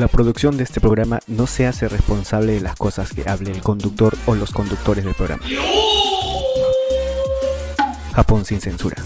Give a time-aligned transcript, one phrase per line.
[0.00, 3.60] La producción de este programa no se hace responsable de las cosas que hable el
[3.60, 5.42] conductor o los conductores del programa.
[8.14, 8.96] Japón sin censura.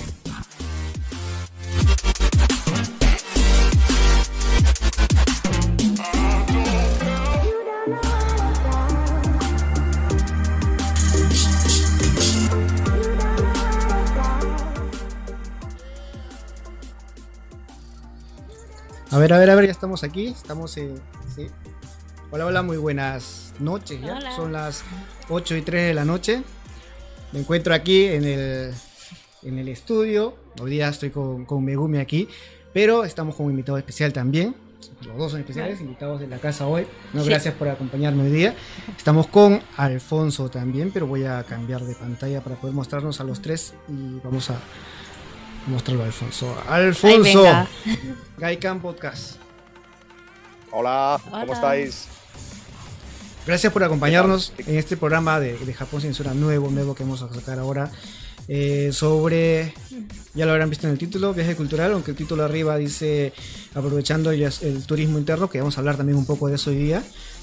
[19.34, 20.26] A ver, a ver, ya estamos aquí.
[20.28, 20.94] Estamos, eh,
[21.34, 21.48] sí.
[22.30, 24.00] Hola, hola, muy buenas noches.
[24.00, 24.16] ¿ya?
[24.16, 24.36] Hola.
[24.36, 24.84] Son las
[25.28, 26.44] 8 y 3 de la noche.
[27.32, 28.72] Me encuentro aquí en el,
[29.42, 30.36] en el estudio.
[30.62, 32.28] Hoy día estoy con, con Megumi aquí,
[32.72, 34.54] pero estamos con un invitado especial también.
[35.04, 36.86] Los dos son especiales, invitados de la casa hoy.
[37.12, 37.28] No, Sí.
[37.28, 38.54] gracias por acompañarme hoy día.
[38.96, 43.42] Estamos con Alfonso también, pero voy a cambiar de pantalla para poder mostrarnos a los
[43.42, 44.60] tres y vamos a
[45.66, 46.56] mostrarlo a Alfonso.
[46.68, 47.44] Alfonso.
[48.38, 49.36] Gaikan Podcast.
[50.70, 51.52] Hola, ¿cómo Hola.
[51.52, 52.06] estáis?
[53.46, 57.32] Gracias por acompañarnos en este programa de, de Japón Censura nuevo, nuevo que vamos a
[57.32, 57.90] sacar ahora.
[58.48, 59.72] eh, sobre,
[60.34, 63.32] ya lo habrán visto en el título, viaje cultural, aunque el título arriba dice
[63.74, 66.76] aprovechando el, el turismo interno, que vamos a hablar también un poco de eso hoy
[66.76, 67.02] día,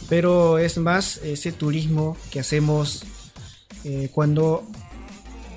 [0.10, 3.04] pero es más ese turismo que hacemos
[3.84, 4.64] eh, cuando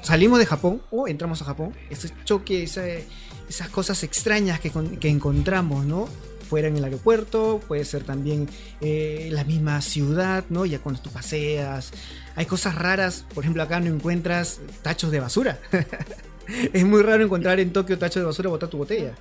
[0.04, 4.70] salimos de Japón o entramos a Japón, ese choque, esas cosas extrañas que,
[5.00, 6.08] que encontramos, ¿no?
[6.48, 8.48] Fuera en el aeropuerto, puede ser también
[8.80, 10.66] eh, la misma ciudad, ¿no?
[10.66, 11.90] Ya cuando tú paseas,
[12.36, 15.58] hay cosas raras, por ejemplo acá no encuentras tachos de basura.
[16.72, 19.14] es muy raro encontrar en Tokio tachos de basura botar tu botella.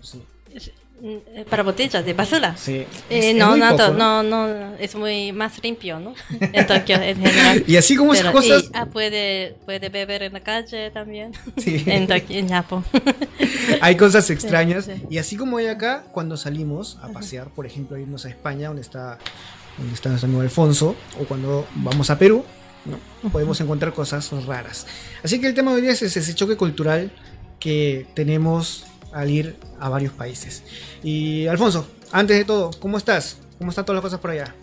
[0.00, 0.22] Sí.
[1.48, 2.54] Para botellas de basura.
[2.58, 2.84] Sí.
[3.08, 6.14] Eh, no, no, poco, no, no, es muy más limpio, ¿no?
[6.52, 7.64] En Tokio en general.
[7.66, 8.64] Y así como esas cosas.
[8.64, 11.32] y, ah, puede, puede beber en la calle también.
[11.56, 11.82] Sí.
[11.86, 12.84] En Tokio, en Japón.
[13.80, 14.84] hay cosas extrañas.
[14.84, 15.02] sí.
[15.08, 18.68] Y así como hay acá, cuando salimos a pasear, por ejemplo, a irnos a España,
[18.68, 19.18] donde está,
[19.78, 22.44] donde está nuestro amigo Alfonso, o cuando vamos a Perú,
[22.84, 23.30] ¿no?
[23.30, 24.86] podemos encontrar cosas raras.
[25.22, 27.10] Así que el tema de hoy día es ese choque cultural
[27.58, 30.62] que tenemos al ir a varios países.
[31.02, 33.38] Y Alfonso, antes de todo, ¿cómo estás?
[33.58, 34.54] ¿Cómo están todas las cosas por allá?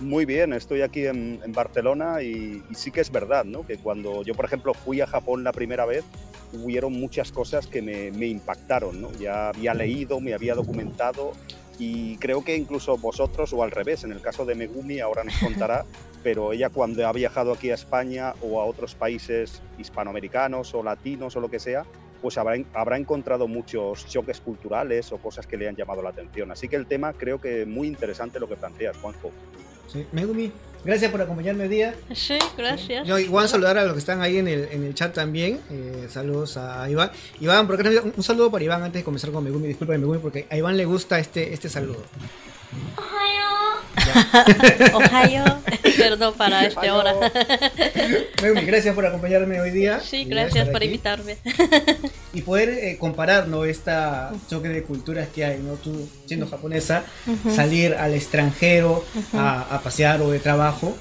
[0.00, 3.64] Muy bien, estoy aquí en, en Barcelona y, y sí que es verdad, ¿no?
[3.66, 6.04] Que cuando yo, por ejemplo, fui a Japón la primera vez,
[6.52, 9.12] hubieron muchas cosas que me, me impactaron, ¿no?
[9.12, 11.32] Ya había leído, me había documentado
[11.78, 15.36] y creo que incluso vosotros, o al revés, en el caso de Megumi, ahora nos
[15.38, 15.84] contará,
[16.22, 21.36] pero ella cuando ha viajado aquí a España o a otros países hispanoamericanos o latinos
[21.36, 21.84] o lo que sea,
[22.22, 26.50] pues habrá, habrá encontrado muchos choques culturales o cosas que le han llamado la atención.
[26.52, 29.32] Así que el tema creo que muy interesante lo que planteas, Juanjo.
[29.92, 30.06] Sí.
[30.12, 30.50] Megumi,
[30.84, 31.94] gracias por acompañarme hoy día.
[32.14, 33.06] Sí, gracias.
[33.06, 35.60] Yo igual saludar a los que están ahí en el, en el chat también.
[35.70, 37.10] Eh, saludos a Iván.
[37.40, 39.68] Iván, por acá, un, un saludo para Iván antes de comenzar con Megumi.
[39.68, 42.02] Disculpa Megumi porque a Iván le gusta este, este saludo.
[42.96, 43.51] Ohio.
[45.96, 47.14] Perdón para esta hora.
[48.66, 50.00] Gracias por acompañarme hoy día.
[50.00, 50.86] Sí, gracias por aquí.
[50.86, 51.36] invitarme.
[52.34, 53.64] Y poder eh, comparar ¿no?
[53.64, 55.74] esta choque de culturas que hay, ¿no?
[55.74, 57.04] Tú siendo japonesa,
[57.54, 59.04] salir al extranjero
[59.34, 60.96] a, a pasear o de trabajo,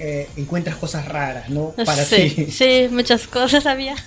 [0.00, 1.72] eh, encuentras cosas raras, ¿no?
[1.84, 2.50] Para sí, ti.
[2.50, 3.94] sí, muchas cosas había.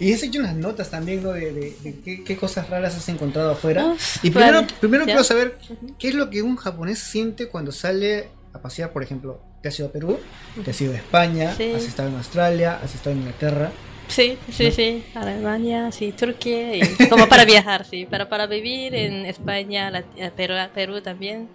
[0.00, 1.32] Y has hecho unas notas también, ¿no?
[1.32, 3.94] De, de- de qué, qué cosas raras has encontrado afuera.
[4.22, 5.58] Y primero, vale, primero quiero saber
[5.98, 9.78] qué es lo que un japonés siente cuando sale a pasear, por ejemplo, te has
[9.78, 10.18] ido a Perú,
[10.64, 11.72] te has ido a España, Sí.
[11.74, 13.70] has estado en Australia, has estado en Inglaterra.
[14.08, 19.24] Sí, sí, sí, Alemania, sí, Turquía, y como para viajar, sí, para, para vivir en
[19.24, 21.48] España, la- eh, Perú, Perú también.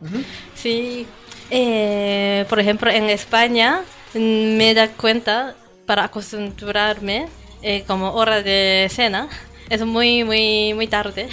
[0.55, 1.05] Sí,
[1.49, 3.81] eh, por ejemplo, en España
[4.13, 7.27] mm, me da cuenta para acostumbrarme
[7.61, 9.27] eh, como hora de cena.
[9.69, 11.27] Es muy, muy, muy tarde.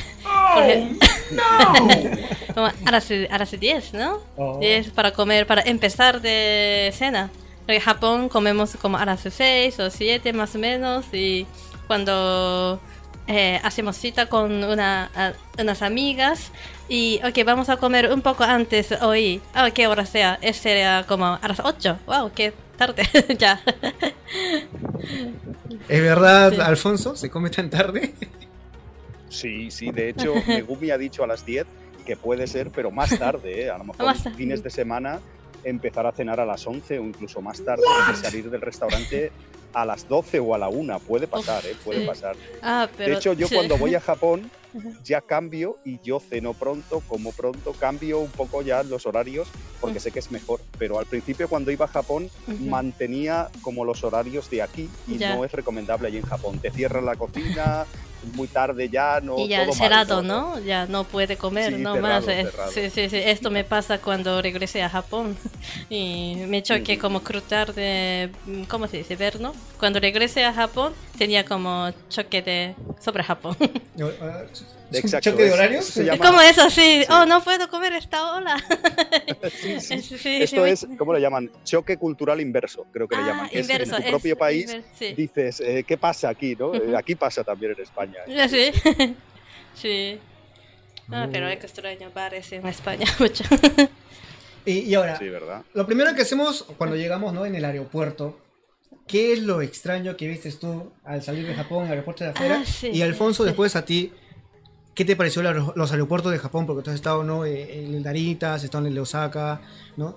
[0.56, 0.98] Ej-
[2.54, 4.18] como a las, a las 10, ¿no?
[4.36, 4.58] Oh.
[4.58, 7.30] 10 para comer, para empezar de cena.
[7.66, 11.46] En Japón comemos como a las 6 o 7 más o menos y
[11.86, 12.80] cuando
[13.28, 16.50] eh, hacemos cita con una, a- unas amigas
[16.88, 19.40] y, ok, vamos a comer un poco antes hoy.
[19.54, 20.38] ¿A qué hora sea?
[20.42, 21.98] Es sería como a las 8.
[22.06, 22.32] ¡Wow!
[22.34, 23.04] ¡Qué tarde!
[23.38, 23.60] ya.
[25.88, 26.60] ¿Es verdad, Sí.
[26.60, 27.16] Alfonso?
[27.16, 28.12] ¿Se come tan tarde?
[29.28, 31.66] Sí, sí, de hecho, Megumi ha dicho a las 10
[32.06, 33.70] que puede ser, pero más tarde, ¿eh?
[33.70, 35.20] a lo mejor fines de semana
[35.64, 37.82] empezar a cenar a las 11 o incluso más tarde
[38.12, 39.30] y salir del restaurante
[39.72, 41.74] a las 12 o a la 1, puede pasar, ¿eh?
[41.84, 42.36] puede pasar.
[42.62, 44.50] Ah, pero, de hecho, yo cuando voy a Japón
[45.04, 49.48] ya cambio y yo ceno pronto, como pronto, cambio un poco ya los horarios
[49.80, 52.30] porque sé que es mejor, pero al principio cuando iba a Japón
[52.60, 55.34] mantenía como los horarios de aquí y Ya.
[55.36, 56.58] no es recomendable allí en Japón.
[56.58, 57.84] Te cierran la cocina,
[58.34, 59.38] muy tarde ya, no.
[59.38, 60.56] Y ya todo cerrado, ¿no?
[60.56, 60.60] ¿no?
[60.60, 62.28] Ya no puede comer, Sí, no cerrado, más.
[62.28, 62.72] eh, cerrado.
[62.72, 63.16] Sí, sí, sí.
[63.24, 65.36] Esto me pasa cuando regresé a Japón.
[65.90, 68.30] Y me choqué como cruzar de.
[68.68, 69.16] ¿Cómo se dice?
[69.16, 69.52] Ver, ¿no?
[69.78, 70.92] Cuando regresé a Japón,
[71.22, 72.74] tenía como choque de.
[73.00, 73.56] sobre Japón.
[74.94, 75.84] Exacto, ¿Choque de horarios?
[75.86, 77.02] se Es como eso, sí.
[77.02, 77.06] Sí.
[77.10, 78.56] Oh, no puedo comer esta ola.
[79.50, 80.42] Sí, sí.
[80.42, 81.50] Esto es, ¿cómo le llaman?
[81.64, 83.48] Choque cultural inverso, creo que le Ah, llaman.
[83.48, 85.14] que es inverso, en tu es propio país inver- sí.
[85.14, 86.56] dices, eh, ¿qué pasa aquí?
[86.58, 86.74] ¿no?
[86.74, 86.94] Eh.
[86.96, 88.18] Aquí pasa también en España.
[88.26, 88.34] ¿eh?
[88.34, 88.70] Ya, sí.
[89.74, 90.18] sí.
[91.10, 93.44] Ah, pero hay que extraño bares en España mucho.
[94.64, 95.62] Y, y ahora, Sí, ¿verdad?
[95.74, 97.46] lo primero que hacemos cuando llegamos ¿no?
[97.46, 98.38] en el aeropuerto,
[99.06, 102.58] ¿qué es lo extraño que viste tú al salir de Japón, el aeropuerto de afuera?
[102.60, 103.48] Ah, sí, y Alfonso, sí.
[103.48, 104.12] después a ti,
[104.94, 106.66] ¿qué te pareció la- los aeropuertos de Japón?
[106.66, 107.44] Porque tú has estado ¿no?
[107.44, 109.60] Eh, en el Narita, has estado en el Osaka,
[109.96, 110.16] ¿no?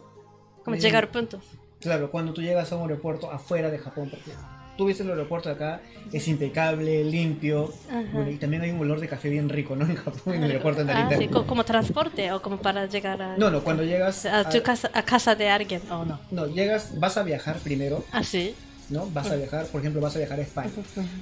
[0.64, 1.44] Como Eh, llegar puntos.
[1.80, 4.32] Claro, cuando tú llegas a un aeropuerto afuera de Japón, porque
[4.78, 7.72] tú viste el aeropuerto de acá, es impecable, limpio,
[8.12, 9.86] bueno, y también hay un olor de café bien rico, ¿no?
[9.90, 11.18] En Japón, en el aeropuerto de Ah, Narita.
[11.18, 14.58] sí, co- como transporte o como para llegar a, No, no, cuando llegas a tu
[14.58, 16.20] a- casa, a casa de alguien o no.
[16.32, 18.56] No, llegas, vas a viajar primero, Ah, sí.
[18.90, 19.08] ¿No?
[19.12, 20.72] Vas a viajar, por ejemplo, vas a viajar a España.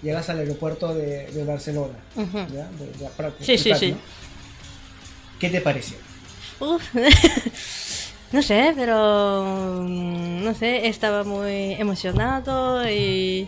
[0.01, 2.37] Llegas al aeropuerto de, de Barcelona, Ujú.
[2.53, 2.67] ¿ya?
[2.79, 3.91] De- de Prat- Sí, sí, Prat, sí.
[3.91, 3.97] ¿no?
[5.39, 5.97] ¿Qué te pareció?
[6.59, 6.83] Uf.
[8.31, 13.47] no sé, pero mm, no sé, estaba muy emocionado y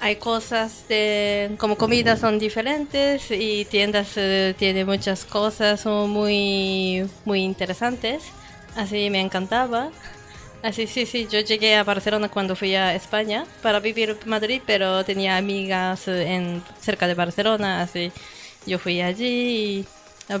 [0.00, 7.08] hay cosas de como comidas son diferentes y tiendas eh, tiene muchas cosas son muy
[7.24, 8.22] muy interesantes,
[8.76, 9.90] así me encantaba.
[10.62, 14.62] Así sí, sí, yo llegué a Barcelona cuando fui a España para vivir en Madrid,
[14.64, 18.12] pero tenía amigas en cerca de Barcelona, así
[18.64, 19.86] yo fui allí y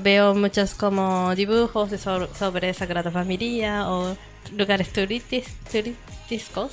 [0.00, 4.16] Veo muchos como dibujos sobre, sobre Sagrada Familia o
[4.56, 6.72] lugares turistis, turísticos.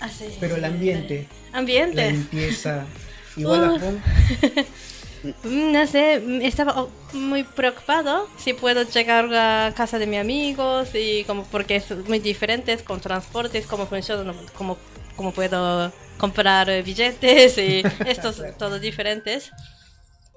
[0.00, 0.36] Así.
[0.38, 2.12] Pero el ambiente, la Ambiente.
[2.12, 2.84] limpieza,
[3.36, 4.62] igual Uh.
[5.22, 10.20] Mm, No sé, mm, estaba oh, muy preocupado si puedo llegar a casa de mis
[10.20, 14.78] amigos y como porque es muy diferentes con transportes, cómo funciona, cómo,
[15.16, 19.50] cómo puedo comprar eh, billetes y estos todos diferentes.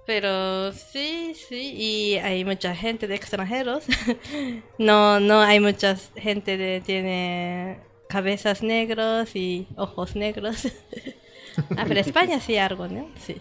[0.05, 3.85] Pero sí, sí, y hay mucha gente de extranjeros.
[4.77, 10.67] no, no hay mucha gente de tiene cabezas negros y ojos negros.
[11.77, 13.09] ah, pero España sí algo, ¿no?
[13.19, 13.37] Sí.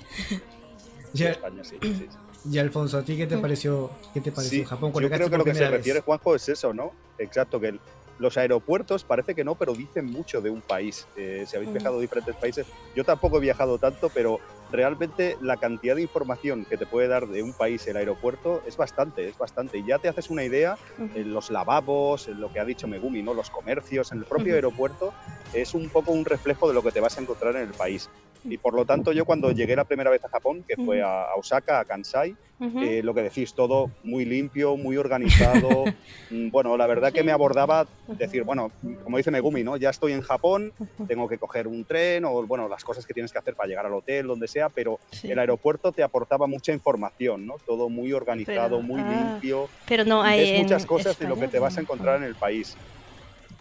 [1.14, 2.08] Ya, España, sí, sí, sí.
[2.44, 4.93] ya, Alfonso, ¿a ti qué te pareció, qué te pareció Sí, Japón?
[4.93, 6.00] yo creo que lo que se refiere?
[6.00, 6.93] Juanjo es eso, ¿no?
[7.19, 7.81] Exacto, que el-
[8.19, 11.06] los aeropuertos parece que no, pero dicen mucho de un país.
[11.16, 11.75] Eh, si habéis Mm.
[11.75, 12.66] viajado a diferentes países,
[12.96, 14.38] yo tampoco he viajado tanto, pero
[14.74, 18.76] realmente la cantidad de información que te puede dar de un país el aeropuerto es
[18.76, 19.78] bastante, es bastante.
[19.78, 23.22] Y ya te haces una idea en los lavabos, en lo que ha dicho Megumi,
[23.22, 23.34] ¿no?
[23.34, 25.12] Los comercios, en el propio aeropuerto,
[25.52, 28.10] es un poco un reflejo de lo que te vas a encontrar en el país.
[28.43, 31.26] Y por lo tanto, yo cuando llegué la primera vez a Japón, que fue a,
[31.36, 35.84] Osaka, a Kansai, eh, lo que decís, todo muy limpio, muy organizado.
[36.31, 39.76] Mm, bueno, la verdad que me abordaba decir, bueno, como dice Megumi, ¿no?
[39.76, 40.72] Ya estoy en Japón,
[41.06, 43.84] tengo que coger un tren o, bueno, las cosas que tienes que hacer para llegar
[43.84, 45.30] al hotel, donde sea, pero Sí.
[45.30, 47.56] el aeropuerto te aportaba mucha información, ¿no?
[47.66, 49.68] Todo muy organizado, Pero, muy ah, limpio.
[49.86, 52.34] Pero no hay en muchas cosas de lo que te vas a encontrar en el
[52.34, 52.76] país.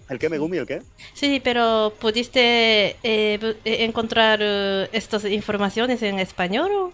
[0.09, 0.57] ¿El qué, Megumi?
[0.57, 0.81] ¿El qué?
[1.13, 2.41] Sí, pero ¿pudiste
[2.91, 6.91] eh, eh, encontrar eh, estas informaciones en español o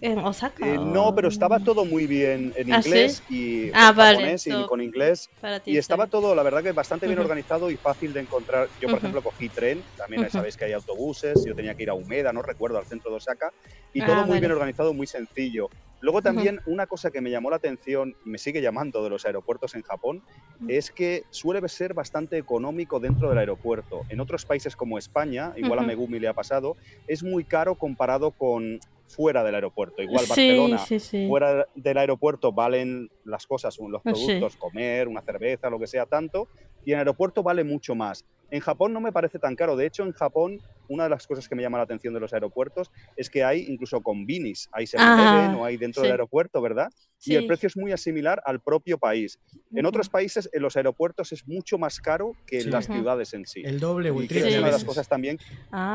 [0.00, 0.64] en Osaka?
[0.64, 3.12] Eh, no, pero estaba todo muy bien en ¿Ah, sí?
[3.12, 5.30] inglés y Ah, en vale, japonés y con inglés.
[5.64, 6.08] Ti, Y estaba sí.
[6.08, 8.70] todo, la verdad, que bastante bien organizado y fácil de encontrar.
[8.80, 11.94] Yo, por ejemplo, cogí tren, también sabéis que hay autobuses, yo tenía que ir a
[11.94, 13.50] Humeda, no recuerdo, al centro de Osaka,
[13.92, 14.40] y Ah, todo muy vale.
[14.40, 15.70] bien organizado, muy sencillo.
[16.00, 19.26] Luego también una cosa que me llamó la atención y me sigue llamando de los
[19.26, 20.22] aeropuertos en Japón
[20.66, 24.04] es que suele ser bastante económico dentro del aeropuerto.
[24.08, 25.84] En otros países como España, igual a.
[25.84, 26.76] Megumi le ha pasado,
[27.06, 30.02] es muy caro comparado con fuera del aeropuerto.
[30.02, 31.26] Igual Barcelona, sí, sí.
[31.28, 34.10] fuera del aeropuerto valen las cosas, los sí.
[34.10, 36.48] productos, comer, una cerveza, lo que sea, tanto,
[36.84, 38.24] y en aeropuerto vale mucho más.
[38.50, 39.76] En Japón no me parece tan caro.
[39.76, 42.32] De hecho, en Japón, una de las cosas que me llama la atención de los
[42.32, 46.88] aeropuertos es que hay incluso combinis, hay 7-Eleven Ah, o hay dentro del aeropuerto, ¿verdad?
[47.24, 47.46] Y el Sí.
[47.48, 49.40] precio es muy similar al propio país.
[49.74, 52.70] En otros países, en los aeropuertos es mucho más caro que en Sí.
[52.70, 53.62] las ciudades en sí.
[53.64, 55.36] El doble o el triple es una de las cosas también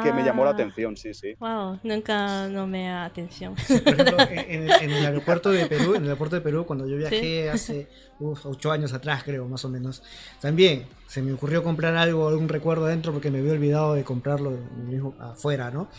[0.04, 1.34] que me llamó la Ah, atención, sí, sí.
[1.40, 3.56] Wow, nunca no me da atención.
[3.56, 6.98] Por ejemplo, en, en- el aeropuerto de Perú, en el aeropuerto de Perú, cuando yo
[6.98, 7.88] viajé hace
[8.20, 10.04] uf, ocho años atrás, creo, más o menos,
[10.42, 14.52] también se me ocurrió comprar algo, algún recuerdo adentro, porque me había olvidado de comprarlo
[14.88, 15.90] mismo afuera, ¿no?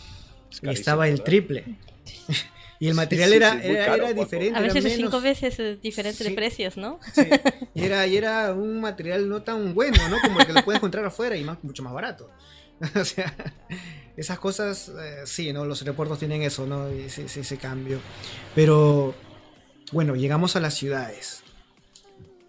[0.51, 1.77] Es Y estaba el triple.
[2.79, 4.55] Y el material sí, era, sí, era, caro, era diferente.
[4.55, 6.29] A era veces es menos- cinco veces diferente Sí.
[6.29, 6.99] de precios, ¿no?
[7.13, 7.21] Sí,
[7.73, 10.17] y era, y era un material no tan bueno, ¿no?
[10.21, 12.29] Como el que lo puedes encontrar afuera y más, mucho más barato.
[12.99, 13.33] o sea,
[14.17, 15.63] esas cosas, eh, sí, ¿no?
[15.65, 16.91] Los aeropuertos tienen eso, ¿no?
[16.91, 17.99] Y sí, sí, ese cambio.
[18.53, 19.15] Pero,
[19.93, 21.41] bueno, llegamos a las ciudades.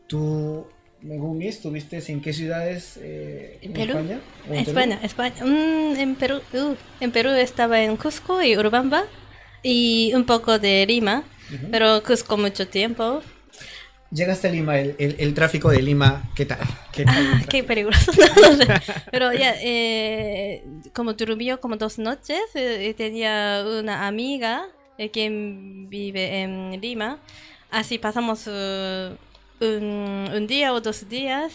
[0.09, 0.67] Tú,
[1.03, 2.99] Megumi, ¿estuviste en qué ciudades?
[3.01, 3.91] eh, ¿En Perú?
[3.99, 4.21] España?
[4.49, 4.69] ¿O en Perú?
[4.79, 5.45] España, España.
[5.45, 9.05] Mm, en Perú, uh, en Perú estaba en Cusco y Urubamba
[9.67, 11.25] y un poco de Lima,
[11.73, 13.23] pero Cusco mucho tiempo.
[14.13, 16.61] Llegaste a Lima, el, el- el tráfico de Lima, ¿qué tal?
[16.93, 18.13] ¿Qué tal Ah, qué peligroso.
[19.11, 20.63] Pero ya, eh,
[20.95, 27.19] como durmió como dos noches, eh, tenía una amiga eh, quien vive en Lima.
[27.71, 29.11] Así pasamos eh,
[29.61, 31.53] un, un día o dos días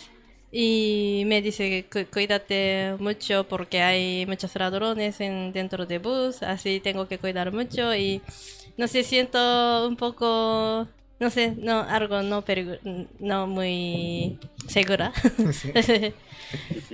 [0.51, 7.07] y me dice cuídate mucho porque hay muchos ladrones en, dentro de bus, así tengo
[7.07, 8.21] que cuidar mucho y
[8.77, 10.87] no sé, siento un poco,
[11.21, 12.43] no sé, no, algo no,
[13.19, 14.37] no muy
[14.67, 15.13] segura.
[15.53, 15.71] Sí.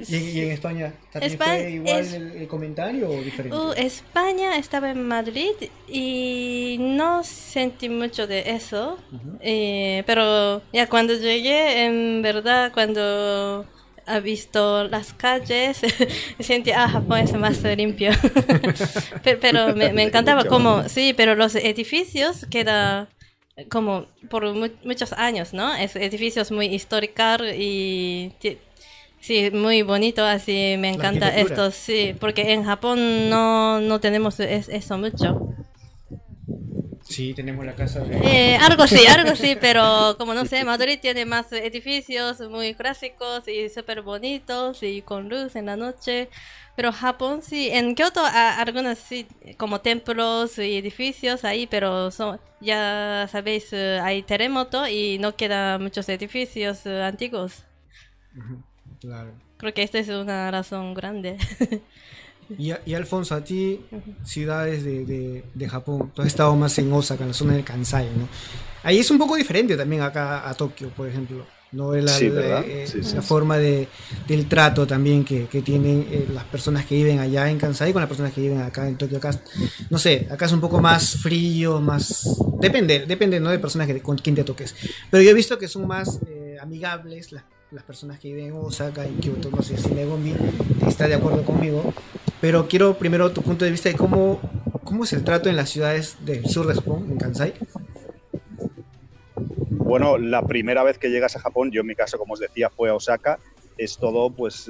[0.10, 0.94] ¿Y, y en España?
[1.12, 3.58] ¿También España fue igual es- el, el comentario o diferente?
[3.58, 5.54] Uh, España estaba en Madrid
[5.88, 9.38] y no sentí mucho de eso, Ujú.
[9.42, 13.66] eh, pero ya cuando llegué, en verdad, cuando
[14.08, 15.82] he visto las calles,
[16.40, 18.12] sentí, ah, Japón es más limpio.
[19.24, 23.08] Pe- pero me, me encantaba como, sí, pero los edificios quedan
[23.70, 25.74] como por mu- muchos años, ¿no?
[25.76, 28.32] Es edificios muy históricos y
[29.20, 34.70] sí, muy bonito, así me encanta esto, sí, porque en Japón no, no tenemos es-
[34.70, 35.40] eso mucho.
[37.18, 38.16] Sí, tenemos la casa de...
[38.16, 43.48] Eh, algo sí, algo sí, pero como no sé, Madrid tiene más edificios muy clásicos
[43.48, 46.30] y súper bonitos y con luz en la noche.
[46.76, 49.26] Pero Japón sí, en Kioto a- algunos sí,
[49.58, 55.82] como templos y edificios ahí, pero son, ya sabéis, eh, hay terremoto y no quedan
[55.82, 57.64] muchos edificios eh, antiguos.
[59.02, 59.32] Claro.
[59.58, 61.38] Creo que esta es una razón grande.
[62.58, 63.82] Y, y Alfonso, a ti,
[64.24, 67.64] ciudades de, de- de Japón, tú has estado más en Osaka, en la zona del
[67.64, 68.28] Kansai, ¿no?
[68.84, 71.94] Ahí es un poco diferente también acá a Tokio, por ejemplo, ¿no?
[71.94, 72.64] La, Sí, la- ¿verdad?
[72.66, 73.16] eh, Sí, sí.
[73.16, 73.88] la forma de,
[74.28, 78.02] del trato también que, que tienen eh, las personas que viven allá en Kansai con
[78.02, 79.18] las personas que viven acá en Tokio.
[79.18, 79.32] Acá,
[79.90, 82.40] no sé, acá es un poco más frío, más...
[82.62, 83.50] Depende, depende, ¿no?
[83.50, 84.74] De personas que, con quien te toques.
[85.12, 88.54] Pero yo he visto que son más eh, amigables las, las personas que viven en
[88.54, 90.34] Osaka, en Kyoto, no sé si Megumi
[90.88, 91.94] está de acuerdo conmigo.
[92.40, 94.40] Pero quiero primero tu punto de vista de cómo,
[94.84, 97.54] cómo es el trato en las ciudades del sur de Japón, en Kansai.
[99.70, 102.70] Bueno, la primera vez que llegas a Japón, yo en mi caso, como os decía,
[102.70, 103.40] fue a Osaka,
[103.78, 104.70] es todo pues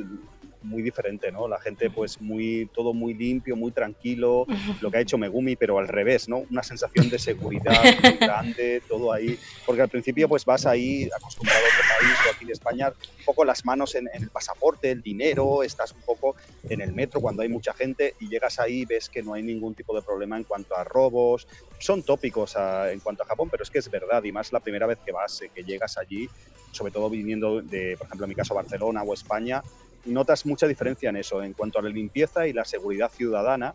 [0.67, 1.47] muy diferente, ¿no?
[1.47, 4.45] La gente pues muy, todo muy limpio, muy tranquilo,
[4.81, 6.39] lo que ha hecho Megumi, pero al revés, ¿no?
[6.49, 11.61] Una sensación de seguridad muy grande, todo ahí, porque al principio pues vas ahí acostumbrado
[11.63, 14.91] a otro país o aquí en España, un poco las manos en, en el pasaporte,
[14.91, 16.35] el dinero, estás un poco
[16.69, 19.73] en el metro cuando hay mucha gente y llegas ahí ves que no hay ningún
[19.75, 21.47] tipo de problema en cuanto a robos,
[21.79, 24.59] son tópicos a- en cuanto a Japón, pero es que es verdad, y más la
[24.59, 26.27] primera vez que vas, eh, que llegas allí,
[26.71, 29.61] sobre todo viniendo de, por ejemplo, en mi caso, Barcelona o España,
[30.07, 33.73] notas mucha diferencia en eso, en cuanto a la limpieza y la seguridad ciudadana,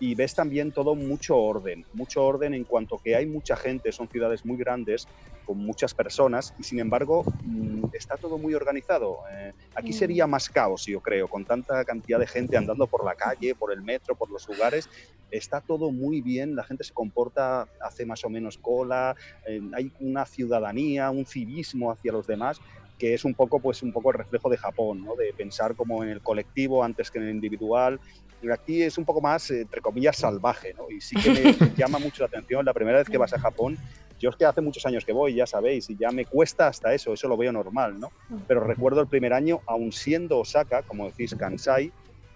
[0.00, 4.08] y ves también todo mucho orden, mucho orden en cuanto que hay mucha gente, son
[4.08, 5.06] ciudades muy grandes,
[5.44, 9.18] con muchas personas, y sin embargo mm, está todo muy organizado.
[9.30, 9.94] Eh, aquí Mm.
[9.94, 13.72] sería más caos, yo creo, con tanta cantidad de gente andando por la calle, por
[13.72, 14.88] el metro, por los lugares,
[15.30, 19.14] está todo muy bien, la gente se comporta, hace más o menos cola,
[19.46, 22.60] eh, hay una ciudadanía, un civismo hacia los demás
[23.02, 25.16] que es un poco pues un poco el reflejo de Japón, ¿no?
[25.16, 27.98] de pensar como en el colectivo antes que en el individual.
[28.40, 30.88] Y aquí es un poco más, eh, entre comillas, salvaje, ¿no?
[30.88, 33.76] Y sí que me llama mucho la atención la primera vez que vas a Japón.
[34.20, 36.94] Yo es que hace muchos años que voy, ya sabéis, y ya me cuesta hasta
[36.94, 38.12] eso, eso lo veo normal, ¿no?
[38.46, 41.90] Pero recuerdo el primer año, aún siendo Osaka, como decís, Kansai,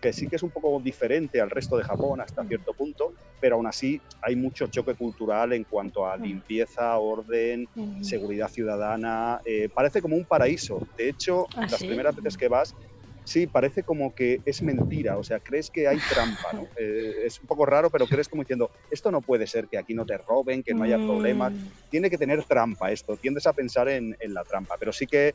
[0.06, 3.56] que sí que es un poco diferente al resto de Japón hasta cierto punto, pero
[3.56, 7.96] aún así hay mucho choque cultural en cuanto a limpieza, orden, Mm.
[7.98, 10.86] seguridad ciudadana, eh, parece como un paraíso.
[10.96, 11.86] De hecho, ¿Ah, las sí?
[11.86, 12.76] primeras veces que vas,
[13.24, 16.70] sí, parece como que es mentira, o sea, crees que hay trampa, ¿no?
[16.78, 19.94] Eh, es un poco raro, pero crees como diciendo, esto no puede ser, que aquí
[19.94, 21.00] no te roben, que no haya Mm.
[21.00, 21.52] problemas,
[21.88, 25.34] tiene que tener trampa esto, tiendes a pensar en, en la trampa, pero sí que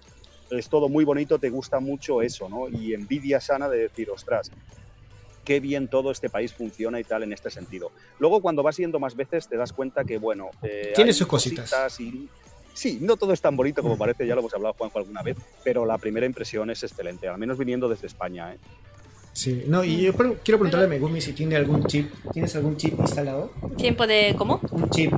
[0.51, 2.67] es todo muy bonito, te gusta mucho eso, ¿no?
[2.69, 4.51] Y envidia sana de decir, ostras,
[5.43, 7.91] qué bien todo este país funciona y tal en este sentido.
[8.19, 11.99] Luego, cuando vas yendo más veces, te das cuenta que, bueno, eh, Tiene sus cositas.
[11.99, 12.27] y-
[12.73, 15.37] sí, no todo es tan bonito como parece, ya lo hemos hablado, Juanjo, alguna vez,
[15.63, 18.53] pero la primera impresión es excelente, al menos viniendo desde España.
[18.53, 18.57] ¿eh?
[19.33, 22.11] Sí, no, y yo quiero preguntarle a Megumi si tiene algún chip.
[22.33, 23.51] ¿Tienes algún chip instalado?
[23.77, 24.59] ¿Tiempo de cómo?
[24.71, 25.13] Un chip,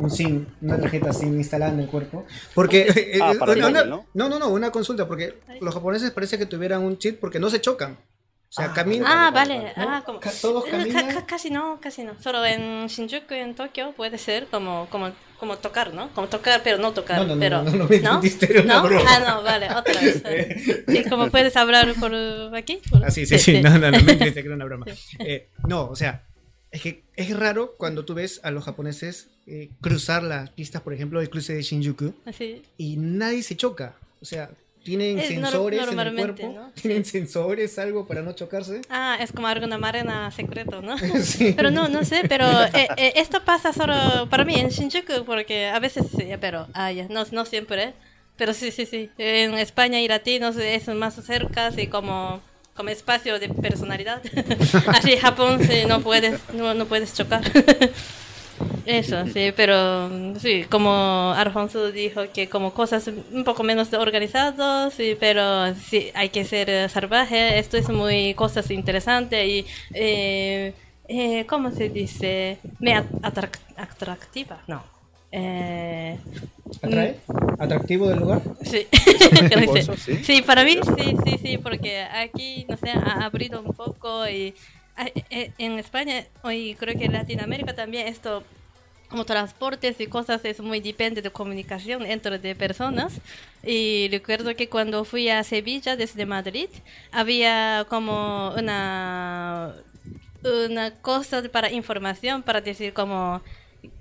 [0.00, 2.24] un SIM, una tarjeta SIM instalada en el cuerpo.
[2.54, 3.18] Porque.
[3.22, 4.06] Ah, eh, para el una- móvil, ¿no?
[4.14, 7.50] no, no, no, una consulta, porque los japoneses parece que tuvieran un chip porque no
[7.50, 7.92] se chocan.
[7.92, 9.06] O sea, Ah, camina.
[9.06, 9.72] Ah, vale, vale.
[9.76, 9.88] ¿no?
[9.88, 11.14] Ah, como, todos eh, ca- caminan.
[11.14, 12.20] ca- casi no, casi no.
[12.20, 16.12] Solo en Shinjuku, en Tokio, puede ser como, como, como tocar, ¿no?
[16.14, 17.18] Como tocar, pero no tocar.
[17.18, 18.10] No, no, no, pero, no, no, no me era
[18.62, 18.82] una ¿No?
[18.82, 19.04] broma.
[19.06, 20.22] Ah, no, vale, otra vez.
[20.88, 22.12] Sí, como puedes hablar por
[22.56, 22.80] aquí.
[22.90, 24.84] por- Ah, sí, sí, sí, no, no, no me entendiste que era una broma.
[25.20, 26.24] Eh, no, o sea,
[26.70, 30.92] es que es raro cuando tú ves a los japoneses eh, cruzar las pistas, por
[30.92, 32.62] ejemplo, el cruce de Shinjuku, Así.
[32.76, 33.96] y nadie se choca.
[34.22, 34.50] O sea,
[34.84, 36.70] tienen Es sensores en el cuerpo, ¿no?
[36.80, 38.80] tienen sensores, algo para no chocarse.
[38.88, 40.96] Ah, es como alguna marena secreto, ¿no?
[41.22, 41.52] Sí.
[41.56, 43.94] Pero no, no sé, pero eh, eh, esto pasa solo
[44.30, 47.94] para mí en Shinjuku, porque a veces sí, pero ah, ya, no, no siempre.
[48.36, 49.10] Pero sí, sí, sí.
[49.18, 52.40] En España y latinos es más cerca, y como,
[52.80, 54.22] como espacio de personalidad.
[54.88, 57.42] Así Japón sí, no puedes, no, no puedes chocar.
[58.86, 60.10] Eso, sí, pero
[60.40, 66.30] sí, como Alfonso dijo que como cosas un poco menos organizadas, sí, pero sí, hay
[66.30, 70.72] que ser eh, salvaje, esto es muy cosas interesantes y, eh,
[71.08, 72.58] eh, ¿cómo se dice?
[72.80, 74.82] Me at- atrac- atractiva, no.
[75.32, 76.18] Eh,
[76.82, 77.16] ¿Atrae?
[77.58, 78.42] ¿Atractivo del lugar?
[78.64, 78.86] Sí.
[80.22, 80.42] Sí.
[80.42, 84.54] para mí sí, sí, sí, porque aquí, no sé, ha abrido un poco y
[84.96, 88.42] ah, eh, en España y creo que en Latinoamérica también esto
[89.08, 93.20] como transportes y cosas es muy depende de comunicación entre de personas
[93.64, 96.68] y recuerdo que cuando fui a Sevilla desde Madrid
[97.10, 99.74] había como una
[100.44, 103.42] una cosa para información para decir como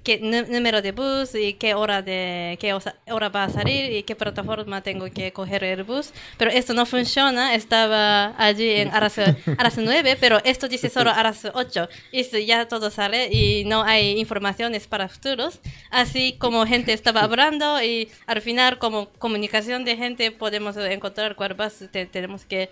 [0.03, 2.73] qué nú- número de bus y qué hora de qué
[3.11, 6.11] hora va a salir y qué plataforma tengo que coger el bus.
[6.37, 7.53] Pero esto no funciona.
[7.55, 9.33] Estaba allí en a las, a
[9.63, 13.83] las 9 pero esto dice solo a las 8 y ya todo sale y no
[13.83, 15.59] hay informaciones para futuros.
[15.91, 21.53] Así como gente estaba hablando y al final como comunicación de gente podemos encontrar cuál
[21.53, 22.69] bus te- tenemos que,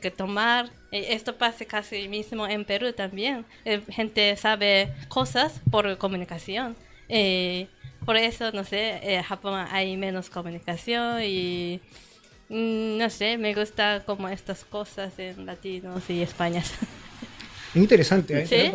[0.00, 0.70] que tomar.
[0.92, 3.44] Eh, esto pasa casi mismo en Perú también.
[3.64, 6.75] Eh, gente sabe cosas por comunicación
[7.08, 7.68] eh,
[8.04, 11.80] por eso, no sé, en Japón hay menos comunicación y
[12.48, 16.62] mm, no sé, me gusta como estas cosas en latinos y España.
[17.74, 18.46] Interesante, ¿eh?
[18.46, 18.72] ¿Sí?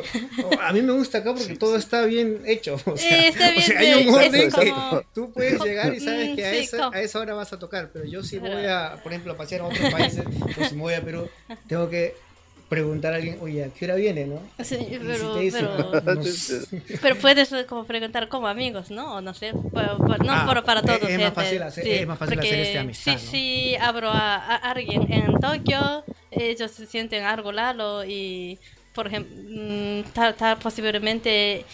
[0.61, 2.75] A mí me gusta acá porque todo está bien hecho.
[2.85, 4.73] O sea, Eh, está o bien sea, hay un de- orden que
[5.13, 7.57] tú puedes llegar y sabes Mm, que a, sí, esa, a esa hora vas a
[7.57, 7.89] tocar.
[7.91, 10.23] Pero yo si voy a, por ejemplo, a pasear a otros países,
[10.55, 11.27] o si me voy a Perú,
[11.67, 12.13] tengo que
[12.71, 14.39] preguntar a alguien, oye, ¿a qué hora viene, no?
[14.63, 16.61] Sí, si pero, pero, "No, no sé".
[17.01, 19.15] pero puedes eh, como preguntar como amigos, ¿no?
[19.17, 19.61] O no sé, no
[20.29, 21.09] Ah, por- para es- todos.
[21.09, 23.31] es más fácil hacer- es más fácil hacer este amistad, Si, ¿no?
[23.31, 28.57] si abro a, a alguien en Tokio, ellos se sienten algo raro y,
[28.95, 31.65] por ejemplo, mm, tal, tal posiblemente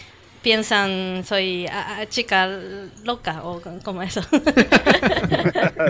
[0.52, 2.48] piensan soy a- a chica
[3.04, 4.22] loca o como eso.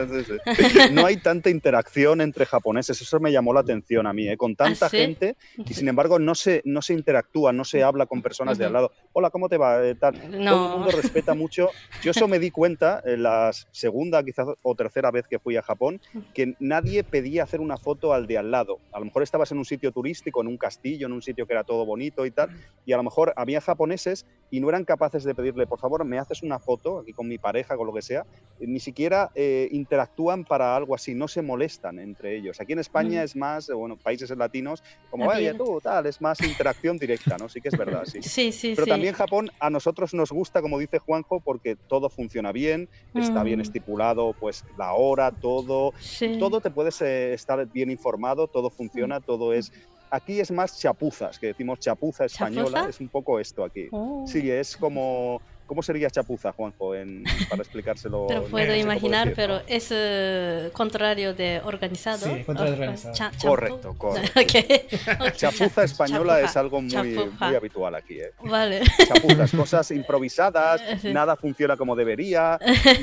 [0.08, 0.78] Sí, sí.
[0.92, 4.36] No hay tanta interacción entre japoneses, eso me llamó la atención a mí, ¿eh?
[4.36, 4.96] con tanta ¿Ah, sí?
[4.98, 8.64] gente y sin embargo no se, no se interactúa, no se habla con personas de
[8.66, 8.92] al lado.
[9.12, 9.84] Hola, ¿cómo te va?
[9.86, 10.14] Eh, tal.
[10.14, 11.70] Todo el mundo respeta mucho.
[12.02, 15.62] Yo eso me di cuenta en la segunda quizás o tercera vez que fui a
[15.62, 16.00] Japón,
[16.34, 18.78] que nadie pedía hacer una foto al de al lado.
[18.92, 21.54] A lo mejor estabas en un sitio turístico, en un castillo, en un sitio que
[21.54, 22.50] era todo bonito y tal,
[22.84, 26.18] y a lo mejor había japoneses y no eran capaces de pedirle, por favor, me
[26.18, 28.24] haces una foto aquí con mi pareja, con lo que sea.
[28.58, 32.60] Ni siquiera eh, interactúan para algo así, no se molestan entre ellos.
[32.60, 33.24] Aquí en España Mm.
[33.24, 37.48] es más, eh, bueno, países latinos, como, vaya tú, tal, es más interacción directa, ¿no?
[37.48, 38.22] Sí que es verdad, sí.
[38.32, 38.88] Sí, sí, Pero sí.
[38.88, 43.60] también Japón a nosotros nos gusta, como dice Juanjo, porque todo funciona bien, está bien
[43.60, 43.62] Mm.
[43.62, 46.26] estipulado, pues la hora, todo, Sí.
[46.38, 49.16] todo te puedes eh, estar bien informado, todo Mm.
[49.16, 49.70] funciona, todo es...
[50.10, 52.88] Aquí es más chapuzas, que decimos chapuza española, ¿Chapuza?
[52.90, 53.88] es un poco esto aquí.
[53.90, 54.24] Oh.
[54.26, 55.40] Sí, es como...
[55.66, 58.24] ¿Cómo sería chapuza, Juanjo, en, para explicárselo?
[58.28, 62.24] Pero puedo imaginar, pero es eh, contrario de organizado.
[62.24, 63.14] Sí, contrario de organizado.
[63.14, 63.30] cha-.
[63.38, 64.40] Correcto, correcto.
[65.36, 68.18] Chapuza cha- española chapuza, es algo muy, muy habitual aquí.
[68.18, 68.32] ¿eh?
[68.44, 68.80] Vale.
[69.06, 72.58] chapuzas, cosas improvisadas, nada funciona como debería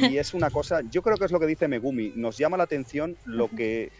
[0.09, 2.63] y es una cosa, yo creo que es lo que dice Megumi, nos llama la
[2.63, 3.91] atención lo que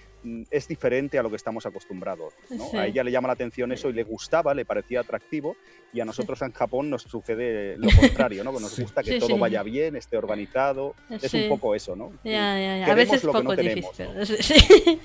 [0.50, 2.34] es diferente a lo que estamos acostumbrados.
[2.50, 2.66] ¿no?
[2.70, 2.78] Sí.
[2.78, 5.56] A ella le llama la atención eso y le gustaba, le parecía atractivo
[5.94, 8.54] y a nosotros en Japón nos sucede lo contrario, ¿no?
[8.54, 8.82] que nos Sí.
[8.82, 9.40] gusta que Sí, todo sí.
[9.40, 11.44] vaya bien, esté organizado, es Sí.
[11.44, 12.12] un poco eso, ¿no?
[12.24, 12.86] Ya, ya, ya.
[12.92, 14.26] A veces es lo que no poco tenemos, difícil.
[14.44, 15.00] Sí, sí.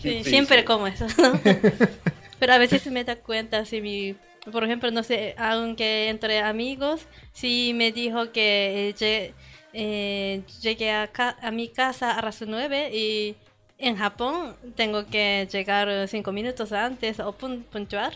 [0.00, 0.64] Sí, siempre sí.
[0.64, 1.06] como eso.
[1.18, 1.40] ¿no?
[2.38, 4.16] Pero a veces me da cuenta si mi,
[4.50, 9.34] por ejemplo, no sé, aunque entre amigos, si me dijo que eh, lle-
[9.72, 13.36] eh, llegué a, ca- a mi casa a las 9 y
[13.80, 18.12] en Japón tengo que llegar cinco minutos antes o pun- puntuar.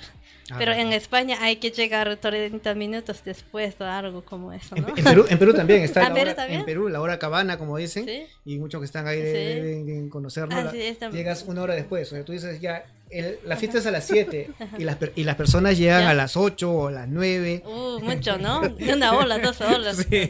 [0.50, 4.82] Ah, Pero en España hay que llegar 30 minutos después o algo como eso, En,
[4.82, 4.88] ¿no?
[4.94, 6.60] en Perú, en Perú también está ¿Ah, la Perú hora, también?
[6.60, 8.24] en Perú la hora cabana, como dicen, ¿Sí?
[8.44, 9.38] y muchos que están ahí de, Sí.
[9.62, 10.54] de- de- de conocer, ¿no?
[10.56, 11.24] Ah, La- sí, es también.
[11.24, 14.04] llegas una hora después, o sea, tú dices ya el- la fiesta es a las
[14.04, 16.10] 7 y las, y las personas llegan Ya.
[16.10, 17.62] a las 8 o a las 9.
[17.64, 18.60] Uh, mucho, ¿no?
[18.92, 19.96] Una hora, dos horas.
[20.10, 20.28] Sí.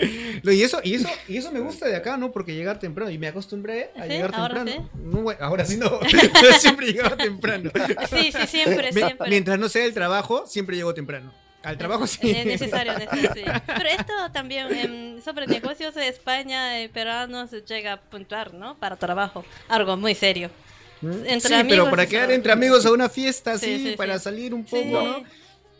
[0.42, 2.32] No, y eso, y eso, y eso me gusta de acá, ¿no?
[2.32, 4.08] Porque llegar temprano, y me acostumbré a ¿Sí?
[4.08, 4.90] llegar ¿Ahora temprano.
[4.94, 5.00] sí?
[5.04, 6.00] No, bueno, ahora sí no.
[6.58, 7.70] Siempre llegaba temprano.
[8.08, 9.28] Sí, sí, siempre, Me- siempre.
[9.28, 11.32] Mientras no sea el trabajo, siempre llego temprano.
[11.62, 12.30] Al trabajo sí.
[12.30, 13.42] Es necesario, necesario, sí.
[13.66, 18.78] Pero esto también em, sobre negocios de España y peruanos llega a puntuar, ¿no?
[18.78, 20.50] Para trabajo, algo muy serio.
[21.02, 24.18] Entre sí, amigos pero para quedar entre amigos a una fiesta Sí, así, sí, para
[24.18, 24.24] sí.
[24.24, 24.90] salir un poco, Sí.
[24.90, 25.22] ¿no?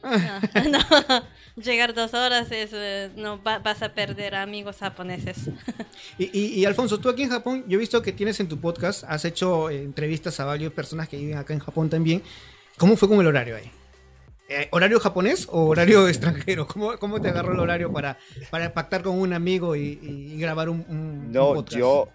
[0.03, 0.79] Ah, no.
[1.57, 5.37] Llegar dos horas es, eh, no va- vas a perder amigos japoneses.
[6.19, 8.59] Y, y- y, Alfonso, tú aquí en Japón, yo he visto que tienes en tu
[8.61, 12.23] podcast, has hecho eh, entrevistas a varias personas que viven acá en Japón también.
[12.77, 13.71] ¿Cómo fue con el horario ahí?
[14.49, 16.67] Eh, ¿Horario japonés o horario extranjero?
[16.67, 18.19] ¿Cómo, cómo te agarró el horario para,
[18.51, 21.77] para pactar con un amigo y, y grabar un, un- un No, podcast?
[21.79, 22.09] yo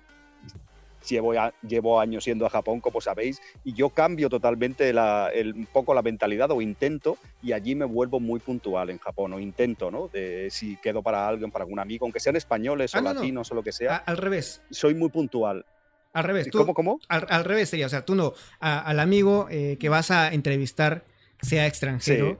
[1.07, 5.53] llevo, a- llevo años yendo a Japón, como sabéis, y yo cambio totalmente la, el-
[5.53, 9.39] un poco la mentalidad o intento, y allí me vuelvo muy puntual en Japón, o
[9.39, 10.07] intento, ¿no?
[10.09, 13.13] De, si quedo para alguien, para algún amigo, aunque sean españoles Ah, o no, no.
[13.15, 15.65] latinos o lo que A- sea, al revés, soy muy puntual.
[16.13, 16.49] al revés.
[16.49, 16.99] Tú, ¿Cómo, cómo?
[17.09, 20.33] Al, al revés sería, o sea, tú no, a- al amigo eh, que vas a
[20.33, 21.03] entrevistar,
[21.41, 22.39] sea extranjero,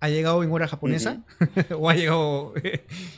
[0.00, 1.22] ¿ha llegado en hora japonesa?
[1.78, 2.54] ¿O ha llegado...?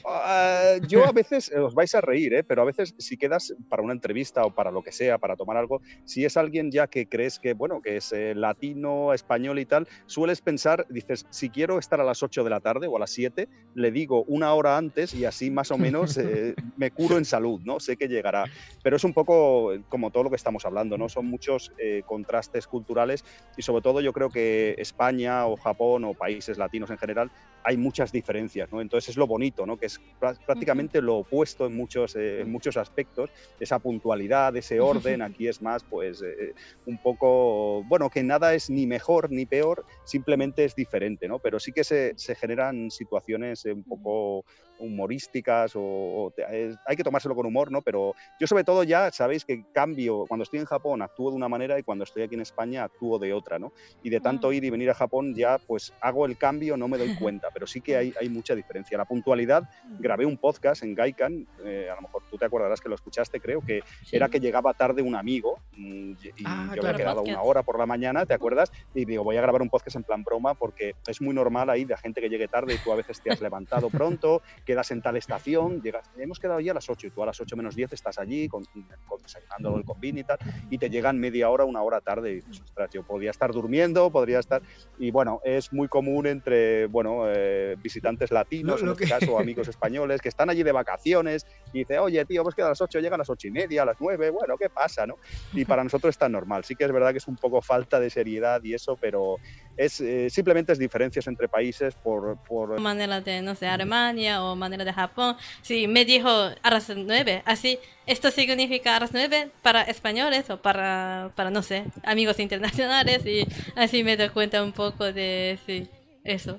[0.04, 2.44] Ah, yo a veces, eh, os vais a reír, ¿eh?
[2.44, 5.56] pero a veces si quedas para una entrevista o para lo que sea, para tomar
[5.56, 9.64] algo, si es alguien ya que crees que, bueno, que es eh, latino, español y
[9.64, 13.00] tal, sueles pensar, dices, si quiero estar a las 8 de la tarde o a
[13.00, 17.16] las 7, le digo una hora antes y así más o menos eh, me curo
[17.16, 17.80] en salud, ¿no?
[17.80, 18.44] Sé que llegará.
[18.82, 21.08] Pero es un poco como todo lo que estamos hablando, ¿no?
[21.08, 23.24] Son muchos eh, contrastes culturales
[23.56, 27.30] y sobre todo yo creo que España o Japón o países latinos en general
[27.64, 28.80] hay muchas diferencias, ¿no?
[28.80, 29.76] Entonces es lo bonito, ¿no?
[29.76, 33.30] Que es prá- prácticamente lo opuesto en muchos, eh, en muchos aspectos,
[33.60, 36.54] esa puntualidad, ese orden, aquí es más, pues, eh,
[36.86, 41.38] un poco, bueno, que nada es ni mejor ni peor, simplemente es diferente, ¿no?
[41.38, 44.44] Pero sí que se, se generan situaciones eh, un poco
[44.82, 47.82] humorísticas o, o te- es- hay que tomárselo con humor, ¿no?
[47.82, 51.48] Pero yo sobre todo ya sabéis que cambio, cuando estoy en Japón actúo de una
[51.48, 53.72] manera y cuando estoy aquí en España actúo de otra, ¿no?
[54.02, 54.54] Y de tanto Ah.
[54.54, 57.66] ir y venir a Japón ya pues hago el cambio, no me doy cuenta, pero
[57.66, 58.96] sí que hay, hay mucha diferencia.
[58.98, 59.62] La puntualidad,
[59.98, 63.40] grabé un podcast en Gaikan, eh, a lo mejor tú te acordarás que lo escuchaste,
[63.40, 64.16] creo que Sí.
[64.16, 66.88] era que llegaba tarde un amigo mm, y y Ah, yo claro.
[66.88, 67.36] había quedado Podcast.
[67.38, 68.70] una hora por la mañana, ¿te acuerdas?
[68.94, 71.84] Y digo, voy a grabar un podcast en plan broma porque es muy normal ahí
[71.84, 75.02] de gente que llegue tarde y tú a veces te has levantado pronto, quedas en
[75.02, 77.74] tal estación, llegas, hemos quedado ya a las 8 y tú a las 8 menos
[77.76, 78.62] 10 estás allí con,
[79.06, 80.38] con desayunando el convini y tal,
[80.70, 84.10] y te llegan media hora, una hora tarde y dices, ostras, yo podría estar durmiendo,
[84.10, 84.62] podría estar...
[84.98, 89.20] Y bueno, es muy común entre, bueno, eh, visitantes latinos, Lo- lo en este que-
[89.20, 92.72] caso, amigos españoles, que están allí de vacaciones y dice, oye, tío, hemos quedado a
[92.72, 95.16] las 8, llegan a las 8 y media, a las 9, bueno, ¿qué pasa, no?
[95.52, 96.64] Y para nosotros es tan normal.
[96.64, 99.36] Sí que es verdad que es un poco falta de seriedad y eso, pero
[99.76, 102.38] es eh, simplemente es diferencias entre países por...
[102.48, 105.36] por manera de, no sé, Alemania o manera de Japón.
[105.62, 107.42] Sí, me dijo a las nueve.
[107.44, 113.26] Así, esto significa a las nueve para españoles o para, para no sé, amigos internacionales.
[113.26, 113.46] Y
[113.76, 115.88] así me doy cuenta un poco de, sí,
[116.24, 116.58] eso.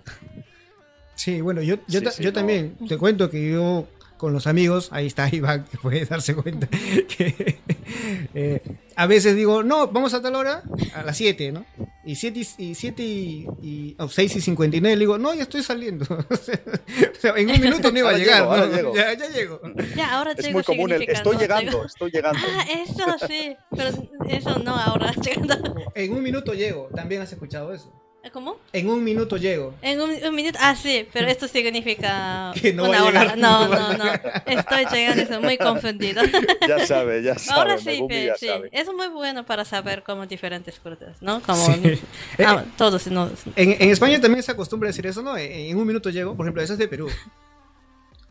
[1.15, 2.33] Sí, bueno, yo, yo, Sí, ta- sí, yo no.
[2.33, 3.87] también te cuento que yo
[4.17, 6.67] con los amigos, ahí está Iván, que puede darse cuenta,
[7.17, 7.59] que
[8.33, 8.61] eh,
[8.95, 11.65] a veces digo, no, vamos a tal hora, a las 7, ¿no?
[12.05, 15.43] Y 7 y, y, siete y, y o 6 y 59, le digo, no, ya
[15.43, 16.05] estoy saliendo.
[16.29, 16.35] o
[17.21, 18.75] sea, en un minuto no iba a llegar, llego, ¿no?
[18.75, 18.95] llego.
[18.95, 19.61] Ya, ya llego.
[19.95, 22.39] Ya, ahora es llego muy común el estoy llegando, Llego- estoy llegando.
[22.45, 23.89] Ah, eso sí, pero
[24.29, 25.13] eso no ahora.
[25.23, 25.75] llegando.
[25.95, 27.91] En un minuto llego, también has escuchado eso.
[28.31, 28.57] ¿Cómo?
[28.71, 29.75] En un minuto llego.
[29.81, 33.35] En un, un minuto, ah, sí, pero esto significa Que no una hora.
[33.35, 34.05] No, no no.
[34.45, 36.21] Estoy llegando, estoy muy confundido.
[36.67, 37.59] Ya sabe, ya sabe.
[37.59, 38.47] Ahora sí, Megumi sí.
[38.47, 38.69] sabe.
[38.71, 41.41] Es muy bueno para saber como diferentes culturas, ¿no?
[41.41, 41.99] Como Sí.
[42.45, 43.29] ah, todos, no.
[43.57, 45.35] En, en España también se acostumbra a decir eso, ¿no?
[45.37, 47.09] En, en un minuto llego, por ejemplo, eso es de Perú.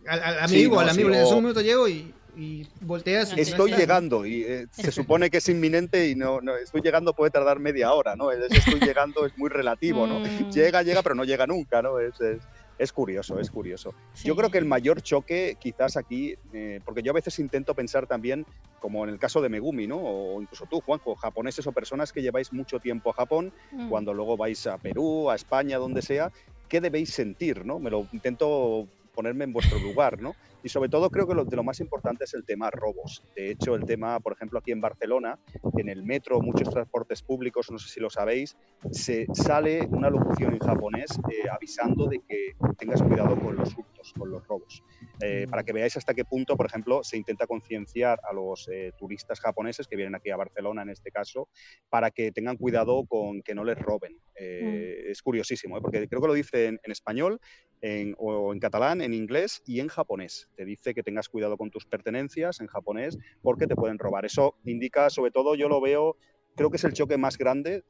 [0.07, 2.13] Al, al Sí, amigo, no, al amigo sí, le dices o- un minuto llego y,
[2.37, 3.33] y volteas.
[3.37, 3.77] Estoy ¿no?
[3.77, 7.59] llegando y eh, se supone que es inminente y no, no, estoy llegando puede tardar
[7.59, 8.31] media hora, ¿no?
[8.31, 10.21] Estoy llegando es muy relativo, ¿no?
[10.21, 10.51] Mm.
[10.53, 11.99] Llega, llega, pero no llega nunca, ¿no?
[11.99, 12.39] Es, es,
[12.79, 13.95] es curioso, es curioso.
[14.25, 18.07] Yo creo que el mayor choque quizás aquí, eh, porque yo a veces intento pensar
[18.07, 18.45] también,
[18.81, 19.99] como en el caso de Megumi, ¿no?
[19.99, 23.89] O incluso tú, Juanjo, japoneses o personas que lleváis mucho tiempo a Japón, Mm.
[23.89, 26.33] cuando luego vais a Perú, a España, donde sea,
[26.69, 27.79] ¿qué debéis sentir, no?
[27.79, 30.35] Me lo intento ponerme en vuestro lugar, ¿no?
[30.65, 33.25] Y sobre todo creo que lo, de lo más importante es el tema robos.
[33.35, 35.39] De hecho, el tema, por ejemplo, aquí en Barcelona,
[35.77, 38.57] en el metro, muchos transportes públicos, no sé si lo sabéis,
[38.91, 44.13] se sale una locución en japonés eh, avisando de que tengas cuidado con los hurtos,
[44.17, 44.83] con los robos.
[45.21, 48.93] Eh, para que veáis hasta qué punto, por ejemplo, se intenta concienciar a los eh,
[48.97, 51.49] turistas japoneses que vienen aquí a Barcelona, en este caso,
[51.89, 54.15] para que tengan cuidado con que no les roben.
[54.39, 55.11] Mm.
[55.11, 57.41] Es curiosísimo, porque creo que lo dice en, español,
[57.83, 60.49] en, o en catalán, en inglés y en japonés.
[60.55, 64.25] Te dice que tengas cuidado con tus pertenencias en japonés porque te pueden robar.
[64.25, 66.17] Eso indica, sobre todo, yo lo veo,
[66.57, 67.85] creo que es el choque más grande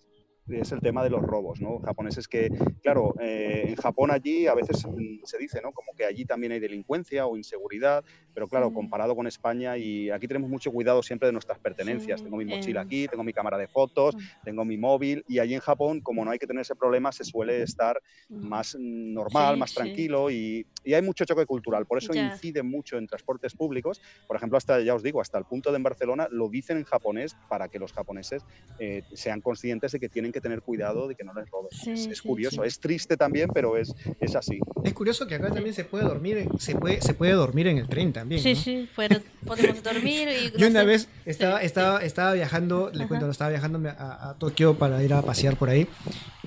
[0.49, 1.79] es el tema de los robos, ¿no?
[1.79, 2.51] Japoneses que,
[2.83, 5.73] claro, eh, en Japón allí a veces mm, se dice, ¿no?
[5.73, 10.27] Como que allí también hay delincuencia o inseguridad, pero claro, comparado con España y aquí
[10.27, 12.23] tenemos mucho cuidado siempre de nuestras pertenencias.
[12.23, 15.61] tengo mi mochila aquí, tengo mi cámara de fotos, tengo mi móvil y allí en
[15.61, 20.31] Japón, como no hay que tener ese problema, se suele estar más normal, más tranquilo
[20.31, 21.85] y, y, hay mucho choque cultural.
[21.87, 24.01] Por eso incide mucho en transportes públicos.
[24.27, 26.85] Por ejemplo, hasta, ya os digo, hasta el punto de en Barcelona lo dicen en
[26.85, 28.45] japonés para que los japoneses
[28.79, 31.71] eh, sean conscientes de que tienen que tener cuidado de que no les roben.
[31.87, 34.61] es, curioso, es triste también, pero es, es así.
[34.85, 37.89] Es curioso que acá también se puede dormir, se puede, se puede dormir en el
[37.89, 38.41] tren también.
[38.41, 40.29] Sí, sí, podemos dormir.
[40.29, 45.03] Y, Yo una vez estaba, estaba, estaba viajando, le cuento, estaba viajando a, Tokio para
[45.03, 45.87] ir a pasear por ahí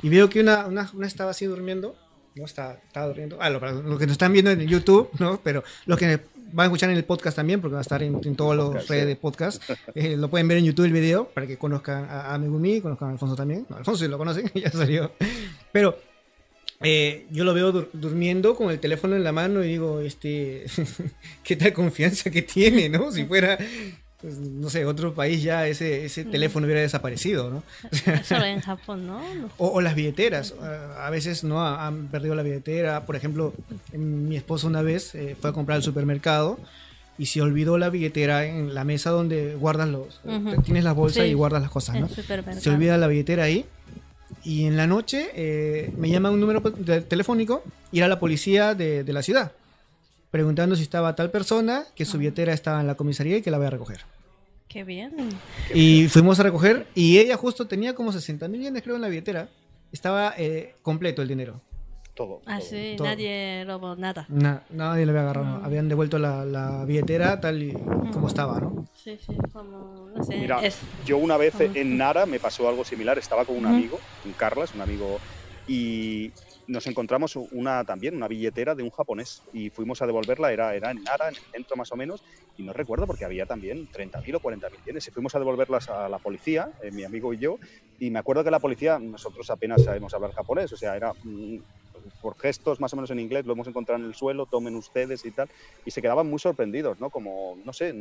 [0.01, 1.95] y veo que una, una, una estaba así durmiendo
[2.35, 3.37] no está, estaba durmiendo.
[3.39, 5.39] Ah, lo, lo, que nos están viendo en YouTube, ¿no?
[5.41, 6.19] Pero los que
[6.51, 8.87] van a escuchar en el podcast también, porque va a estar en, en todos los
[8.87, 9.63] redes de podcast.
[9.93, 13.11] Eh, lo pueden ver en YouTube el video para que conozcan a, Megumi, conozcan a
[13.11, 13.65] Alfonso también.
[13.69, 15.11] No, Alfonso sí lo conocen, ya salió.
[15.71, 15.97] Pero
[16.81, 20.65] eh, yo lo veo durmiendo con el teléfono en la mano y digo, este,
[21.43, 23.11] qué tal confianza que tiene, ¿no?
[23.11, 23.57] Si fuera
[24.25, 27.63] pues, no sé, otro país ya ese, ese teléfono hubiera desaparecido, ¿no?
[28.23, 29.21] Solo en Japón, ¿no?
[29.57, 30.55] O, las billeteras.
[30.97, 33.05] A veces no han perdido la billetera.
[33.05, 33.53] Por ejemplo,
[33.93, 36.57] mi esposa una vez eh, fue a comprar al supermercado
[37.19, 40.21] y se olvidó la billetera en la mesa donde guardas los...
[40.63, 42.09] Tienes la bolsa y guardas las cosas, ¿no?
[42.09, 43.67] Se olvida la billetera ahí
[44.43, 49.03] y en la noche eh, me llama un número telefónico y era la policía de,
[49.03, 49.53] de la ciudad
[50.35, 53.57] preguntando si estaba tal persona, que su billetera estaba en la comisaría y que la
[53.57, 54.01] voy a recoger.
[54.67, 55.29] Qué bien.
[55.73, 59.07] Y fuimos a recoger y ella justo tenía como 60 mil yenes creo en la
[59.07, 59.47] billetera.
[59.93, 61.61] Estaba eh, completo el dinero.
[62.15, 62.41] Todo.
[62.45, 64.25] Ah, sí, nadie robó nada.
[64.29, 65.59] nadie le había agarrado.
[65.59, 65.65] Mm.
[65.65, 67.73] Habían devuelto la, billetera tal y
[68.13, 68.87] como estaba, ¿no?
[68.93, 70.37] Sí, sí, como, no sé.
[70.37, 70.61] Mira,
[71.05, 73.17] yo una vez en Nara me pasó algo similar.
[73.17, 75.17] Estaba con un amigo, un Carlas, un amigo,
[75.67, 76.31] y
[76.67, 80.91] nos encontramos una también, una billetera de un japonés y fuimos a devolverla, era, era
[80.91, 82.23] en Nara, en el centro más o menos,
[82.55, 86.09] y no recuerdo porque había también 30.000 o 40.000 yenes y fuimos a devolverlas a
[86.09, 87.59] la policía, eh, mi amigo y yo,
[87.99, 91.57] y me acuerdo que la policía, nosotros apenas sabemos hablar japonés, o sea, era mm,
[92.21, 95.25] por gestos más o menos en inglés, lo hemos encontrado en el suelo, tomen ustedes
[95.25, 95.49] y tal,
[95.85, 97.09] y se quedaban muy sorprendidos, ¿no?
[97.09, 97.93] Como, no sé,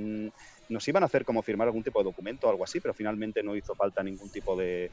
[0.68, 3.42] nos iban a hacer como firmar algún tipo de documento o algo así, pero finalmente
[3.42, 4.90] no hizo falta ningún tipo de,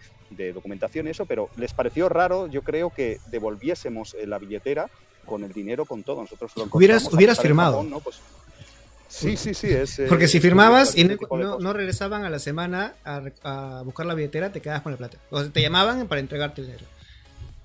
[0.53, 4.89] documentación y eso, pero les pareció raro, yo creo que devolviésemos eh, la billetera
[5.25, 6.21] con el dinero, con todo.
[6.21, 7.85] Nosotros lo hubieras, hubieras firmado.
[8.03, 8.19] Pues,
[9.07, 9.67] sí, sí, sí.
[9.67, 14.15] Es, eh, Porque si firmabas y no, regresaban a la semana a, a, buscar la
[14.15, 15.17] billetera, te quedabas con la plata.
[15.29, 16.85] O sea, te llamaban para entregarte el dinero.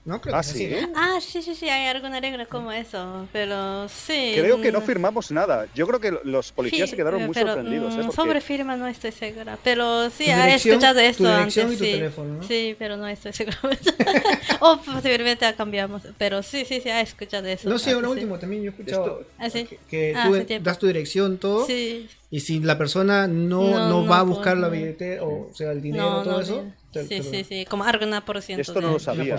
[0.07, 0.21] ¿No?
[0.21, 0.71] Creo ah, sí.
[0.95, 4.35] Ah, sí, sí, sí, hay alguna regla como eso, pero sí.
[4.37, 5.67] Creo que no firmamos nada.
[5.75, 7.97] Yo creo que los policías se quedaron muy sorprendidos.
[7.97, 8.13] ¿eh?
[8.15, 11.79] Sobre firma no estoy segura, pero sí, he escuchado eso antes.
[11.79, 12.01] sí.
[12.47, 13.59] sí, pero no estoy segura.
[14.61, 17.69] o posiblemente cambiamos, pero sí, sí, sí, he escuchado eso.
[17.69, 19.49] No, sí, ahora último también yo he escuchado ¿Ah,
[19.91, 21.67] que ah, tú das tu dirección, todo.
[21.67, 22.09] Sí.
[22.29, 26.23] Y si la persona no, no, va a buscar la billetera, o sea, el dinero,
[26.25, 26.65] todo eso.
[26.93, 28.63] Sí, sí, sí, como alguna por ciento.
[28.63, 29.39] Esto no lo sabía.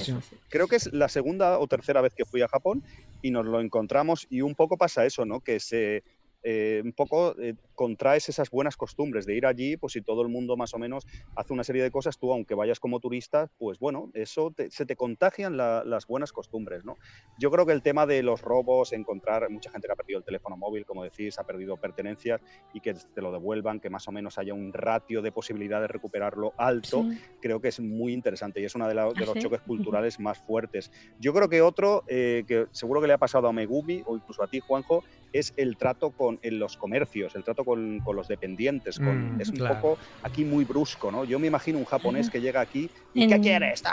[0.49, 2.83] Creo que es la segunda o tercera vez que fui a Japón
[3.21, 5.41] y nos lo encontramos y un poco pasa eso, ¿no?
[5.41, 6.03] Que se
[6.43, 10.29] eh, un poco eh, contraes esas buenas costumbres de ir allí, pues si todo el
[10.29, 13.79] mundo más o menos hace una serie de cosas, tú aunque vayas como turista, pues
[13.79, 16.97] bueno, eso se te contagian las buenas costumbres, ¿no?
[17.37, 20.25] Yo creo que el tema de los robos, encontrar mucha gente que ha perdido el
[20.25, 22.41] teléfono móvil, como decís, ha perdido pertenencias
[22.73, 25.87] y que te lo devuelvan, que más o menos haya un ratio de posibilidad de
[25.87, 27.05] recuperarlo alto,
[27.41, 30.91] creo que es muy interesante y es uno de, los ¿Ah, choques culturales más fuertes.
[31.19, 34.43] Yo creo que otro, eh, que seguro que le ha pasado a Megumi o incluso
[34.43, 38.97] a ti, Juanjo, es el trato con en los comercios, el trato con, los dependientes.
[38.97, 41.25] Con, mm, es un poco aquí muy brusco, ¿no?
[41.25, 43.83] Yo me imagino un japonés que llega aquí y ¿qué quieres?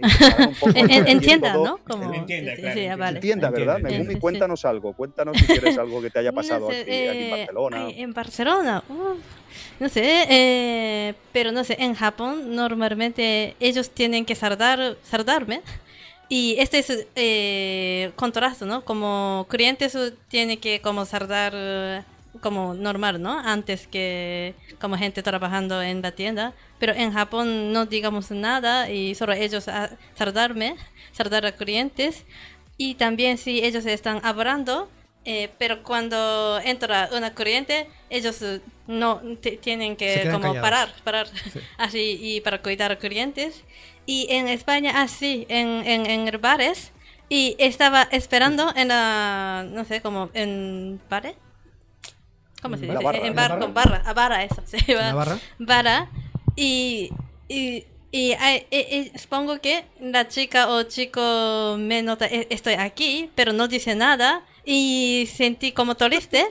[0.74, 1.78] Entienda, ¿no?
[1.78, 2.12] Como...
[2.14, 3.16] Entienda, claro.
[3.16, 3.78] Entienda, ¿verdad?
[3.80, 4.92] Megumi, cuéntanos algo.
[4.94, 7.88] Cuéntanos si quieres algo que te haya pasado aquí, en eh, Barcelona.
[7.90, 8.82] En Barcelona,
[9.78, 15.60] no sé, eh, pero no sé, en Japón normalmente ellos tienen que sardar, sardarme
[16.30, 18.84] Y este es eh, contraste, ¿no?
[18.84, 22.02] Como clientes tiene que como saldar eh,
[22.40, 23.36] como normal, ¿no?
[23.36, 26.54] Antes que como gente trabajando en la tienda.
[26.78, 30.54] Pero en Japón no digamos nada y solo ellos a saldar
[31.46, 32.24] a clientes.
[32.76, 34.88] Y también si ellos están hablando,
[35.24, 39.20] eh, pero cuando entra una corriente, ellos eh, no
[39.60, 41.26] tienen que como parar, parar
[41.78, 43.64] así y para cuidar clientes.
[44.10, 46.90] Y en España así, en, en, en bares
[47.28, 51.36] y estaba esperando en la, no sé, como en bares.
[52.60, 52.98] ¿Cómo se dice?
[53.22, 54.62] en bar, con barra, a barra eso.
[54.66, 54.78] ¿sí?
[54.94, 55.38] barra?
[55.60, 56.10] Barra.
[56.56, 57.10] Y,
[57.48, 58.34] y y,
[59.16, 64.42] supongo que la chica o chico me nota, e, estoy aquí, pero no dice nada
[64.64, 66.46] y sentí como triste.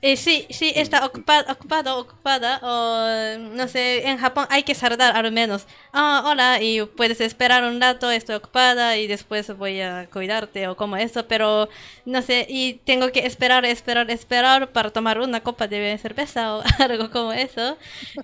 [0.00, 5.16] Y sí, sí, está ocupado, ocupado, ocupada, o no sé, en Japón hay que saludar
[5.16, 5.66] al menos.
[5.92, 10.76] Ah, hola, y puedes esperar un rato, estoy ocupada y después voy a cuidarte o
[10.76, 11.68] como eso, pero
[12.04, 16.62] no sé, y tengo que esperar, esperar, esperar para tomar una copa de cerveza o
[16.78, 17.76] algo como eso.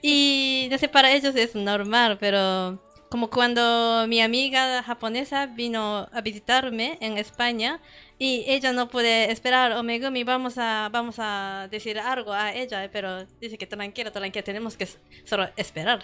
[0.02, 2.78] Y no sé, para ellos es normal, pero
[3.12, 7.78] como cuando mi amiga japonesa vino a visitarme en España
[8.18, 12.88] y ella no puede esperar, o Megumi, vamos a, vamos a decir algo a ella,
[12.90, 14.88] pero dice que tranquila, tranquila, tenemos que
[15.26, 16.02] solo esperar.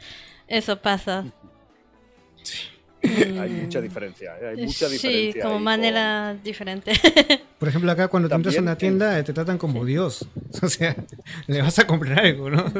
[0.48, 1.24] Eso pasa.
[3.04, 4.48] Hay mucha diferencia, ¿eh?
[4.48, 5.32] hay mucha diferencia.
[5.32, 6.92] Sí, como manera diferente.
[7.58, 10.28] Por ejemplo, acá cuando tú entras a una tienda te tratan como Dios.
[10.62, 10.94] O sea,
[11.46, 12.70] le vas a comprar algo, ¿no?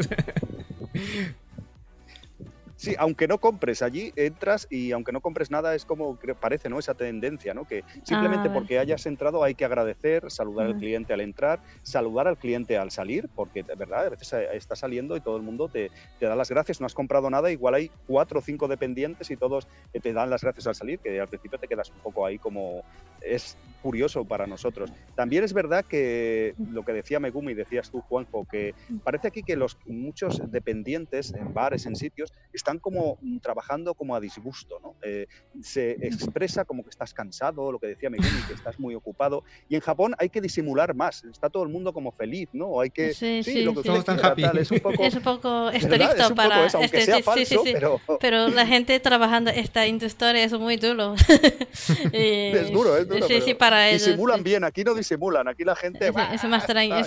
[2.82, 6.78] Sí, aunque no compres allí, entras y aunque no compres nada, es como parece, ¿no?
[6.78, 7.66] Esa tendencia, ¿no?
[7.66, 12.26] Que simplemente ah, porque hayas entrado hay que agradecer, saludar al cliente al entrar, saludar
[12.26, 15.42] al cliente al salir, porque de verdad, a veces eh, está saliendo y todo el
[15.42, 18.66] mundo te, te da las gracias, no has comprado nada, igual hay cuatro o cinco
[18.66, 19.66] dependientes y todos
[20.00, 22.86] te dan las gracias al salir, que al principio te quedas un poco ahí como
[23.20, 24.90] es curioso para nosotros.
[25.14, 29.56] También es verdad que lo que decía Megumi, decías tú, Juanjo, que parece aquí que
[29.56, 34.94] los muchos dependientes en bares, en sitios, están como trabajando como a disgusto, ¿no?
[35.02, 35.26] Eh,
[35.62, 39.44] se expresa como que estás cansado, lo que decía Megumi, que estás muy ocupado.
[39.68, 42.80] Y en Japón hay que disimular más, está todo el mundo como feliz, ¿no?
[42.80, 43.14] Hay que...
[43.14, 44.44] Sí, sí, lo que todos están happy.
[44.58, 46.66] es un poco, es un poco estricto para...
[46.66, 48.00] este, sea falso, pero...
[48.20, 48.48] pero...
[48.48, 51.14] la gente trabajando esta industria es muy duro.
[52.12, 53.26] es duro, es duro.
[53.26, 54.04] Sí, sí, para ellos.
[54.04, 56.08] Disimulan bien, aquí no disimulan, aquí la gente...
[56.08, 57.04] Es, es más tranquilo,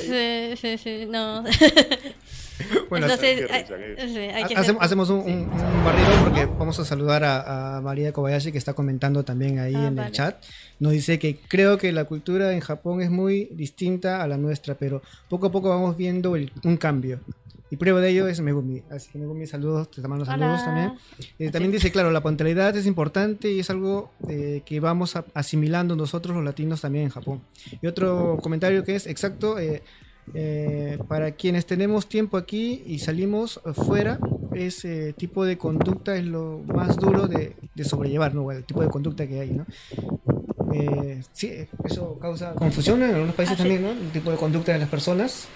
[0.56, 1.44] sí, sí, no...
[2.90, 5.50] Bueno, Entonces, hacemos, un, un,
[5.84, 9.98] barrido porque vamos a saludar a, María Kobayashi que está comentando también ahí ah, en
[9.98, 10.44] el chat.
[10.80, 14.76] Nos dice que creo que la cultura en Japón es muy distinta a la nuestra,
[14.76, 17.20] pero poco a poco vamos viendo un cambio.
[17.74, 18.84] Y prueba de ello es Megumi.
[18.92, 20.94] Así que Megumi, saludos, te mando saludos también.
[21.40, 25.96] Eh, también dice, claro, la puntualidad es importante y es algo eh, que vamos asimilando
[25.96, 27.42] nosotros los latinos también en Japón.
[27.82, 29.82] Y otro comentario que es, exacto, eh,
[30.36, 34.20] eh, para quienes tenemos tiempo aquí y salimos fuera,
[34.54, 38.52] ese tipo de conducta es lo más duro de, sobrellevar, ¿no?
[38.52, 39.66] El tipo de conducta que hay, ¿no?
[40.74, 43.92] Eh, sí, eso causa confusión en algunos países ah, también, ¿no?
[43.92, 45.48] El tipo de conducta de las personas.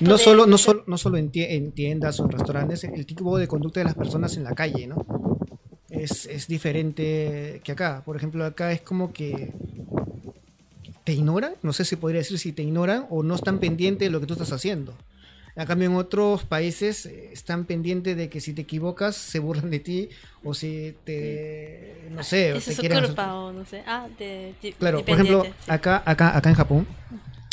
[0.00, 3.80] No solo, no solo, no solo en, tiendas o en restaurantes, el tipo de conducta
[3.80, 5.06] de las personas en la calle, ¿no?
[5.88, 8.02] Es, es diferente que acá.
[8.04, 9.52] Por ejemplo, acá es como que
[11.04, 14.10] te ignoran, no sé si podría decir si te ignoran o no están pendientes de
[14.10, 14.94] lo que tú estás haciendo.
[15.56, 19.70] A cambio, en otros países eh, están pendientes de que si te equivocas se burlan
[19.70, 20.08] de ti
[20.44, 22.08] o si te.
[22.10, 22.56] No sé.
[22.56, 23.82] Es su culpa o no sé.
[23.86, 24.06] Ah,
[24.78, 26.86] claro, por ejemplo, acá, acá, acá en Japón,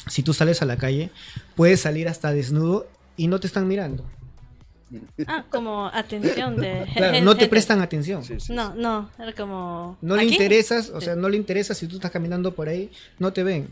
[0.08, 1.12] si tú sales a la calle,
[1.56, 4.04] puedes salir hasta desnudo y no te están mirando.
[5.28, 6.86] Ah, como atención de...
[6.96, 8.22] Claro, no te prestan atención.
[8.50, 9.98] no, no, era como...
[10.02, 13.34] No le interesas, o sea, no le interesa si tú estás caminando por ahí, no
[13.34, 13.70] te ven.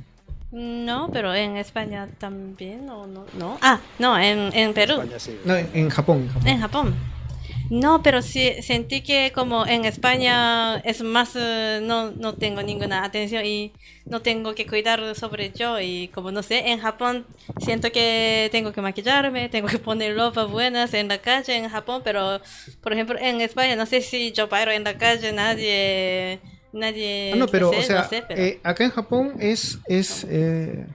[0.52, 3.26] No, pero en España también, ¿o no?
[3.38, 3.58] no?
[3.62, 5.02] Ah, no, en, en Perú.
[5.46, 6.30] No, en, Japón.
[6.46, 6.96] En Japón.
[7.70, 13.06] No, pero sí sentí que como en España es más, eh, no, no tengo ninguna
[13.06, 13.72] atención y
[14.06, 17.26] no tengo que cuidar sobre yo y como no sé, en Japón
[17.62, 22.02] siento que tengo que maquillarme, tengo que poner ropa buenas en la calle en Japón,
[22.04, 22.42] pero
[22.82, 26.42] por ejemplo en España no sé si yo paro en la calle, nadie,
[26.74, 27.32] nadie...
[27.34, 30.86] Ah, no, pero o sea, eh, acá en Japón es, es eh,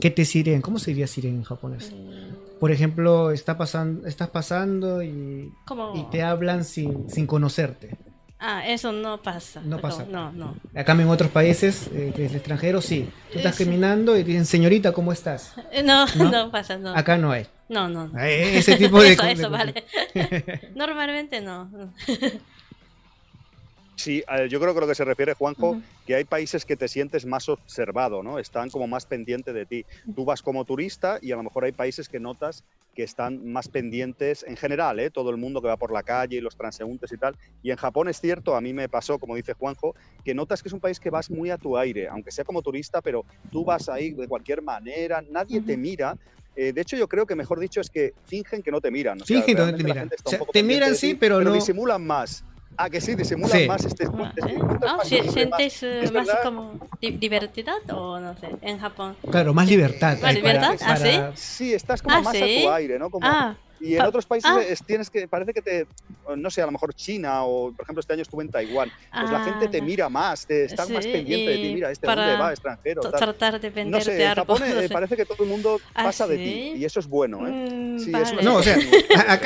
[0.00, 1.92] que te siren, ¿cómo se diría siren en japonés?
[1.92, 2.26] Mm
[2.58, 5.52] por ejemplo, está pasando, estás pasando y,
[5.94, 7.96] y te hablan sin, sin conocerte.
[8.38, 9.62] Ah, eso no pasa.
[9.64, 10.04] No pasa.
[10.10, 10.56] No, no.
[10.74, 13.08] Acá en otros países, eh, que es extranjero, sí.
[13.32, 15.54] Tú estás caminando y dicen, señorita, ¿cómo estás?
[15.72, 16.94] Eh, no, no, pasa, no.
[16.94, 17.46] Acá no hay.
[17.68, 18.10] No, no.
[18.18, 19.12] Eh, ese tipo de...
[19.12, 19.84] eso, eso, vale.
[20.74, 21.70] Normalmente no.
[23.96, 27.24] Sí, yo creo que lo que se refiere, Juanjo, que hay países que te sientes
[27.24, 28.38] más observado, ¿no?
[28.38, 29.84] Están como más pendientes de ti.
[30.14, 32.62] Tú vas como turista y a lo mejor hay países que notas
[32.94, 35.10] que están más pendientes en general, ¿eh?
[35.10, 37.36] todo el mundo que va por la calle y los transeúntes y tal.
[37.62, 39.94] Y en Japón es cierto, a mí me pasó, como dice Juanjo,
[40.24, 42.62] que notas que es un país que vas muy a tu aire, aunque sea como
[42.62, 46.16] turista, pero tú vas ahí de cualquier manera, nadie te mira.
[46.56, 49.20] Eh, de hecho, yo creo que mejor dicho es que fingen que no te miran.
[49.20, 50.10] fingen que no te miran.
[50.50, 51.54] te miran sí, pero, pero no.
[51.54, 52.42] disimulan más.
[52.78, 54.58] Ah, que sí, disimulan más este, ah, este ¿eh?
[54.86, 59.16] ah, ¿Sientes eh, más, como libertad o no sé, en Japón?
[59.30, 60.18] Claro, más libertad.
[60.20, 60.76] ¿Más libertad?
[60.84, 61.18] ¿Ah, sí?
[61.34, 63.10] Sí, estás como ah, más a tu aire, ¿no?
[63.10, 64.84] Como, ah, y en otros países ah.
[64.86, 65.86] tienes que, parece que te,
[66.36, 69.30] no sé, a lo mejor China o, por ejemplo, este año estuve en Taiwán, pues
[69.30, 69.82] la gente te ah.
[69.82, 73.02] mira más, te está más pendiente de ti, mira, este dónde va, extranjero.
[73.02, 76.26] Tratar de venderte no sé, en Japón eh, parece que todo el mundo ah, pasa
[76.26, 77.50] de ti y eso es bueno, ¿eh?
[77.50, 78.76] Mm, sí, eso no, o sea,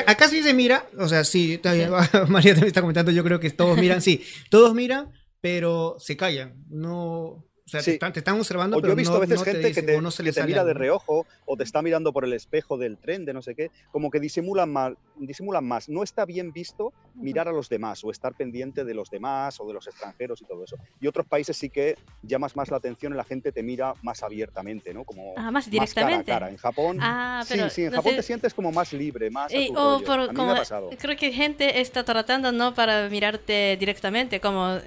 [0.07, 1.59] acá sí se mira, o sea, sí,
[2.27, 5.11] María también está comentando, yo creo que todos miran, sí, todos miran,
[5.41, 9.19] pero se callan, no o sea, te, están, observando, o pero yo he visto a
[9.19, 12.25] veces gente que te, se que te mira de reojo o te está mirando por
[12.25, 14.93] el espejo del tren, de no sé qué, como que disimulan más.
[15.15, 15.87] Disimulan más.
[15.87, 19.67] No está bien visto mirar a los demás o estar pendiente de los demás o
[19.67, 20.77] de los extranjeros y todo eso.
[20.99, 24.21] Y otros países sí que llamas más la atención y la gente te mira más
[24.21, 25.05] abiertamente, ¿no?
[25.05, 26.25] Como ah, más directamente.
[26.25, 26.51] cara a cara.
[26.51, 29.53] En Japón, ah, sí, sí, en Japón te sientes como más libre, más.
[29.53, 30.89] a tu o por, a mí me ha pasado.
[30.97, 34.77] Creo que gente está tratando no para mirarte directamente, como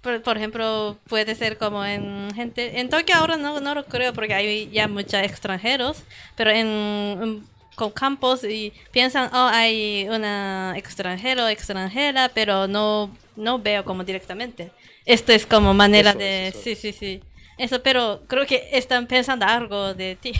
[0.00, 2.80] por, ejemplo, puede ser como en gente.
[2.80, 6.02] En Tokio ahora no, no lo creo porque hay ya muchos extranjeros,
[6.36, 7.44] pero en,
[7.74, 14.70] con campos y piensan, oh, hay una extranjero, extranjera, pero no, no veo como directamente.
[15.04, 16.54] Esto es como manera de.
[16.62, 17.22] sí, sí, sí.
[17.56, 20.32] Eso, pero creo que están pensando algo de ti.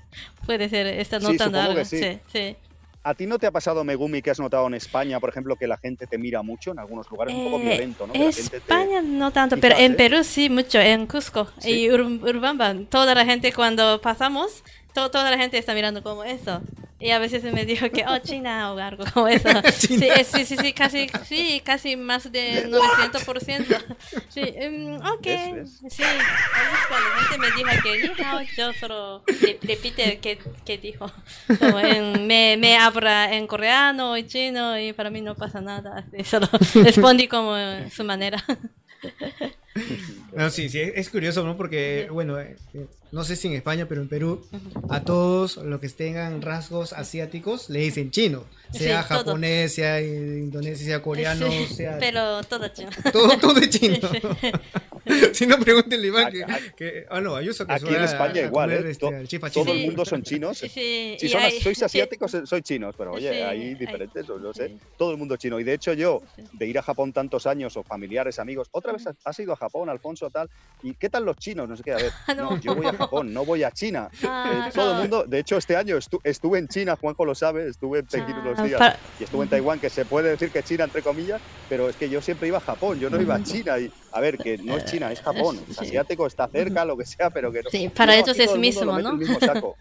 [0.46, 1.84] puede ser, están notando algo.
[1.84, 2.56] sí, sí.
[3.06, 5.66] ¿A ti no te ha pasado, Megumi, que has notado en España, por ejemplo, que
[5.66, 7.34] la gente te mira mucho en algunos lugares?
[7.34, 11.90] un poco eh, violento, España no tanto, pero en Perú sí mucho, en Cusco y
[11.90, 12.74] Urbamba.
[12.88, 14.64] Toda la gente cuando pasamos,
[14.94, 16.62] toda la gente está mirando como eso.
[17.00, 19.48] Y a veces me dijo que, oh, China o algo como eso.
[19.72, 23.84] sí, sí, sí, sí, casi, sí, casi más de 900%.
[24.30, 25.66] Sí, um, ok.
[25.90, 29.22] Sí, la gente me dijo que yo solo
[29.62, 31.10] repite que, que dijo.
[31.58, 36.06] Como en, me, me habla en coreano y chino y para mí no pasa nada.
[36.24, 37.54] Solo respondí como
[37.90, 38.42] su manera.
[40.34, 41.56] No, sí, sí, es curioso, ¿no?
[41.56, 42.56] Porque, bueno, eh,
[43.12, 44.44] no sé si en España, pero en Perú,
[44.90, 48.44] a todos los que tengan rasgos asiáticos le dicen chino.
[48.72, 51.98] Sea japonés, sea indonesio, sea coreano, sea...
[52.00, 52.90] Pero todo chino.
[53.12, 53.98] Todo, todo es chino.
[55.32, 56.44] si no, pregúntenle Iván que,
[56.76, 57.06] que...
[57.10, 58.90] Ah, no, Ayuso que Aquí en España igual, ¿eh?
[58.90, 60.58] Este, todo el mundo son chinos.
[60.58, 61.18] si
[61.62, 64.76] sois asiáticos, sois chinos, pero oye, hay diferentes, yo sé.
[64.96, 65.58] Todo el mundo chino.
[65.60, 69.04] Y de hecho yo, de ir a Japón tantos años, o familiares, amigos, otra vez
[69.24, 70.48] has ido a Japón, Alfonso, tal,
[70.82, 71.68] ¿y qué tal los chinos?
[71.68, 74.08] No sé qué, a ver, no, yo voy a Japón, no voy a China.
[74.26, 77.68] Ah, eh, todo el mundo, de hecho este año estuve en China, Juanjo lo sabe,
[77.68, 80.84] estuve en Pekín unos días y estuve en Taiwán, que se puede decir que China
[80.84, 83.78] entre comillas, pero es que yo siempre iba a Japón, yo no iba a China
[83.78, 87.04] y a ver, que no es China, es Japón, es asiático, está cerca, lo que
[87.04, 87.70] sea, pero que no.
[87.70, 89.14] Sí, para ellos es mismo, ¿no?
[89.14, 89.76] mismo saco.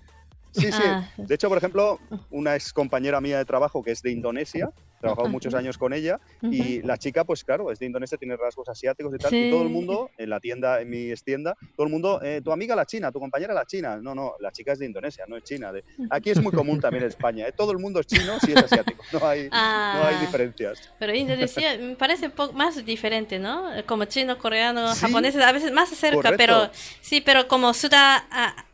[0.51, 0.81] Sí, sí.
[0.85, 1.09] Ah.
[1.17, 1.99] De hecho, por ejemplo,
[2.29, 4.71] una ex compañera mía de trabajo que es de Indonesia,
[5.03, 8.69] trabajado muchos años con ella y la chica, pues claro, es de Indonesia, tiene rasgos
[8.69, 11.91] asiáticos y tal, y todo el mundo, en la tienda, en mi tienda, todo el
[11.91, 14.79] mundo, eh, tu amiga la china, tu compañera la china, no, no, la chica es
[14.79, 15.71] de Indonesia, no es china.
[15.71, 15.83] De...
[16.09, 17.51] Aquí es muy común también en España, ¿eh?
[17.51, 20.21] todo el mundo es chino si es asiático, no hay, no hay ah.
[20.21, 20.89] diferencias.
[20.97, 23.69] Pero Indonesia me parece un poco más diferente, ¿no?
[23.85, 26.69] Como chino, coreano, japonés, a veces más cerca, pero
[27.01, 28.25] sí, pero como suda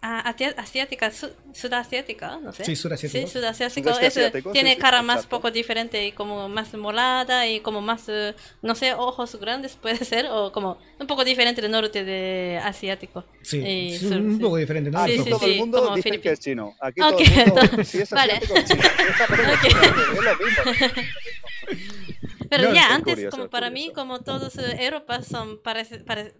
[0.01, 1.11] asiática,
[1.53, 2.63] sudasiática, no sé.
[2.65, 3.27] Sí, sudasiático.
[3.27, 8.35] Sí, sudasiático, tiene cara más poco diferente y como más molada y como más, eh,
[8.61, 13.23] no sé, ojos grandes puede ser, o como un poco diferente del norte de asiático.
[13.41, 14.99] Sí, un poco diferente, ¿no?
[14.99, 16.75] Aquí sí, todo el mundo dice que es chino.
[16.81, 18.61] Aquí todo el mundo, si es asiático, vale.
[18.61, 18.83] es chino.
[20.09, 21.03] Es lo mismo.
[22.49, 25.59] Pero ya antes, como para mí, como todos eh, Europa son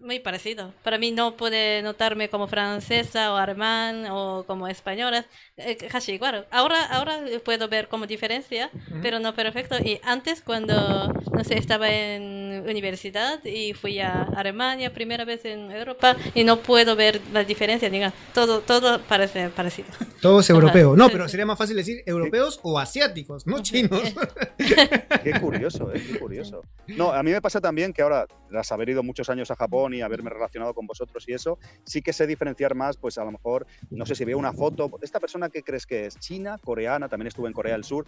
[0.00, 0.72] muy parecidos.
[0.82, 6.46] Para mí no puede notarme como francesa o alemán o como española, eh, casi igual.
[6.50, 8.70] Ahora, ahora puedo ver como diferencia,
[9.02, 9.76] pero no perfecto.
[9.78, 15.70] Y antes, cuando, no sé, estaba en universidad y fui a Alemania, primera vez en
[15.70, 19.88] Europa, y no puedo ver la diferencia, diga, todo, todo parece parecido.
[20.20, 20.96] Todo es europeo.
[20.96, 24.02] No, pero sería más fácil decir europeos o asiáticos, no chinos.
[24.58, 25.99] Qué curioso, ¿eh?
[26.06, 26.62] Qué curioso.
[26.96, 29.94] No, a mí me pasa también que ahora, tras haber ido muchos años a Japón
[29.94, 33.32] y haberme relacionado con vosotros y eso, sí que sé diferenciar más, pues a lo
[33.32, 37.08] mejor, no sé si veo una foto, esta persona que crees que es china, coreana,
[37.08, 38.06] también estuve en Corea del Sur,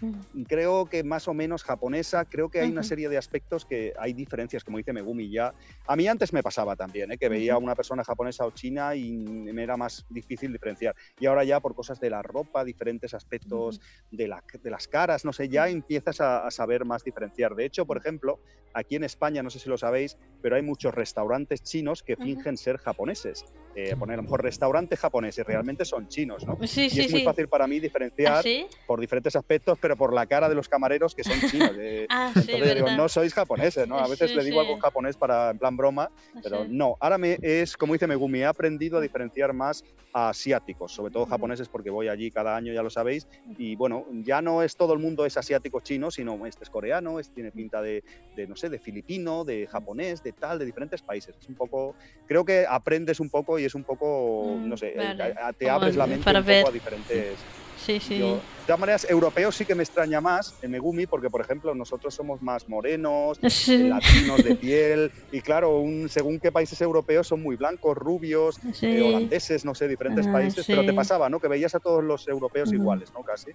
[0.49, 4.13] creo que más o menos japonesa, creo que hay una serie de aspectos que hay
[4.13, 5.53] diferencias, como dice Megumi ya.
[5.87, 7.19] A mí antes me pasaba también, ¿eh?
[7.19, 10.95] que veía a una persona japonesa o china y me era más difícil diferenciar.
[11.19, 13.81] Y ahora ya por cosas de la ropa, diferentes aspectos
[14.11, 17.55] de, la, de las caras, no sé, ya empiezas a, a saber más diferenciar.
[17.55, 18.39] De hecho, por ejemplo,
[18.75, 22.57] aquí en España, no sé si lo sabéis, pero hay muchos restaurantes chinos que fingen
[22.57, 23.45] ser japoneses.
[23.75, 26.59] Eh, poner a lo mejor restaurante japonés y realmente son chinos, ¿no?
[26.67, 27.25] Sí, y sí, es muy sí.
[27.25, 31.15] fácil para mí diferenciar ¿Ah, por diferentes aspectos, pero por la cara de los camareros
[31.15, 31.71] que son chinos.
[31.79, 33.99] Eh, Ah, entonces digo, no sois japoneses, ¿no?
[33.99, 36.11] A veces le digo algo en japonés para en plan broma,
[36.43, 36.69] pero Sí.
[36.71, 36.97] no.
[37.01, 41.25] Ahora me es, como dice Megumi, he aprendido a diferenciar más a asiáticos, sobre todo
[41.25, 43.27] japoneses, porque voy allí cada año, ya lo sabéis.
[43.57, 47.19] Y bueno, ya no es todo el mundo es asiático chino, sino este es coreano,
[47.19, 48.05] este tiene pinta de,
[48.37, 51.35] de, no sé, de filipino, de japonés, de tal, de diferentes países.
[51.41, 51.95] Es un poco,
[52.27, 55.35] creo que aprendes un poco y es un poco, Mm, no sé, vale.
[55.57, 57.39] te abres la mente un poco a diferentes.
[57.39, 58.19] Sí, sí.
[58.19, 61.75] Yo- de todas maneras, europeos sí que me extraña más en Megumi, porque por ejemplo
[61.75, 67.27] nosotros somos más morenos, Sí, latinos de piel, y claro, un, según qué países europeos
[67.27, 68.87] son muy blancos, rubios, sí.
[68.87, 70.97] eh, holandeses, no sé, diferentes Ah, países, pero te sí.
[70.97, 71.41] pasaba, ¿no?
[71.41, 72.77] Que veías a todos los europeos Ujú.
[72.83, 73.23] iguales, ¿no?
[73.25, 73.51] Casi.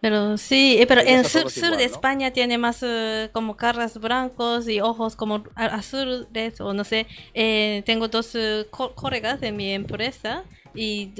[0.00, 1.92] Pero sí, eh, pero en sur, sur igual, de ¿no?
[1.94, 7.06] España tiene más eh, como caras blancos y ojos como azules o no sé.
[7.34, 11.12] Eh, tengo dos eh, co- colegas de mi empresa y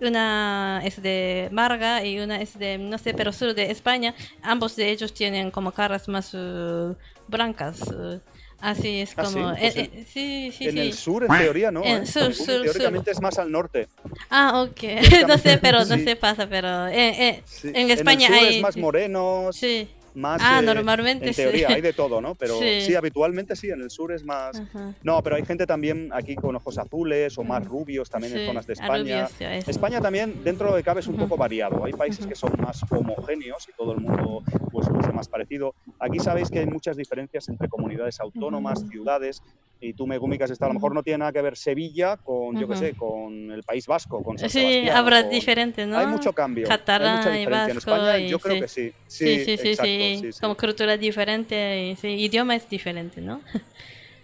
[0.00, 4.14] una es de Marga y una es de, no sé, pero sur de España.
[4.42, 6.92] Ambos de ellos tienen como caras más eh,
[7.28, 7.80] blancas.
[7.92, 8.20] eh.
[8.62, 9.32] Así es ¿Ah, sí?
[9.34, 9.54] como...
[9.56, 10.78] Pues eh, en- eh, sí, sí, en sí.
[10.80, 11.82] el sur, en teoría, ¿no?
[11.82, 12.62] En sur, sur, sur.
[12.64, 13.88] teóricamente es más al norte.
[14.28, 14.82] Ah, ok.
[15.28, 16.04] no sé, pero no Sí.
[16.04, 17.70] sé pasa, pero Sí.
[17.72, 18.56] en España el sur hay...
[18.56, 19.88] es más morenos, Sí.
[20.14, 20.40] Más...
[20.44, 21.42] Ah, eh, normalmente En sí.
[21.42, 22.34] teoría, hay de todo, ¿no?
[22.34, 22.80] Pero Sí.
[22.82, 22.94] sí.
[22.94, 24.58] habitualmente sí, en el sur es más...
[24.58, 24.94] Ajá.
[25.02, 28.66] No, pero hay gente también aquí con ojos azules o más rubios también en zonas
[28.66, 29.28] de España.
[29.28, 29.68] rubios.
[29.68, 31.84] España también, dentro de cabe, es un poco variado.
[31.84, 35.74] Hay países que son más homogéneos y todo el mundo pues, luce más parecido.
[35.98, 39.42] Aquí sabéis que hay muchas diferencias entre comunidades autónomas, ciudades.
[39.82, 42.18] Y tú, Megumi, que has estado, a lo mejor no tiene nada que ver Sevilla
[42.18, 45.96] con, yo qué sé, con el País Vasco, con San Sí, habrá con- diferente, ¿no?
[45.96, 47.70] Hay mucho cambio, Catalán hay mucha y diferencia.
[47.72, 48.60] En vasco España y yo creo sí.
[48.60, 48.92] que sí.
[49.06, 50.40] Sí, Sí, sí, sí, exacto, sí, sí, sí.
[50.40, 53.40] Como cultura diferente y sí, idioma es diferente, ¿no?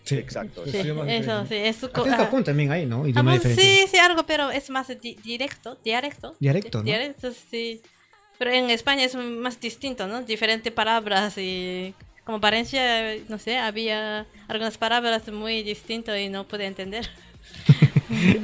[0.04, 1.54] Sí, Exacto, Sí, Sí, eso, sí.
[1.56, 3.08] Es Acá en ah, Japón también hay, ¿no?
[3.08, 3.62] Idioma bueno, diferente.
[3.62, 6.34] sí, sí, algo, pero es más di- directo, dialecto.
[6.38, 6.84] Dialecto, ¿no?
[6.84, 7.80] Dialecto, sí.
[8.38, 10.20] Pero en España es más distinto, ¿no?
[10.22, 11.94] Diferentes palabras y
[12.26, 17.08] como Valencia, no sé, había algunas palabras muy distintas y no pude entender.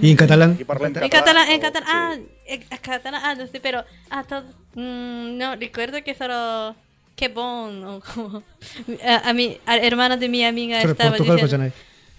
[0.01, 0.57] ¿Y en catalán?
[0.57, 1.93] Y En catalán, en catalán, sí.
[1.93, 2.15] ah,
[2.47, 6.77] en en catalán, ah, no sé, pero, ah, todo, mm, no, recuerdo que solo,
[7.17, 8.45] qué bon, o como,
[9.05, 11.73] a, a mi, al hermano de mi amiga Sobre estaba diciendo, pues,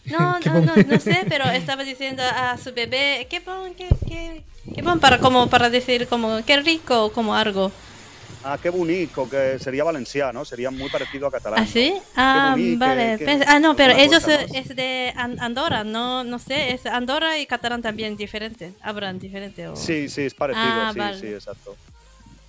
[0.05, 0.65] no, no, bon.
[0.65, 4.43] no, no sé, pero estaba diciendo a su bebé, qué bon, qué, qué,
[4.75, 7.71] qué bon, para, como, para decir, como, qué rico, como algo,
[8.45, 11.61] Ah, qué bonito, que sería valenciano, sería muy parecido a catalán.
[11.61, 11.93] ¿ah, sí?
[12.15, 14.53] Ah, vale, Pens- ah, no, pero ellos cosa, ¿no?
[14.53, 19.67] es de An- Andorra, no, no sé, es Andorra y catalán también diferente, hablan diferente,
[19.69, 19.75] o...
[19.77, 21.17] Sí, sí, es parecido, Ah, sí, vale.
[21.17, 21.77] sí, exacto.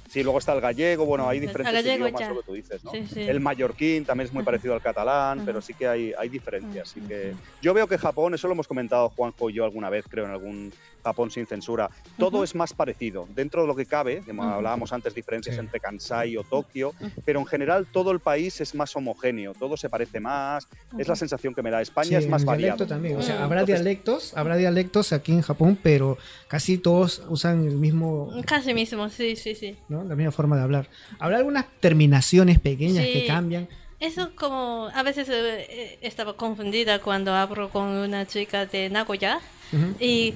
[0.09, 2.85] Sí, luego está el gallego, bueno, hay El diferentes gallego idiomas, lo que tú dices,
[2.85, 2.91] ¿no?
[2.91, 3.21] Sí, sí.
[3.23, 6.89] El mallorquín también es muy parecido al catalán, pero sí que hay, hay diferencias.
[6.91, 10.07] Así que yo veo que Japón, eso lo hemos comentado Juanjo y yo alguna vez,
[10.09, 10.73] creo, en algún
[11.05, 12.45] Japón sin censura, todo Ujú.
[12.45, 13.29] es más parecido.
[13.35, 15.61] Dentro de lo que cabe, que hablábamos antes, diferencias Sí.
[15.61, 16.95] entre Kansai o Tokio,
[17.27, 20.67] pero en general todo el país es más homogéneo, todo se parece más,
[20.99, 21.83] es la sensación que me da.
[21.83, 22.77] España Sí, es más el variado.
[22.77, 23.19] dialecto también.
[23.19, 23.43] O sea, Mm.
[23.43, 26.17] habrá Entonces, dialectos, habrá dialectos aquí en Japón, pero
[26.49, 29.77] casi todos usan el mismo, Casi mismo, sí, sí, sí.
[29.91, 30.03] ¿no?
[30.05, 30.89] La misma forma de hablar.
[31.19, 33.27] Habrá algunas terminaciones pequeñas que Sí.
[33.27, 33.69] cambian.
[34.01, 39.41] Eso como a veces eh, eh, estaba confundida cuando hablo con una chica de Nagoya
[39.73, 39.95] Ujú.
[40.01, 40.35] y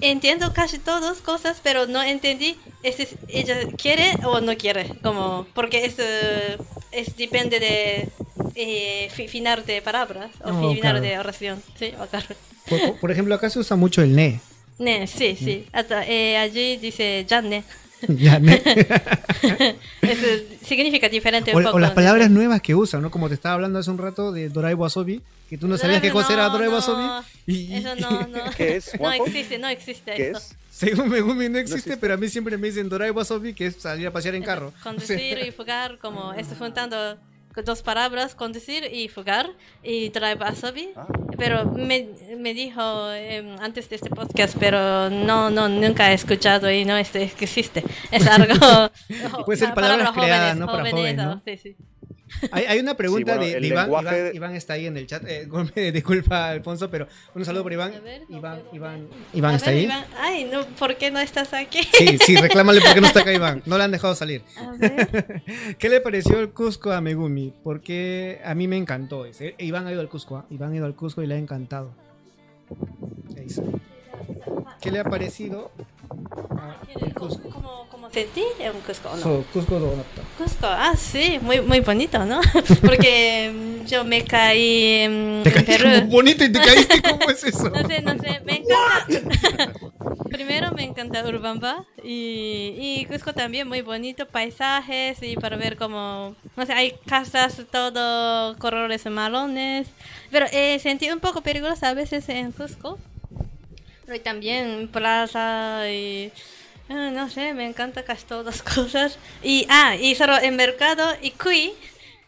[0.00, 5.46] entiendo casi todas cosas, pero no entendí es, es- ella quiere o no quiere, como
[5.54, 6.56] porque es, eh,
[6.92, 8.08] es depende de
[8.54, 11.00] eh, fi- final de palabras o Oh, final claro.
[11.00, 12.34] de oración, sí, wakaru.
[12.68, 14.40] Por, por- por ejemplo, acá se usa mucho el ne.
[14.78, 15.66] Ne, sí, sí.
[15.72, 17.24] Hasta, eh, allí dice.
[17.26, 17.64] Ya, ne.
[20.02, 20.26] Eso
[20.62, 21.76] significa diferente o, un poco.
[21.76, 21.94] o las ¿no?
[21.94, 23.10] palabras nuevas que usan, ¿no?
[23.10, 26.10] Como te estaba hablando hace un rato de Dorai Wasobi, que tú no sabías qué
[26.10, 27.24] cosa era No, Dorai no, Wasobi.
[27.46, 28.50] Y, Eso no, no.
[28.56, 30.38] ¿Qué es, No existe, no existe ¿Qué eso.
[30.38, 30.56] es?
[30.70, 31.96] Según Megumi no existe, existe.
[31.96, 34.72] pero a mí siempre me dicen Dorai Wasobi, que es salir a pasear en carro.
[34.82, 37.16] Conducir y fugar, como estoy juntando
[37.64, 39.50] dos palabras, conducir y fugar,
[39.82, 40.90] y drive asobi.
[40.96, 41.06] Ah.
[41.36, 46.70] Pero me, me dijo em, antes de este podcast, pero no, no, nunca he escuchado
[46.70, 47.84] y no es, existe.
[48.10, 48.54] Es algo...
[49.44, 50.66] Puede ser ah, palabras palabras creadas, ¿no?
[50.66, 51.40] Para jóvenes, jóvenes, ¿no?
[51.44, 51.76] Sí, sí.
[52.52, 54.36] Hay, hay una pregunta Sí, bueno, de, Iván, lenguaje- Iván.
[54.36, 55.22] Iván está ahí en el chat.
[55.26, 55.46] Eh,
[55.92, 57.94] disculpa, Alfonso, pero un saludo por Iván.
[57.94, 59.18] A ver, no Iván, Iván, ver.
[59.34, 59.84] Iván A está ver, ahí.
[59.84, 60.04] Iván.
[60.18, 61.80] Ay, no, ¿por qué no estás aquí?
[61.92, 63.62] Sí, sí, reclámale porque no está acá Iván.
[63.66, 64.42] No le han dejado salir.
[64.56, 65.42] A ver.
[65.78, 67.52] ¿Qué le pareció el Cusco a Megumi?
[67.62, 69.26] Porque a mí me encantó.
[69.26, 69.54] ese.
[69.58, 70.36] Iván ha ido al Cusco.
[70.36, 70.46] ¿ah?
[70.50, 71.92] Iván ha ido al Cusco y le ha encantado.
[73.36, 73.62] Ahí está.
[74.80, 75.70] ¿Qué le ha parecido
[76.50, 77.48] a el Cusco?
[77.50, 79.22] ¿Cómo, cómo sentí en Cusco o no?
[79.22, 79.94] So, Cusco.
[80.38, 82.40] Cusco, ah, sí, muy, muy bonito, ¿no?
[82.82, 85.98] Porque mm, yo me caí en, Te en caíste Perú.
[86.00, 87.02] como bonito y te caíste.
[87.02, 87.70] ¿Cómo es eso?
[87.70, 89.80] No sé, no sé, me encanta.
[90.30, 96.34] Primero me encanta Urbamba y, y Cusco también, muy bonito, paisajes y para ver como,
[96.56, 99.88] no sé, hay casas todo colores marrones,
[100.30, 102.98] pero eh, sentí un poco peligroso a veces en Cusco,
[104.04, 106.32] pero también plaza y...
[106.88, 109.18] ah, No sé, me encanta casi todas las cosas.
[109.42, 111.72] Y, ah, y solo en mercado y cuy.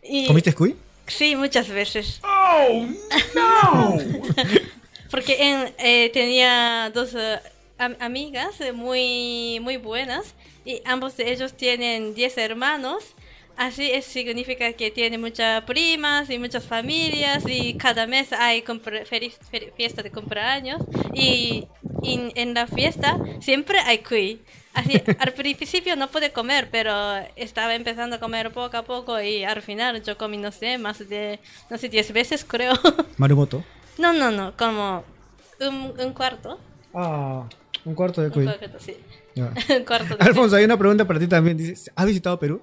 [0.02, 0.76] Y, ¿Comiste cuy?
[1.06, 2.20] Sí, muchas veces.
[5.10, 7.38] Porque en, eh, tenía dos eh,
[7.78, 10.34] am- amigas eh, muy, muy buenas
[10.66, 13.04] y ambos de ellos tienen 10 hermanos.
[13.56, 18.62] Así es, significa que tiene muchas primas y muchas familias y cada mes hay
[19.76, 20.80] fiesta de cumpleaños
[21.12, 21.66] y,
[22.02, 24.40] y en la fiesta siempre hay cuy.
[24.74, 26.92] Así, al principio no pude comer, pero
[27.36, 31.08] estaba empezando a comer poco a poco y al final yo comí, no sé, más
[31.08, 31.40] de,
[31.70, 32.74] no sé, 10 veces creo.
[33.16, 33.64] Marumoto.
[33.98, 35.02] No, no, no, como
[35.60, 36.58] un, un cuarto.
[36.94, 37.48] Ah,
[37.84, 38.44] un cuarto de Un cuy.
[38.44, 38.96] cuarto, sí.
[39.34, 39.52] Ya.
[39.76, 41.56] Un cuarto de Alfonso, hay una pregunta para ti también.
[41.56, 42.60] Dice, ¿has visitado Perú?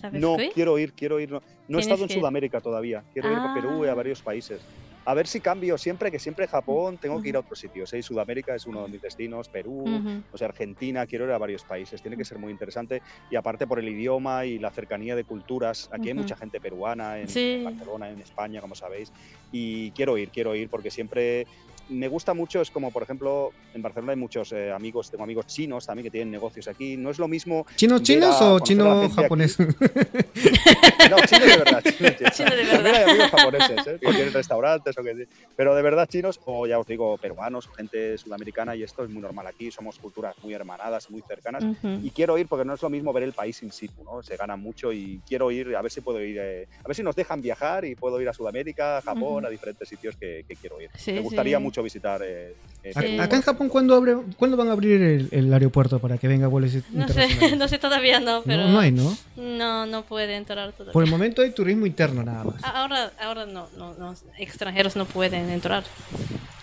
[0.00, 0.50] ¿Sabes No, cuy?
[0.54, 1.30] quiero ir, quiero ir.
[1.30, 3.02] No, no he estado en que- Sudamérica todavía.
[3.12, 3.94] Quiero ir a Perú y a Ah.
[3.94, 4.60] varios países.
[5.08, 7.90] A ver si cambio siempre, que siempre Japón tengo que ir a otros sitios.
[7.94, 8.02] ¿eh?
[8.02, 10.22] Sudamérica es uno de mis destinos, Perú, Ujú.
[10.30, 12.02] o sea, Argentina, quiero ir a varios países.
[12.02, 13.00] Tiene que ser muy interesante.
[13.30, 15.88] Y aparte por el idioma y la cercanía de culturas.
[15.92, 17.62] Aquí hay mucha gente peruana, en Sí.
[17.64, 19.10] Barcelona, en España, como sabéis.
[19.50, 21.46] Y quiero ir, quiero ir, porque siempre
[21.88, 25.46] me gusta mucho, es como por ejemplo, en Barcelona hay muchos eh, amigos, tengo amigos
[25.46, 26.96] chinos también que tienen negocios aquí.
[26.96, 29.58] No es lo mismo ¿Chinos chinos a- o chino japonés?
[29.58, 31.82] no, chinos de verdad.
[31.84, 32.32] Chinos, chinos.
[32.36, 32.94] Chino de También verdad.
[32.94, 33.98] hay amigos japoneses, ¿eh?
[34.00, 35.26] que tienen restaurantes o que.
[35.56, 39.10] Pero de verdad chinos, o ya os digo, peruanos, o gente sudamericana, y esto es
[39.10, 39.70] muy normal aquí.
[39.70, 41.64] Somos culturas muy hermanadas, muy cercanas.
[41.64, 42.00] Ujú.
[42.02, 44.22] Y quiero ir porque no es lo mismo ver el país in situ, ¿no?
[44.22, 47.02] Se gana mucho y quiero ir, a ver si puedo ir, eh, a ver si
[47.02, 49.46] nos dejan viajar y puedo ir a Sudamérica, a Japón, Ujú.
[49.46, 50.90] a diferentes sitios que, que quiero ir.
[50.94, 51.62] Sí, Me gustaría sí.
[51.62, 52.22] mucho visitar.
[52.22, 52.54] eh,
[52.84, 53.20] eh.
[53.20, 56.46] Acá en Japón, ¿cuándo, abre, ¿cuándo van a abrir el, el aeropuerto para que venga
[56.46, 58.64] vuelos No sé, no sé todavía no, pero...
[58.64, 59.16] No, no hay, ¿no?
[59.36, 60.92] No, no puede entrar todavía.
[60.92, 62.62] Por el momento hay turismo interno nada más.
[62.62, 65.84] Ahora, ahora no, no, no, extranjeros no pueden entrar.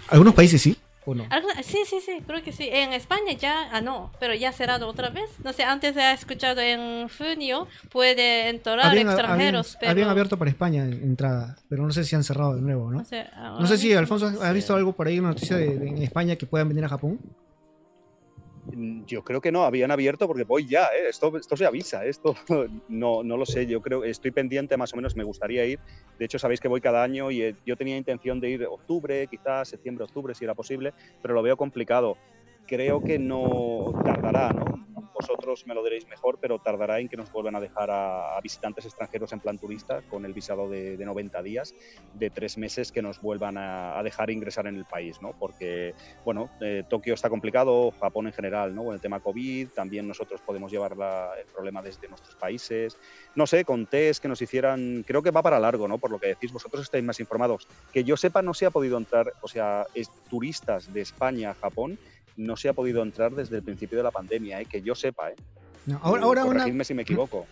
[0.07, 1.25] ¿Algunos países sí o no?
[1.63, 2.69] Sí, sí, sí, creo que sí.
[2.71, 5.29] En España ya, ah, no, pero ya cerrado otra vez.
[5.43, 9.91] No sé, antes he escuchado en junio puede entrar Habían, extranjeros, habían- pero...
[9.91, 12.99] habían abierto para España en- entrada, pero no sé si han cerrado de nuevo, ¿no?
[12.99, 14.53] No sé, ahora No sé si Alfonso no ha sé.
[14.53, 17.19] visto algo por ahí, una noticia de, de- en España que puedan venir a Japón.
[18.71, 21.09] Mm, Yo creo que no, habían abierto porque voy ya, ¿eh?
[21.09, 22.35] esto, esto se avisa, esto
[22.89, 25.79] no, no lo sé, yo creo, estoy pendiente más o menos, me gustaría ir,
[26.17, 29.27] de hecho sabéis que voy cada año y eh, yo tenía intención de ir octubre,
[29.27, 32.17] quizás septiembre, octubre si era posible, pero lo veo complicado.
[32.67, 34.94] Creo que no tardará, ¿no?
[35.15, 38.85] Vosotros me lo diréis mejor, pero tardará en que nos vuelvan a dejar a, visitantes
[38.85, 41.73] extranjeros en plan turista con el visado de, de 90 días,
[42.11, 45.33] de tres meses que nos vuelvan a, a dejar ingresar en el país, ¿no?
[45.39, 45.93] Porque
[46.23, 48.83] bueno, eh, Tokio está complicado, Japón en general, ¿no?
[48.83, 52.97] Con el tema COVID, también nosotros podemos llevar la- el problema desde nuestros países.
[53.33, 55.99] No sé, con test que nos hicieran, creo que va para largo, ¿no?
[55.99, 57.67] Por lo que decís, vosotros estáis más informados.
[57.91, 61.55] Que yo sepa, no se ha podido entrar, o sea, es- turistas de España a
[61.55, 61.99] Japón,
[62.37, 64.65] no se ha podido entrar desde el principio de la pandemia, ¿eh?
[64.65, 65.35] que yo sepa, ¿eh?
[65.85, 67.45] No, ahora, ahora una, si me equivoco.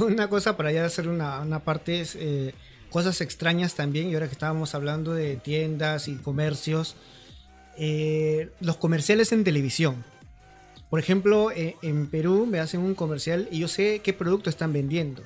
[0.00, 2.54] una cosa para ya hacer una, una parte es eh,
[2.90, 6.96] cosas extrañas también, y ahora que estábamos hablando de tiendas y comercios,
[7.76, 10.04] eh, los comerciales en televisión.
[10.90, 14.72] Por ejemplo, eh, en Perú me hacen un comercial y yo sé qué producto están
[14.72, 15.22] vendiendo.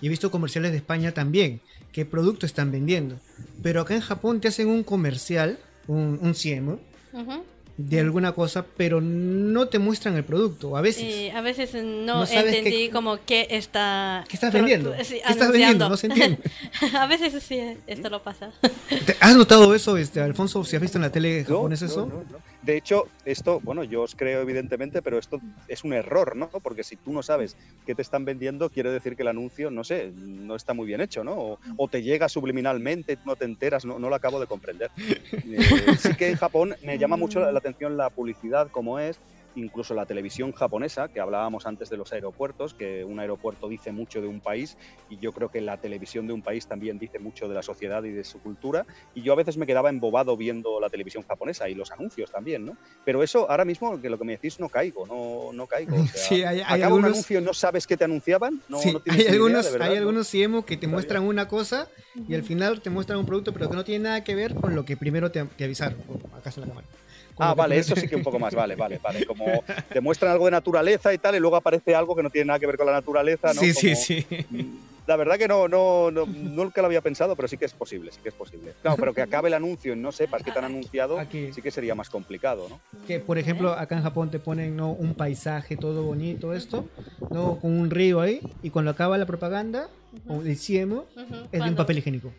[0.00, 1.60] Y he visto comerciales de España también,
[1.92, 3.18] qué producto están vendiendo.
[3.62, 6.78] Pero acá en Japón te hacen un comercial, un, un CM,
[7.14, 7.44] Ujú.
[7.78, 10.76] De alguna cosa, pero no te muestran el producto.
[10.76, 11.02] A veces.
[11.02, 14.24] Y a veces no, entendí qué- como qué está...
[14.28, 14.94] ¿Qué estás vendiendo?
[15.04, 15.88] sí, ¿Qué estás vendiendo?
[15.88, 16.38] No se entiende.
[16.94, 18.50] a veces sí, esto lo pasa.
[19.04, 20.64] ¿Te- ¿Has notado eso, este, Alfonso?
[20.64, 22.06] Si has visto en la tele japonesa no, eso?
[22.06, 22.45] no, no.
[22.66, 26.48] De hecho, esto, bueno, yo os creo evidentemente, pero esto es un error, ¿no?
[26.48, 27.56] Porque si tú no sabes
[27.86, 31.00] qué te están vendiendo, quiere decir que el anuncio, no sé, no está muy bien
[31.00, 31.34] hecho, ¿no?
[31.34, 34.90] O, o te llega subliminalmente, no te enteras, no, no lo acabo de comprender.
[35.46, 39.20] Eh, sí que en Japón me llama mucho la atención la publicidad, como es,
[39.56, 44.20] incluso la televisión japonesa, que hablábamos antes de los aeropuertos, que un aeropuerto dice mucho
[44.20, 44.76] de un país
[45.08, 48.04] y yo creo que la televisión de un país también dice mucho de la sociedad
[48.04, 48.84] y de su cultura.
[49.14, 52.64] Y yo a veces me quedaba embobado viendo la televisión japonesa y los anuncios también,
[52.64, 52.78] ¿no?
[53.04, 55.96] Pero eso ahora mismo, que lo que me decís, no caigo, no, no caigo.
[55.96, 58.60] O sea, Sí, hay- hay acaba algunos- un anuncio y no sabes qué te anunciaban.
[58.68, 59.98] No, Sí, no tienes hay idea, algunos, de verdad, hay ¿no?
[60.00, 63.70] algunos CMO que te muestran una cosa y al final te muestran un producto, pero
[63.70, 65.98] que no tiene nada que ver con lo que primero te, te avisaron.
[66.08, 66.86] Oh, acá está la cámara.
[67.38, 69.24] Ah, vale, eso sí que un poco más, vale, vale, vale.
[69.26, 69.44] Como
[69.92, 72.58] te muestran algo de naturaleza y tal, y luego aparece algo que no tiene nada
[72.58, 73.60] que ver con la naturaleza, ¿no?
[73.60, 74.26] Sí, sí, Como- sí.
[74.48, 77.72] Mm, La verdad que no, no, no, nunca lo había pensado, pero sí que es
[77.74, 78.74] posible, sí que es posible.
[78.82, 81.52] Claro, pero que acabe el anuncio y no sepas qué te han anunciado, Aquí.
[81.52, 82.80] sí que sería más complicado, ¿no?
[83.06, 84.90] Que por ejemplo acá en Japón te ponen ¿no?
[84.92, 86.88] un paisaje todo bonito esto,
[87.32, 89.88] no con un río ahí y cuando acaba la propaganda
[90.26, 91.06] o el CMO
[91.52, 92.32] es de un papel higiénico.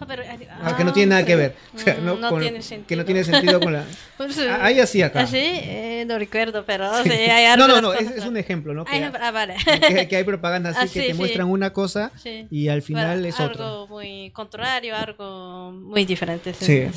[0.00, 0.22] Ah, pero,
[0.62, 1.54] Ah, que no tiene nada que ver.
[1.74, 3.00] O sea, Mm, no, no con- tiene Que sentido.
[3.00, 3.84] no tiene sentido con la.
[4.18, 5.20] Pues, Ah, Hay así acá.
[5.20, 5.36] ¿Así?
[5.38, 7.10] Eh, no recuerdo, pero Sí.
[7.10, 8.84] hay no, no, no, es, un ejemplo, ¿no?
[8.86, 9.56] Hay Que, ejemplo- ah, vale.
[9.88, 11.14] que- que hay propaganda así Ah, que te sí.
[11.14, 12.46] muestran una cosa Sí.
[12.50, 13.64] y al final Bueno, es otro.
[13.64, 16.52] Algo muy contrario, algo muy diferente.
[16.54, 16.84] Sí.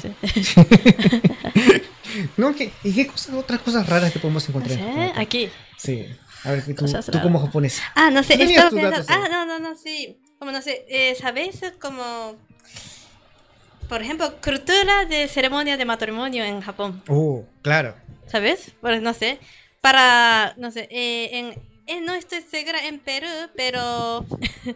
[2.37, 4.79] No, ¿qué- ¿Y qué cosas, otras cosas raras que podemos No encontrar?
[4.79, 5.49] en aquí.
[5.77, 6.05] Sí.
[6.43, 6.85] A ver, que tú,
[7.21, 7.81] como japonés.
[7.95, 8.89] Ah, no sé, estaba pensando.
[8.91, 9.29] datos, Ah, ¿eh?
[9.31, 10.17] no, no, no, sí.
[10.39, 11.59] Como no sé, eh, ¿sabéis?
[11.81, 12.35] Como.
[13.89, 17.03] Por ejemplo, cultura de ceremonia de matrimonio en Japón.
[17.07, 17.95] Oh, claro.
[18.27, 18.71] ¿Sabes?
[18.81, 19.39] Pues no sé.
[19.81, 20.53] Para.
[20.57, 24.25] No sé, eh, en, eh, no estoy segura en Perú, pero.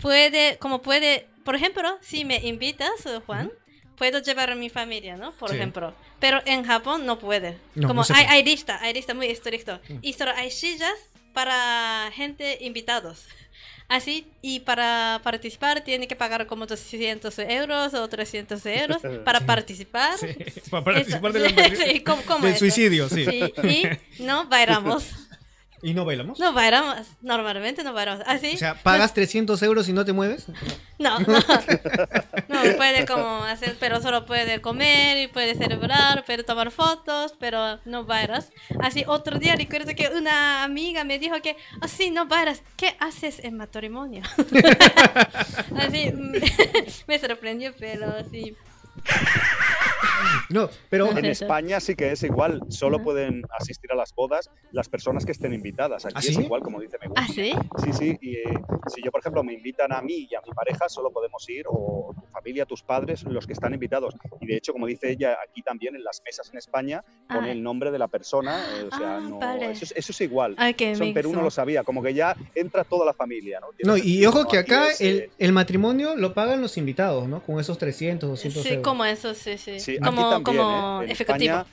[0.00, 0.56] puede.
[0.58, 1.26] Como puede.
[1.44, 2.90] Por ejemplo, si me invitas,
[3.26, 3.50] Juan.
[3.96, 5.30] Puedo llevar a mi familia, ¿no?
[5.32, 5.56] Por Sí.
[5.56, 5.94] ejemplo.
[6.18, 7.58] Pero en Japón no puede.
[7.76, 9.78] No, como no hay, hay lista, hay lista muy estricto.
[9.88, 9.98] Mm.
[10.02, 10.94] Y solo hay sillas
[11.32, 13.26] para gente invitados.
[13.86, 19.44] Así, y para participar tiene que pagar como 200 euros o 300 euros para Sí.
[19.44, 20.16] participar.
[20.70, 21.18] para Eso.
[21.76, 23.26] Sí, ¿cómo- cómo del suicidio, sí.
[23.26, 23.52] Sí,
[24.18, 25.04] y no bailamos.
[25.84, 26.38] ¿Y no bailamos?
[26.38, 27.06] No bailamos.
[27.20, 28.24] Normalmente no bailamos.
[28.26, 28.54] Así.
[28.54, 30.46] O sea, ¿pagas 300 euros y no te mueves?
[30.98, 31.38] No, no.
[32.48, 37.80] No puede como hacer, pero solo puede comer y puede celebrar, puede tomar fotos, pero
[37.84, 38.50] no bailas.
[38.80, 43.40] Así, otro día recuerdo que una amiga me dijo que, así no bailas, ¿qué haces
[43.40, 44.22] en matrimonio?
[45.76, 46.12] Así,
[47.06, 48.56] me sorprendió, pero sí.
[50.50, 51.24] No, pero En.
[51.24, 55.54] España sí que es igual, solo pueden asistir a las bodas las personas que estén
[55.54, 56.04] invitadas.
[56.04, 57.14] Aquí ¿Ah, es igual, como dice Megumi.
[57.18, 57.54] ¿Ah, sí?
[57.82, 58.42] Sí, sí, y eh,
[58.94, 61.64] si yo, por ejemplo, me invitan a mí y a mi pareja, solo podemos ir,
[61.66, 64.14] o tu familia, tus padres, los que están invitados.
[64.40, 67.52] Y de hecho, como dice ella, aquí también en las mesas en España pone Ah.
[67.52, 69.70] el nombre de la persona, eh, o sea, Ah, no, vale.
[69.72, 70.54] eso, es, eso es igual.
[70.58, 73.60] Ay, qué Eso en Perú no lo sabía, como que ya entra toda la familia,
[73.60, 73.68] ¿no?
[73.82, 77.42] No, y ojo que acá es, el, eh, el matrimonio lo pagan los invitados, ¿no?
[77.42, 78.83] Con esos 300, 200 Sí, euros.
[78.84, 79.80] Como eso, sí, sí.
[79.80, 81.12] Sí, aquí como también, como ¿eh?
[81.12, 81.56] Ejecutivo.
[81.58, 81.66] España,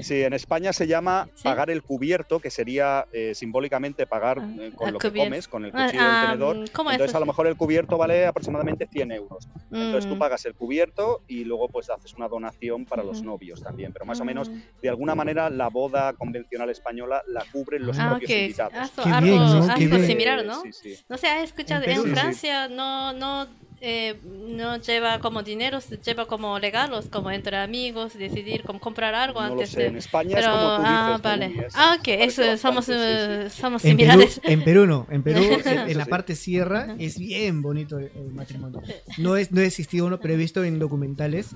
[0.00, 1.44] sí, en España se llama ¿Sí?
[1.44, 5.46] pagar el cubierto, que sería eh, simbólicamente pagar Ah, eh, con el lo que comes,
[5.48, 6.70] con el Ah, cuchillo y el ah, tenedor.
[6.72, 7.20] ¿cómo es Entonces, a eso?
[7.20, 9.48] lo mejor el cubierto vale aproximadamente 100 euros.
[9.70, 10.18] Entonces, tú Mm.
[10.18, 13.92] pagas el cubierto y luego pues haces una donación para los novios también.
[13.92, 14.54] Pero más o menos, Mm.
[14.82, 18.36] de alguna manera, la boda convencional española la cubren los Ah, propios ok.
[18.38, 18.74] invitados.
[18.74, 19.62] Algo, Qué algo, bien, ¿no?
[19.64, 20.06] algo Qué bien.
[20.06, 20.62] similar, ¿no?
[20.62, 20.96] Sí, sí.
[21.08, 21.84] No sé, ¿has escuchado?
[21.84, 22.06] En.
[22.06, 23.46] Francia no, no,
[23.80, 29.14] eh, no lleva como dinero, se lleva como regalos, como entre amigos, decidir como comprar
[29.14, 29.86] algo No lo antes sé, de...
[29.88, 30.94] en España Pero, es como tú dices.
[30.96, 31.66] ah, vale.
[31.74, 33.60] Ah, ok, eso, somos, bastante, sí, eh, sí.
[33.60, 34.40] somos En Perú, similares.
[34.44, 38.80] en Perú no, en Perú en, la parte sierra es bien bonito el, el matrimonio.
[39.18, 41.54] No es no he existido uno, pero he visto en documentales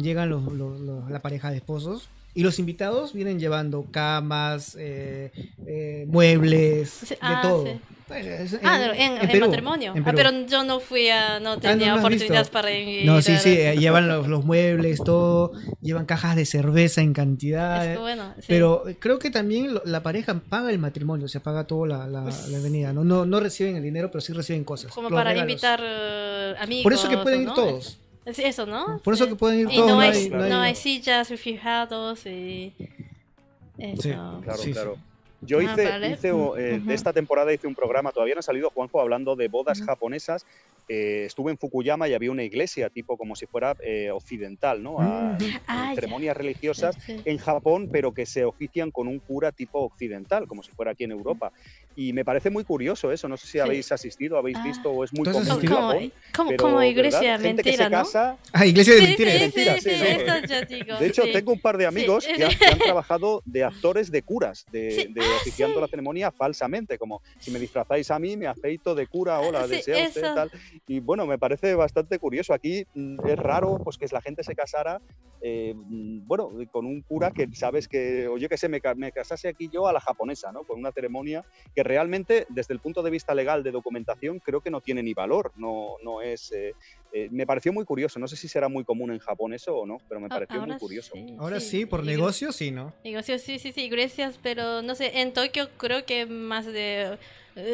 [0.00, 2.08] llegan los, los- los- la pareja de esposos
[2.38, 5.32] y los invitados vienen llevando camas, eh,
[5.66, 7.64] eh, muebles, Sí, de ah, todo.
[7.66, 7.72] sí.
[8.14, 9.92] Es- Ah, en, en Perú, matrimonio.
[9.94, 13.04] en Ah, pero yo no fui a, no tenía ¿no lo has oportunidad para ir.
[13.04, 17.12] No, sí, a- sí, eh, llevan los, los muebles, todo, llevan cajas de cerveza en
[17.12, 17.84] cantidad.
[17.84, 18.44] Es que bueno, sí.
[18.48, 22.06] Pero creo que también lo- la pareja paga el matrimonio, o sea, paga toda la,
[22.06, 22.92] la, Pues- la venida.
[22.94, 23.02] ¿no?
[23.04, 24.90] No, no reciben el dinero, pero sí reciben cosas.
[24.92, 25.50] como para regalos.
[25.50, 26.84] invitar eh, amigos.
[26.84, 27.54] Por eso que pueden ir ¿no?
[27.54, 27.98] todos.
[28.28, 28.98] Es eso, ¿no?
[29.02, 29.30] Por eso Sí.
[29.30, 29.88] que pueden ir Y todos.
[29.88, 32.74] no, no hay, hay- no, no hay- hay sillas fijados y...
[33.78, 34.02] Eso.
[34.02, 34.96] Sí, Claro, Sí, claro.
[35.40, 36.10] Yo Ah, hice, vale.
[36.10, 36.86] hice, eh, Ujú.
[36.86, 39.86] de esta temporada hice un programa, todavía no ha salido Juanjo, hablando de bodas Ujú.
[39.86, 40.44] japonesas.
[40.90, 45.00] Eh, estuve en Fukuyama y había una iglesia tipo como si fuera eh, occidental, ¿no?
[45.00, 45.44] A- Ujú.
[45.68, 45.94] Ah, ya.
[45.94, 47.20] ceremonias religiosas Sí.
[47.24, 51.04] en Japón, pero que se ofician con un cura tipo occidental, como si fuera aquí
[51.04, 51.52] en Europa.
[51.94, 53.28] Y me parece muy curioso eso.
[53.28, 53.58] No sé si Sí.
[53.60, 54.62] habéis asistido, habéis Ah.
[54.64, 55.68] visto o es muy ¿Tú has común en?
[55.68, 56.12] Como, Japón.
[56.34, 56.90] como, pero, como ¿verdad?
[56.90, 57.96] iglesia que mentira, ¿no?
[57.98, 59.34] casa, Ah, iglesia de Sí, mentiras.
[59.34, 59.90] sí, mentira, sí,
[60.74, 60.98] digo.
[60.98, 61.32] De hecho, sí.
[61.32, 64.64] tengo un par de amigos Sí, que, han, que han trabajado de actores de curas,
[64.70, 65.80] de, Sí, de ah, oficiando sí.
[65.80, 69.76] la ceremonia falsamente, como si me disfrazáis a mí, me afeito de cura, hola, Sí,
[69.76, 70.34] desea usted eso.
[70.34, 70.50] tal.
[70.86, 72.54] y bueno, me parece bastante curioso.
[72.54, 75.00] Aquí mm, es raro pues que la gente se casara,
[75.40, 79.48] eh, mm, bueno, con un cura que sabes que, oye, que se me, me, casase
[79.48, 80.64] aquí yo a la japonesa, ¿no?
[80.64, 84.70] Con una ceremonia que realmente, desde el punto de vista legal de documentación, creo que
[84.70, 86.52] no tiene ni valor, no, no es...
[86.52, 86.74] Eh,
[87.12, 89.86] eh, me pareció muy curioso, no sé si será muy común en Japón eso o
[89.86, 91.14] no, pero me pareció muy curioso.
[91.38, 92.92] Ahora sí, por negocios sí, ¿no?
[93.04, 97.18] Negocios sí, sí, sí, iglesias, pero no sé, en Tokio creo que más de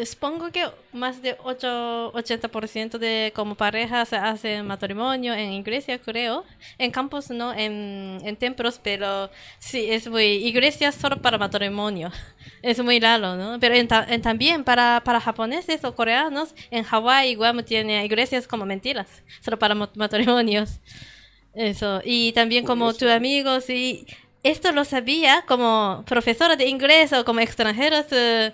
[0.06, 6.44] supongo que más de 8, 80% de como parejas hacen matrimonio en iglesia, creo.
[6.78, 10.24] En campos no, en, en templos, pero sí, es muy...
[10.24, 12.10] Iglesia solo para matrimonio.
[12.62, 13.60] Es muy raro, ¿no?
[13.60, 19.22] Pero en, también para, para japoneses o coreanos, en Hawái igual tiene iglesias como mentiras,
[19.42, 20.80] solo para matrimonios.
[21.54, 22.00] Eso.
[22.04, 24.06] Y también como tus amigos y...
[24.42, 28.06] Esto lo sabía como profesora de inglés o como extranjeros...
[28.10, 28.52] Eh,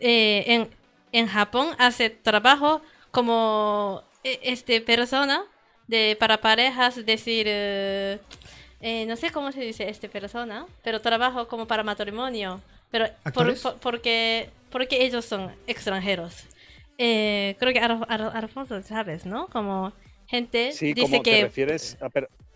[0.00, 0.68] eh, en,
[1.12, 2.80] en Japón hace trabajo
[3.10, 5.44] como e, este persona
[5.86, 8.18] de para parejas, decir, eh,
[8.80, 13.06] eh, no sé cómo se dice este persona, pero trabajo como para matrimonio, pero
[13.80, 16.44] porque porque ellos son extranjeros.
[16.96, 19.48] creo que Alfonso sabes, ¿no?
[19.48, 19.92] Como
[20.26, 21.98] gente sí, dice como que te refieres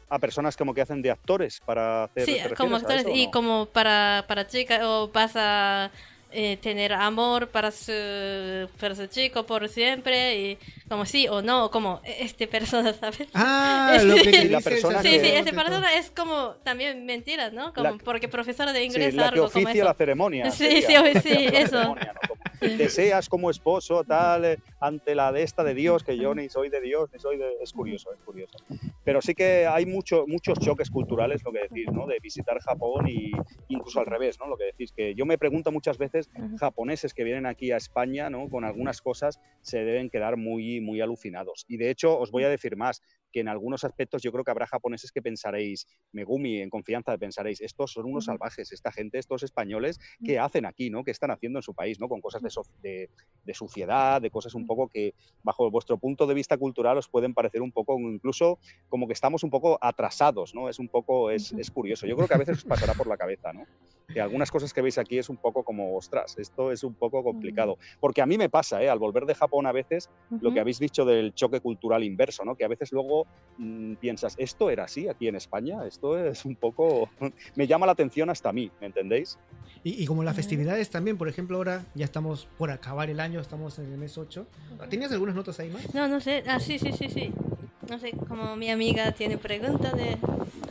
[0.08, 4.24] a, personas como que hacen de actores para hacer sí, como actores y como para
[4.26, 5.90] para chicas o pasa
[6.32, 7.92] eh, tener amor para su,
[8.80, 10.58] para su chico por siempre y
[10.88, 13.28] como sí o no, como este persona, ¿sabes?
[13.34, 17.72] Ah, lo que la persona Sí, sí, esta persona es como también mentiras, ¿no?
[17.72, 19.84] Como porque profesora de inglés sí, la algo que oficia como eso.
[19.84, 20.50] la ceremonia.
[20.50, 21.94] Sí, sí, sí, eso.
[22.60, 26.70] Deseas como esposo tal eh, ante la de esta de Dios, que yo ni soy
[26.70, 27.56] de Dios, ni soy de...
[27.60, 28.56] Es curioso, es curioso.
[29.04, 32.06] Pero sí que hay mucho, muchos choques culturales, lo que decís, ¿no?
[32.06, 33.30] De visitar Japón y
[33.68, 34.46] incluso al revés, ¿no?
[34.46, 36.15] Lo que decís, que yo me pregunto muchas veces,
[36.58, 38.48] japoneses que vienen aquí a España, ¿no?
[38.48, 41.64] Con algunas cosas se deben quedar muy, muy alucinados.
[41.68, 43.02] Y de hecho, os voy a decir más,
[43.32, 47.60] que en algunos aspectos yo creo que habrá japoneses que pensaréis, Megumi, en confianza pensaréis,
[47.60, 51.04] estos son unos salvajes, esta gente, estos españoles, ¿qué hacen aquí, no?
[51.04, 52.08] ¿Qué están haciendo en su país, no?
[52.08, 52.40] Con cosas
[52.80, 53.10] de,
[53.44, 57.34] de, suciedad, de cosas un poco que, bajo vuestro punto de vista cultural, os pueden
[57.34, 58.58] parecer un poco, incluso
[58.88, 60.68] como que estamos un poco atrasados, ¿no?
[60.68, 62.06] Es un poco, es, es curioso.
[62.06, 63.66] Yo creo que a veces os pasará por la cabeza, ¿no?
[64.12, 67.24] Que algunas cosas que veis aquí es un poco como, ostras, esto es un poco
[67.24, 67.76] complicado.
[67.98, 68.88] Porque a mí me pasa, ¿eh?
[68.88, 70.08] Al volver de Japón a veces,
[70.40, 72.54] lo que habéis dicho del choque cultural inverso, ¿no?
[72.54, 73.26] Que a veces luego
[73.58, 77.08] mm, piensas, esto era así aquí en España, esto es un poco,
[77.56, 79.38] me llama la atención hasta a mí, ¿me entendéis?
[79.82, 83.40] Y, y, como las festividades también, por ejemplo, ahora ya estamos por acabar el año,
[83.40, 84.46] estamos en el mes 8.
[84.88, 85.94] ¿Tenías algunas notas ahí más?
[85.94, 87.32] No, no sé, ah, sí, sí, sí, sí.
[87.88, 90.16] No sé, como mi amiga tiene preguntas de...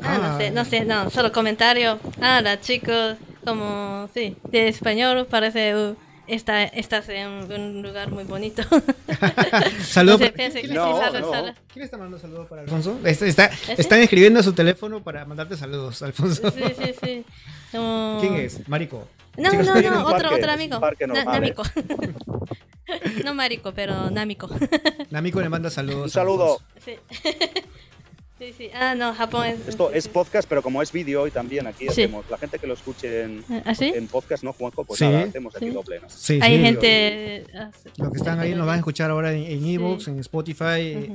[0.04, 2.00] Ah, no sé, no sé, no, solo comentario.
[2.22, 5.76] Ah, la chicos, como, sí, de español parece...
[5.76, 5.96] Uh,
[6.28, 8.64] está, estás en un lugar muy bonito.
[9.84, 10.20] Saludos.
[10.20, 11.54] No sé, pienso que sí, No, no.
[11.72, 13.00] ¿Quién está mandando saludos para Alfonso?
[13.06, 16.52] Está, está- están escribiendo a su teléfono para mandarte saludos, Alfonso.
[16.52, 17.26] Sí, sí, sí.
[17.72, 18.68] Como- ¿Quién es?
[18.68, 19.08] Marico.
[19.38, 20.80] No, Chicos, no, no, otro, parque, otro amigo.
[20.80, 21.56] parque Na- normal, ¿eh?
[22.88, 23.24] Námico.
[23.26, 24.50] no Marico, pero Námico.
[25.10, 26.04] Namico le manda saludos.
[26.04, 26.62] Un saludo.
[26.84, 26.94] Sí.
[28.40, 28.70] sí, sí.
[28.74, 29.68] Ah, no, Japón es.
[29.68, 32.04] Esto es podcast, pero como es vídeo hoy también aquí Sí.
[32.04, 33.92] hacemos, la gente que lo escuche en, ¿Ah, sí?
[33.96, 34.84] en podcast, ¿no, Juanjo?
[34.84, 35.06] Pues Sí.
[35.06, 35.72] nada, hacemos aquí Sí.
[35.72, 36.10] doble, ¿no?
[36.10, 37.46] Sí, Hay sí, gente.
[37.58, 37.90] ah, sí.
[37.98, 40.12] Los que están ahí nos van a escuchar ahora en, en Evox, Sí.
[40.12, 40.66] en Spotify,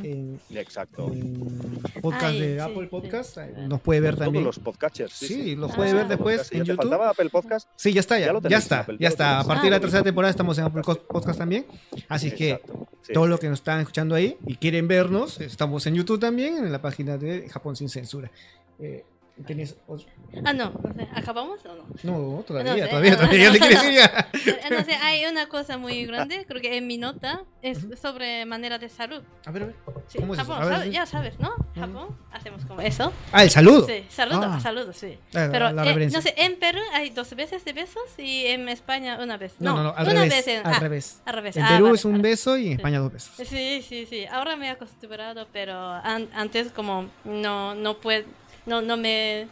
[0.02, 1.10] en, Exacto.
[1.12, 2.86] en podcast Ay, de sí, Apple.
[2.88, 3.36] Podcast.
[3.68, 4.44] Nos puede ver Todos también.
[4.44, 5.12] los podcatchers.
[5.12, 5.56] Sí, Sí, sí.
[5.56, 5.76] los Ah.
[5.76, 6.52] puede ver Ah, después Podcast.
[6.52, 6.82] en ¿Ya te YouTube.
[6.82, 7.68] faltaba Apple Podcast?
[7.76, 9.40] Sí, ya está, ya, Ya está, Apple, ya está.
[9.40, 11.66] A partir de Ah, la tercera temporada estamos en Apple Podcast también.
[12.08, 12.86] Así que Exacto.
[13.02, 13.30] Sí, todos sí.
[13.30, 16.82] los que nos están escuchando ahí y quieren vernos, estamos en YouTube también, en la
[16.82, 18.30] página de Japón sin censura.
[18.78, 19.04] Eh,
[19.46, 20.06] ¿tenías otro?
[20.44, 20.70] Ah, no.
[20.82, 21.84] no sé, ¿Acabamos o no?
[22.02, 22.88] No, todavía, No sé.
[22.88, 23.44] todavía, todavía.
[23.46, 24.28] ¿Ya te quieres ir ya?
[24.32, 28.44] Eh, No sé, hay una cosa muy grande, creo que en mi nota es sobre
[28.46, 29.22] manera de salud.
[29.44, 29.74] A ver, a ver.
[30.08, 30.48] Sí, ¿Cómo es eso?
[30.52, 30.88] Japón, A ver, ¿sabes?
[30.88, 30.94] sí.
[30.94, 31.52] ya sabes, ¿no?
[31.74, 33.12] Japón, hacemos como eso.
[33.32, 33.86] Ah, el saludo.
[33.86, 34.60] Sí, saludo, Ah.
[34.60, 35.18] saludo, sí.
[35.34, 38.46] Ah, la- Pero la eh, no sé, en Perú hay dos veces de besos y
[38.46, 39.54] en España una vez.
[39.58, 40.30] No, No, no, no, al una revés.
[40.46, 41.20] vez en, al ah, revés.
[41.24, 41.56] al revés.
[41.56, 43.32] En Ah, Perú vale, es un beso y en España dos besos.
[43.48, 44.26] Sí, sí, sí.
[44.26, 48.24] Ahora me he acostumbrado, pero an- antes como no no puedo,
[48.66, 49.46] no no me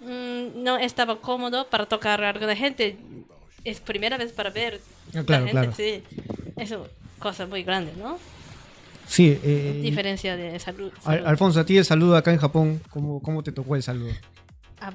[0.00, 2.96] mm, no estaba cómodo para tocar a alguna gente.
[3.64, 4.80] Es primera vez para ver
[5.12, 5.72] Ah, la claro, gente, claro.
[5.76, 6.02] sí.
[6.56, 6.84] Es una
[7.18, 8.18] cosa muy grande, ¿no?
[9.06, 10.92] Sí, eh, Diferencia de salud.
[11.04, 11.26] Al- salud.
[11.26, 14.12] Alfonso, a ti el saludo acá en Japón, ¿cómo, cómo te tocó el saludo?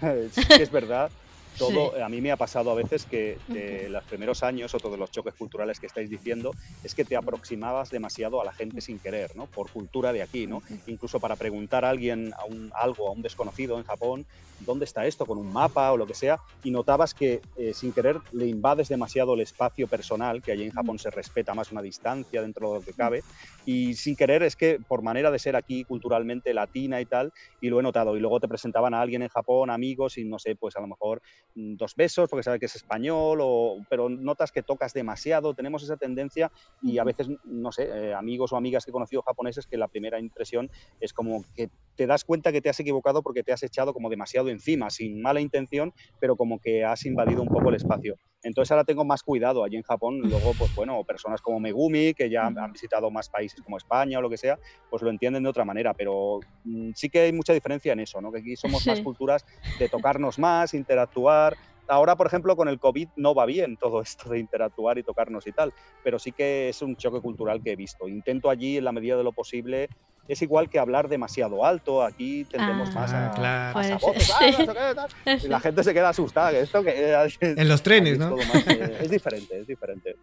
[0.00, 1.10] Que es verdad
[1.56, 2.00] todo, Sí.
[2.02, 5.10] a mí me ha pasado a veces que eh, los primeros años, otro de los
[5.10, 9.30] choques culturales que estáis diciendo, es que te aproximabas demasiado a la gente sin querer,
[9.36, 9.48] ¿no?
[9.48, 10.62] Por cultura de aquí, ¿no?
[10.86, 14.26] Incluso para preguntar a alguien a un, algo, a un desconocido en Japón,
[14.60, 15.26] ¿dónde está esto?
[15.26, 18.88] Con un mapa o lo que sea, y notabas que eh, sin querer le invades
[18.88, 22.78] demasiado el espacio personal, que allí en Japón se respeta más una distancia dentro de
[22.78, 23.24] lo que cabe,
[23.64, 27.68] y sin querer es que por manera de ser aquí culturalmente latina y tal, y
[27.70, 30.56] lo he notado, y luego te presentaban a alguien en Japón, amigos, y no sé,
[30.56, 31.20] pues a lo mejor
[31.54, 35.82] mm, dos besos porque sabe que es español, o, pero notas que tocas demasiado, tenemos
[35.82, 36.50] esa tendencia
[36.80, 39.88] y a veces, no sé, eh, amigos o amigas que he conocido japoneses que la
[39.88, 40.68] primera impresión
[41.00, 44.08] es como que te das cuenta que te has equivocado porque te has echado como
[44.10, 48.16] demasiado encima, sin mala intención, pero como que has invadido un poco el espacio.
[48.42, 52.30] Entonces ahora tengo más cuidado allí en Japón, luego pues bueno, personas como Megumi, que
[52.30, 55.48] ya han visitado más países como España o lo que sea, pues lo entienden de
[55.50, 58.32] otra manera, pero mm, sí que hay mucha diferencia en eso, ¿no?
[58.32, 59.44] Que aquí somos más culturas
[59.78, 61.56] de tocarnos más, interactuar.
[61.90, 65.46] Ahora, por ejemplo, con el COVID no va bien todo esto de interactuar y tocarnos
[65.46, 65.72] y tal,
[66.04, 68.06] pero sí que es un choque cultural que he visto.
[68.08, 69.88] Intento allí, en la medida de lo posible,
[70.28, 73.74] es igual que hablar demasiado alto, aquí tendemos Ah, más a, claro.
[73.74, 74.32] más a Puede voces.
[74.40, 75.10] "Ah, no sé qué, tal",
[75.44, 76.52] y la gente se queda asustada.
[76.52, 78.36] Esto que En los trenes, ¿no?
[78.36, 80.14] más, eh, es diferente, es diferente.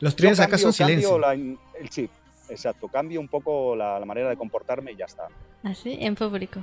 [0.00, 1.18] Los trenes acá son silencio.
[1.18, 2.10] la- el chip,
[2.50, 2.88] exacto.
[2.88, 5.28] Cambio un poco la, la manera de comportarme y ya está.
[5.62, 6.62] Así, en público.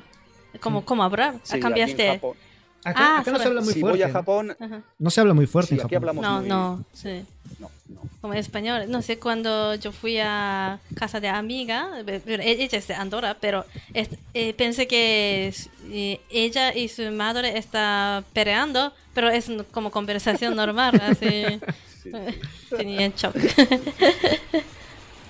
[0.59, 1.35] Como, como hablar.
[1.41, 2.07] Sí, aquí en Cambiaste.
[2.19, 2.37] Japón-
[2.83, 3.97] Acá, Ah, acá no se habla muy si fuerte.
[3.97, 4.13] voy a ¿no?
[4.13, 4.81] Japón, Ajá.
[4.97, 6.09] No se habla muy fuerte sí, en aquí Japón.
[6.09, 6.49] hablamos No, muy...
[6.49, 7.25] no, sí.
[7.59, 8.01] no, no.
[8.21, 8.85] Como español.
[8.89, 13.65] No sé, cuando yo fui a casa de amiga, pero ella es de Andorra, pero
[13.93, 19.91] es- eh, pensé que es- eh, ella y su madre están peleando, pero es como
[19.91, 21.59] conversación normal, así.
[22.01, 22.11] Sí,
[22.75, 23.35] Tenía en shock.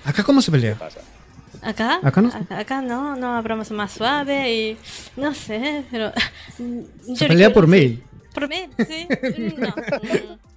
[0.04, 0.74] ¿Acá cómo se pelea?
[0.76, 1.00] pasa.
[1.62, 2.28] Acá, Acá no.
[2.28, 4.76] acá, acá no, no hablamos más suave y
[5.16, 6.12] no sé, pero
[6.56, 8.02] Se pelea recuerdo- por mail.
[8.34, 9.06] Por mail, sí.
[9.58, 9.74] No.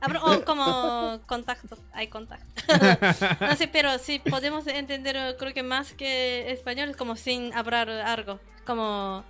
[0.01, 2.45] Hablo- o como contacto, hay contacto.
[3.41, 7.89] No sé, pero sí podemos entender, eh, creo que más que español, como sin hablar
[7.89, 8.39] algo.
[8.66, 9.24] Como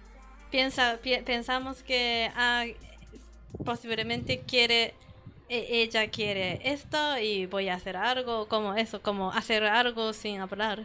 [0.52, 2.66] piensa, pi- pensamos que ah,
[3.66, 4.94] posiblemente quiere,
[5.50, 10.40] e- ella quiere esto y voy a hacer algo, como eso, como hacer algo sin
[10.40, 10.84] hablar.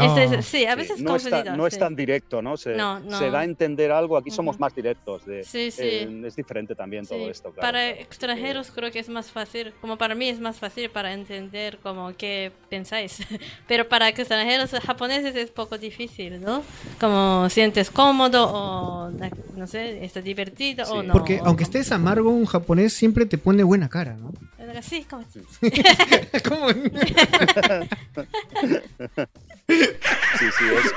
[0.00, 0.42] Este es- Oh.
[0.42, 1.80] sí, a Sí, veces no, es tan- no es sí.
[1.80, 2.56] tan directo, ¿no?
[2.56, 3.18] Se, No, no.
[3.18, 4.60] se da a entender algo, aquí somos Ujú.
[4.62, 5.26] más directos.
[5.26, 5.82] De, Sí, sí.
[5.82, 7.50] eh, es diferente también todo Sí, esto.
[7.52, 8.00] claro, para claro.
[8.02, 12.12] extranjeros creo que es más fácil, como para mí es más fácil para entender como
[12.16, 13.18] qué pensáis,
[13.68, 16.62] pero para extranjeros japoneses es poco difícil, ¿no?
[16.98, 19.10] Como sientes cómodo o
[19.56, 21.06] no sé, está divertido o Sí.
[21.06, 21.12] no.
[21.12, 24.32] Porque aunque estés amargo, un japonés siempre te pone buena cara, ¿no?
[24.80, 25.22] Sí, como...
[26.48, 26.66] ¿Cómo?
[29.68, 30.92] Sí, sí, es-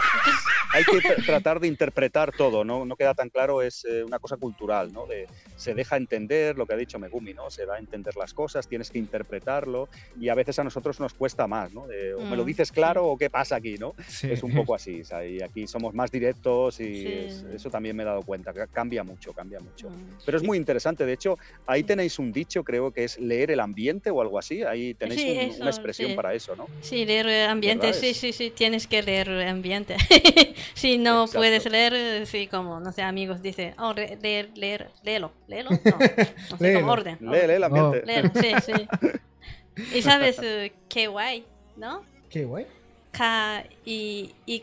[0.73, 2.85] hay que tr- tratar de interpretar todo, ¿no?
[2.85, 5.05] No queda tan claro, es eh, una cosa cultural, ¿no?
[5.05, 7.49] De, se deja entender lo que ha dicho Megumi, ¿no?
[7.49, 9.87] Se da a entender las cosas, tienes que interpretarlo
[10.19, 11.87] y a veces a nosotros nos cuesta más, ¿no?
[11.87, 13.93] De, o me lo Mm, dices claro o qué pasa aquí, ¿no?
[14.07, 14.31] Sí.
[14.31, 17.07] Es un poco así, o sea, y aquí somos más directos y Sí.
[17.25, 19.89] es- eso también me he dado cuenta, cambia mucho, cambia mucho.
[19.89, 20.17] Mm.
[20.25, 21.37] Pero es muy interesante, de hecho,
[21.67, 25.21] ahí tenéis un dicho, creo que es leer el ambiente o algo así, ahí tenéis
[25.21, 26.67] Sí, un- eso, una expresión para eso, ¿no?
[26.81, 27.99] Sí, leer el ambiente, ¿Verdad?
[28.01, 29.96] sí, sí, sí, tienes que leer el ambiente.
[30.74, 31.38] si no Exacto.
[31.38, 35.78] puedes leer, sí, como, no sé, amigos dicen, oh, re- leer, leer, léelo, léelo, no,
[35.84, 36.80] no sé, Léelo.
[36.80, 37.18] como orden.
[37.20, 37.46] Lee, orden.
[37.48, 38.02] lee el ambiente.
[38.06, 39.96] Léelo, sí, sí.
[39.96, 41.44] Y sabes, eh, KY,
[41.76, 42.02] ¿no?
[42.28, 42.66] Qué guay.
[43.12, 44.60] K-I-Y,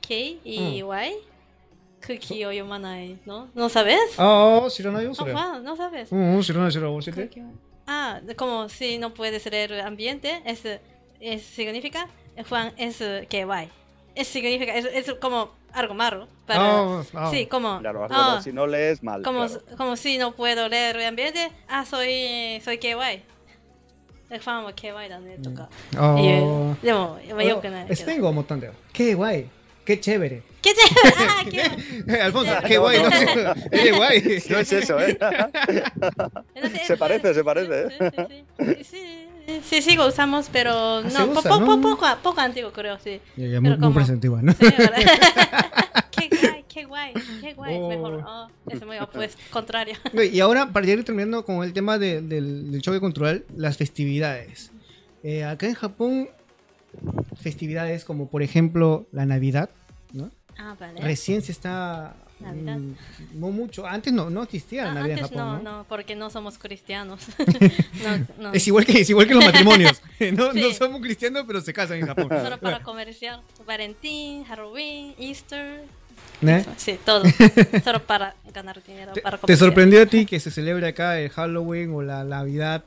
[0.00, 1.12] K-I-Y,
[2.00, 3.98] 空気を読まないの ¿No sabes?
[4.18, 5.32] Ah, si no, no, yo No, sé.
[5.32, 6.12] wow, no sabes.
[6.12, 7.52] Mm, si no, no, si no, si no.
[7.88, 10.62] Ah, como si no puedes leer el ambiente, es,
[11.20, 12.06] es significa
[12.48, 13.68] Juan es eh, KY.
[14.14, 16.26] Es significa, es, es como algo malo.
[16.46, 17.30] Para, Ah, ah.
[17.32, 19.22] Sí, como, Claro, algo, ah, si no lees mal.
[19.22, 19.62] como, claro.
[19.76, 23.22] como si no puedo leer el ambiente, ah, soy, soy KY.
[24.30, 26.76] El fanは KY だねとかあ言ーう。
[26.84, 27.96] でも、まあよくないけど。
[27.96, 28.74] スペイン語思ったんだよ。
[28.92, 29.46] Qué guay.
[29.86, 30.42] Qué chévere.
[30.60, 30.80] ¿Qué te-
[31.16, 32.98] ah, qué- Alfonso, No, qué guay.
[33.02, 33.70] no, No, no.
[33.70, 34.42] qué guay.
[34.50, 35.18] No es eso, ¿eh?
[36.86, 37.88] Se parece, se parece.
[37.88, 39.21] Sí, sí, sí,
[39.63, 41.65] sí, sí, lo usamos, pero Ah, no, usa, po- ¿no?
[41.65, 43.19] po- poco, poco antiguo creo, sí.
[43.37, 44.53] Muy, muy presentativa, ¿no?
[44.53, 44.65] Sí,
[46.11, 47.91] qué guay, qué guay, qué guay, Oh.
[47.91, 48.23] es mejor.
[48.25, 49.95] Oh, es muy opuesto, contrario.
[50.31, 54.71] Y ahora, para ir terminando con el tema de- del, del choque cultural, las festividades.
[55.23, 56.29] Eh, acá en Japón,
[57.41, 59.69] festividades como por ejemplo la Navidad,
[60.11, 60.29] ¿no?
[60.57, 61.01] Ah, vale.
[61.01, 62.15] Recién se está...
[62.43, 62.77] Navidad.
[62.77, 62.95] mm,
[63.33, 63.85] no mucho.
[63.87, 65.77] Antes no, no existía la Ah, Navidad antes en Japón, no, ¿no?
[65.79, 67.21] no, porque no somos cristianos.
[68.37, 68.53] no, no.
[68.53, 70.01] Es igual que, es igual que los matrimonios.
[70.33, 70.61] no, Sí.
[70.61, 72.29] no somos cristianos, pero se casan en Japón.
[72.29, 73.41] Solo para comercial.
[73.65, 75.83] Valentín, Halloween, Easter,
[76.41, 76.63] ¿Eh?
[76.77, 77.23] Sí, todo.
[77.83, 79.57] Solo para ganar dinero, ¿Te, para te comer.
[79.57, 82.83] sorprendió a ti que se celebre acá el Halloween o la Navidad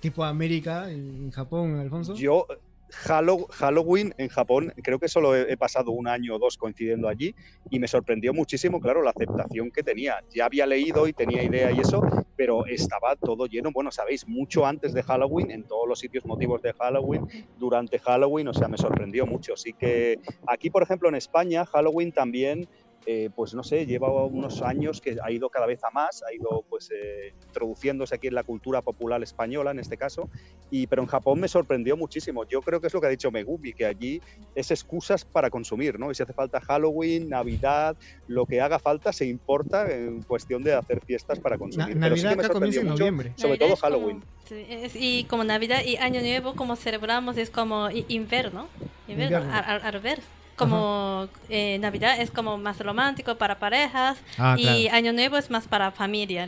[0.00, 2.14] tipo América en Japón, Alfonso?
[2.16, 2.46] Yo,
[2.96, 7.34] Halloween en Japón, creo que solo he, pasado un año o dos coincidiendo allí
[7.70, 10.22] y me sorprendió muchísimo, claro, la aceptación que tenía.
[10.30, 12.02] Ya había leído y tenía idea y eso,
[12.36, 16.62] pero estaba todo lleno, bueno, sabéis, mucho antes de Halloween, en todos los sitios motivos
[16.62, 17.26] de Halloween,
[17.58, 19.54] durante Halloween, o sea, me sorprendió mucho.
[19.54, 22.68] Así que aquí, por ejemplo, en España, Halloween también...
[23.06, 26.34] eh, pues no sé, lleva unos años que ha ido cada vez a más, ha
[26.34, 30.28] ido pues eh, introduciéndose aquí en la cultura popular española en este caso,
[30.72, 32.44] y, pero en Japón me sorprendió muchísimo.
[32.46, 34.20] Yo creo que es lo que ha dicho Megumi, que allí
[34.56, 36.10] es excusas para consumir, ¿no?
[36.10, 37.96] Y si hace falta Halloween, Navidad,
[38.26, 41.96] lo que haga falta se importa en cuestión de hacer fiestas para Na- consumir.
[42.00, 43.32] Pero sí Navidad que me sorprendió en mucho, noviembre.
[43.36, 44.24] sobre Navidad todo como- Halloween.
[44.48, 48.68] sí, es- y como Navidad y Año Nuevo, como celebramos, es como invierno.
[49.06, 49.54] Invierno, Invierno.
[49.54, 50.18] Al, al- al revés.
[50.56, 54.96] Como eh, Navidad es como más romántico para parejas Ah, y claro.
[54.96, 56.44] Año Nuevo es más para familia.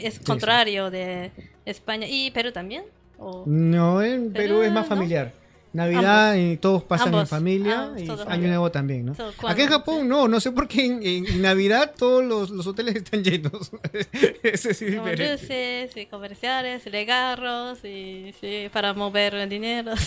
[0.00, 1.30] Es contrario de
[1.64, 2.84] España y Perú también.
[3.18, 4.96] o- No, en Perú Perú, es más ¿no?
[4.96, 5.32] familiar.
[5.70, 7.28] Navidad y todos pasan en Ambos.
[7.28, 8.48] familia Ah, y Año familia.
[8.48, 9.14] Nuevo también, ¿no?
[9.14, 12.24] So, Aquí cuando- en Japón no, no sé por qué en, en- en Navidad todos
[12.24, 13.70] los, los hoteles están llenos.
[14.42, 19.92] Ese sí Como luces y comerciales, regalos y sí, para mover dinero.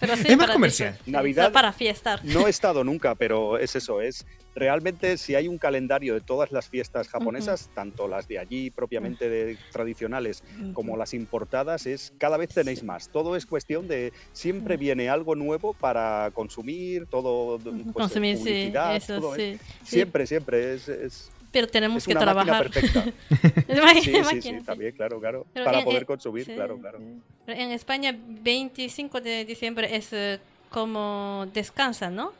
[0.00, 0.98] Pero sí, Es más para comercial.
[1.04, 2.20] sí, Navidad- para fiestar.
[2.24, 4.24] No he estado nunca, pero es eso, es
[4.54, 9.28] realmente si hay un calendario de todas las fiestas japonesas, tanto las de allí propiamente
[9.28, 10.42] de, tradicionales
[10.72, 13.08] como las importadas, es cada vez tenéis más.
[13.10, 19.20] Todo es cuestión de siempre viene algo nuevo para consumir, todo pues, Consumir, sí, eso
[19.20, 19.58] todo es- sí.
[19.84, 22.68] Sí, Siempre, siempre es, es, Pero tenemos es que una trabajar.
[22.70, 23.04] perfecta.
[23.94, 24.56] Sí, sí, sí, sí.
[24.66, 25.46] también, claro, claro.
[25.54, 26.98] Pero para en- poder consumir, sí, claro, claro.
[27.46, 32.32] En España, 25 de diciembre es eh, como descansa, ¿no?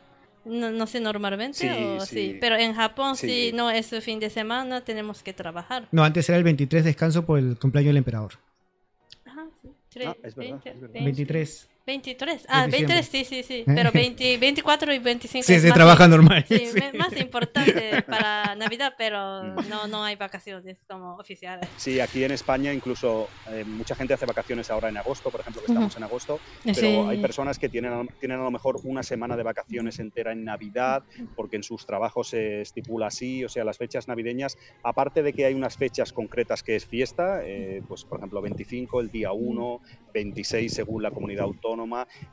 [0.45, 2.15] No, no sé normalmente, Sí, o sí.
[2.33, 2.39] sí.
[2.41, 3.29] Pero en Japón, sí.
[3.29, 3.53] Sí.
[3.55, 5.89] no es fin de semana, tenemos que trabajar.
[5.93, 8.33] No, antes era el 23 descanso por el cumpleaños del emperador.
[9.25, 10.93] Ajá, Ah, es verdad, 20, es verdad.
[10.93, 11.05] 20.
[11.05, 11.69] 23.
[11.87, 12.47] 23.
[12.49, 12.95] Ah, De diciembre.
[12.97, 13.63] 23, sí, sí, sí.
[13.67, 16.45] Pero 20, 24 y 25 Sí, se trabaja normal.
[16.49, 16.81] Sí, sí.
[16.97, 19.69] más importante para Navidad, pero Mm.
[19.69, 21.69] no, no hay vacaciones como oficiales.
[21.77, 25.61] Sí, aquí en España incluso eh, mucha gente hace vacaciones ahora en agosto, por ejemplo,
[25.63, 26.87] que estamos en agosto, pero Sí.
[26.87, 30.45] hay personas que tienen, a- tienen a lo mejor una semana de vacaciones entera en
[30.45, 31.05] Navidad,
[31.37, 35.45] porque en sus trabajos se estipula así, o sea, las fechas navideñas, aparte de que
[35.45, 39.81] hay unas fechas concretas que es fiesta, eh, pues por ejemplo 25, el día 1,
[40.15, 41.74] 26 según la comunidad autónoma,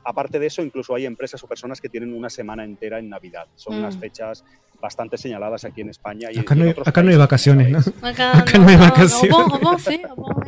[0.04, 3.46] aparte de eso incluso hay empresas o personas que tienen una semana entera en Navidad,
[3.56, 4.00] son unas Mm.
[4.00, 4.44] fechas
[4.80, 6.28] bastante señaladas aquí en España.
[6.32, 7.78] Y, Acá y no en hay, acá no hay vacaciones, ¿no?
[8.08, 9.32] Acá, Acá no hay vacaciones.
[9.36, 10.00] Obon, Obon sí,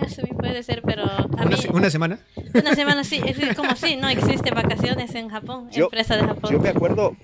[0.09, 2.19] sí puede ser, pero a Una, mí se- una semana.
[2.53, 6.51] una semana sí, es como sí, no existe vacaciones en Japón, Yo- empresa de Japón.
[6.53, 7.17] Yo me acuerdo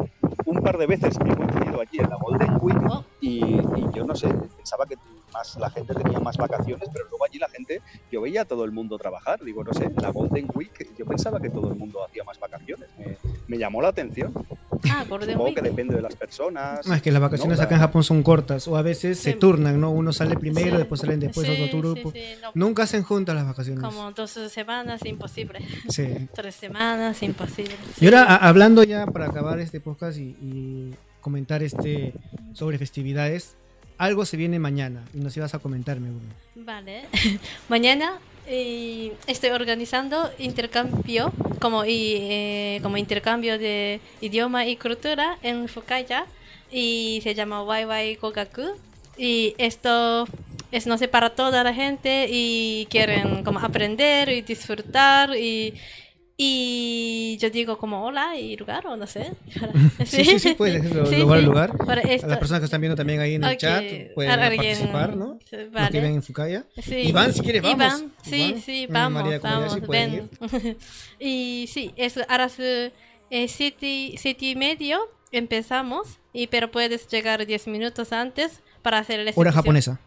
[0.47, 3.05] un par de veces que he coincidido allí en la Golden Week Oh.
[3.21, 4.95] y, y yo no sé, pensaba que
[5.33, 8.65] más la gente tenía más vacaciones, pero luego allí la gente, yo veía a todo
[8.65, 12.05] el mundo trabajar, digo, no sé, la Golden Week, yo pensaba que todo el mundo
[12.05, 13.17] hacía más vacaciones, me,
[13.49, 14.33] me llamó la atención,
[14.91, 15.71] Ah, Golden supongo que Week.
[15.71, 16.87] depende de las personas.
[16.87, 17.65] No, es que las vacaciones ¿no?
[17.65, 19.39] acá en Japón son cortas o a veces se Sí.
[19.39, 19.91] turnan, ¿no?
[19.91, 20.77] Uno sale primero, Sí.
[20.79, 22.13] después salen después Sí, otro grupo.
[22.13, 23.85] sí, sí, no, Nunca hacen juntas las vacaciones.
[23.85, 25.59] como dos semanas, imposible.
[25.91, 26.05] Sí.
[26.35, 27.75] Tres semanas, imposible.
[28.01, 32.15] Y ahora, a- hablando ya para acabar este podcast y, y comentar este
[32.55, 33.57] sobre festividades,
[34.01, 36.35] algo se viene mañana y nos ibas a comentarme uno.
[36.55, 37.05] Vale.
[37.69, 38.15] Mañana
[38.47, 46.25] eh, estoy organizando intercambio como, y, eh, como intercambio de idioma y cultura en Fukaya
[46.73, 48.73] y se llama YY Gogaku
[49.19, 50.27] y esto
[50.73, 55.75] es no sé para toda la gente y quieren como aprender y disfrutar y
[56.43, 59.33] y yo digo como hola y lugar o no sé.
[60.07, 61.71] Sí, sí, sí, puedes decirlo, Sí, lugar, lugar.
[61.87, 63.85] A las personas que están viendo también ahí en el Ok, chat
[64.15, 65.39] pueden alguien- participar, ¿no?
[65.45, 65.91] sí, Los vale.
[65.91, 66.65] que ven en Fukaya.
[66.87, 67.77] Iván, si quieres, vamos.
[67.77, 70.31] Iván, sí, Iván, sí, vamos, María vamos, ven.
[71.21, 72.91] y sí, es a las eh,
[73.49, 74.99] siete, siete y medio
[75.33, 80.01] empezamos, y pero puedes llegar 10 minutos antes para hacer la Hora japonesa.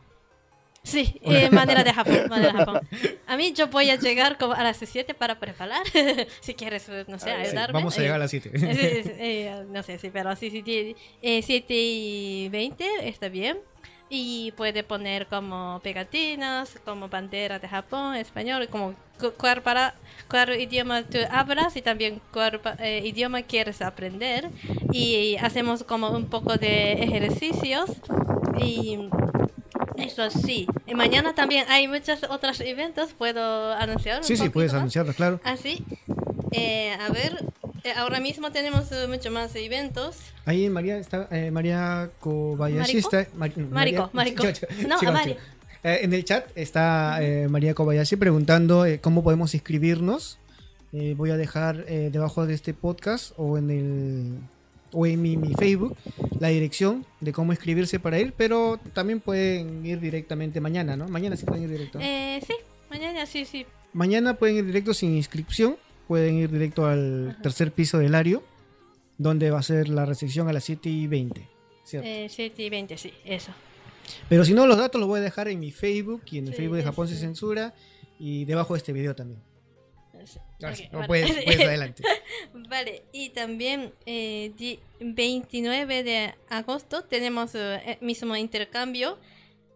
[0.83, 2.81] Sí, eh, manera de Japón, manera de Japón.
[3.27, 5.83] A mí yo voy a llegar como a las 7 para preparar,
[6.41, 7.73] si quieres, eh, no sé, Ah, sí, ayudarme.
[7.73, 8.51] Vamos a eh, llegar a las 7.
[8.57, 12.85] Sí, sí, sí, eh, no sé, sí, pero sí, sí, sí, eh, 7 y 20
[13.07, 13.57] está bien.
[14.09, 19.95] Y puede poner como pegatinas, como bandera de Japón, español, como cu- cuál, para,
[20.29, 24.49] cuál idioma tú hablas y también cuál eh, idioma quieres aprender.
[24.91, 27.89] Y hacemos como un poco de ejercicios.
[28.61, 28.99] Y
[29.97, 30.67] eso sí.
[30.87, 34.19] Y mañana también hay muchos otros eventos, ¿puedo anunciar?
[34.19, 34.79] un Sí, sí, puedes más?
[34.79, 35.39] anunciarlo, claro.
[35.43, 35.83] Ah, sí.
[36.51, 37.43] Eh, a ver,
[37.85, 40.15] Eh, ahora mismo tenemos eh, mucho más eventos.
[40.45, 43.17] Ahí María está, eh, María Kobayashi ¿Marico?
[43.17, 43.35] está.
[43.37, 44.43] Mar- Marico, Marico.
[44.87, 45.35] No, chico, Mario.
[45.83, 47.19] Eh, en el chat está
[47.49, 50.37] María Kobayashi preguntando cómo podemos inscribirnos.
[50.93, 54.37] Voy a dejar debajo de este podcast o en el
[54.93, 55.97] o en mi, mi Facebook
[56.39, 61.07] la dirección de cómo inscribirse para ir, pero también pueden ir directamente mañana, ¿no?
[61.07, 61.99] Mañana sí pueden ir directo.
[62.01, 62.53] Eh, sí,
[62.89, 63.65] mañana sí, sí.
[63.93, 68.43] Mañana pueden ir directo sin inscripción, pueden ir directo al tercer piso del Ario,
[69.17, 71.47] donde va a ser la recepción a las 7 y 20.
[71.83, 72.07] ¿cierto?
[72.07, 73.51] Eh, 7 y 20, sí, eso.
[74.27, 76.53] Pero si no, los datos los voy a dejar en mi Facebook y en el
[76.53, 77.13] Sí, Facebook de Japón sí.
[77.13, 77.73] sin censura
[78.19, 79.39] y debajo de este video también.
[80.63, 80.69] Sí.
[80.69, 81.07] Ahora Ok, sí, no vale.
[81.07, 82.03] puedes, puedes adelante.
[82.53, 89.17] Vale, y también eh, di- 29 de agosto tenemos eh, el mismo intercambio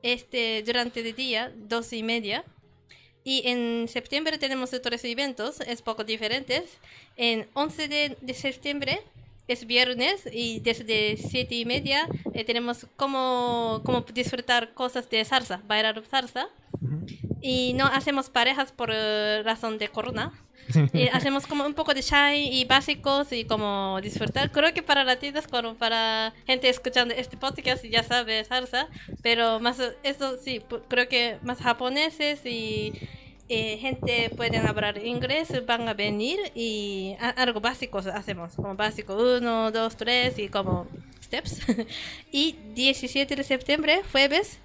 [0.04, 2.44] este durante el día, dos y media.
[3.24, 6.78] Y en septiembre tenemos tres eventos, es poco diferentes.
[7.18, 9.02] En 11 de, de septiembre
[9.48, 15.61] es viernes y desde 7 y media eh, tenemos cómo, cómo disfrutar cosas de salsa,
[15.68, 16.49] bailar salsa.
[17.41, 20.34] Y no hacemos parejas por eh, razón de corona.
[20.94, 24.52] Y hacemos como un poco de shine y básicos y como disfrutar.
[24.52, 28.90] Creo que para latinos, como para gente escuchando este podcast ya sabe salsa,
[29.22, 32.91] pero más eso sí, creo que más japoneses y
[33.49, 39.15] eh, gente pueden hablar inglés van a venir y a- algo básico hacemos, como básico
[39.15, 40.88] 1, 2, 3 y como
[41.24, 41.61] steps.
[42.32, 44.60] y 17 de septiembre, jueves,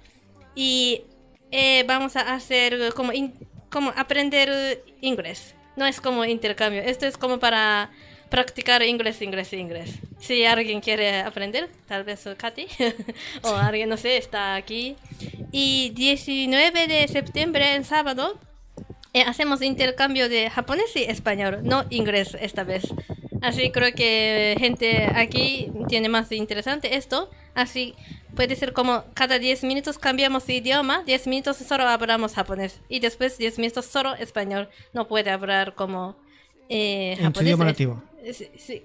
[0.55, 1.03] y
[1.51, 3.33] eh, vamos a hacer como, in-
[3.69, 5.55] como aprender inglés.
[5.75, 7.89] No es como intercambio, esto es como para
[8.29, 9.91] practicar inglés, inglés, inglés.
[10.19, 12.67] Si alguien quiere aprender, tal vez Katy
[13.43, 14.95] o alguien, no sé, está aquí.
[15.51, 18.39] Y 19 de septiembre, en sábado,
[19.13, 22.83] eh, hacemos intercambio de japonés y español, no inglés esta vez.
[23.41, 27.29] Así creo que gente aquí tiene más interesante esto.
[27.55, 27.93] Así
[28.35, 32.99] puede ser como cada 10 minutos cambiamos de idioma, 10 minutos solo hablamos japonés y
[33.01, 34.69] después 10 minutos solo español.
[34.93, 36.15] No puede hablar como
[36.69, 38.01] eh, En su idioma nativo.
[38.23, 38.83] eh, Sí, sí.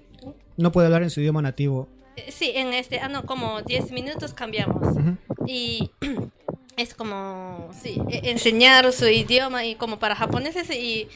[0.57, 1.87] No puede hablar en su idioma nativo.
[2.17, 4.85] Eh, Sí, en este, ah, no, como 10 minutos cambiamos.
[4.97, 5.15] Ujú.
[5.47, 5.89] Y
[6.79, 11.07] es como, sí, e- enseñar su idioma y como para japoneses y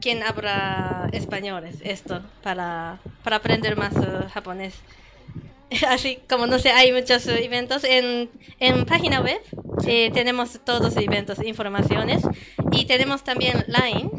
[0.00, 4.74] quien habla español es esto, para, para aprender más eh, japonés.
[5.88, 8.30] Así como no sé, hay muchos eventos en,
[8.60, 9.40] en página web.
[9.86, 12.22] eh, tenemos todos los eventos, informaciones.
[12.72, 14.10] Y tenemos también Line.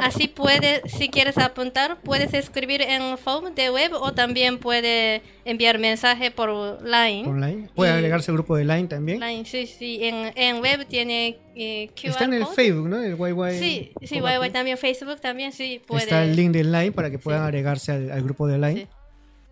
[0.00, 5.78] Así puedes, si quieres apuntar, puedes escribir en form de web o también puede enviar
[5.78, 7.26] mensaje por Line.
[7.28, 7.68] Online.
[7.74, 9.20] Puede Y- agregarse al grupo de Line también.
[9.20, 9.98] Line, sí, sí.
[10.02, 12.54] En, en web tiene eh, QR Está en el code.
[12.54, 13.02] Facebook, ¿no?
[13.02, 13.58] El YY.
[13.58, 14.16] Sí, sí.
[14.20, 16.02] YY también, Facebook también, sí, puede.
[16.04, 17.44] Está el link de Line para que puedan Sí.
[17.46, 18.88] agregarse al, al grupo de Line Sí.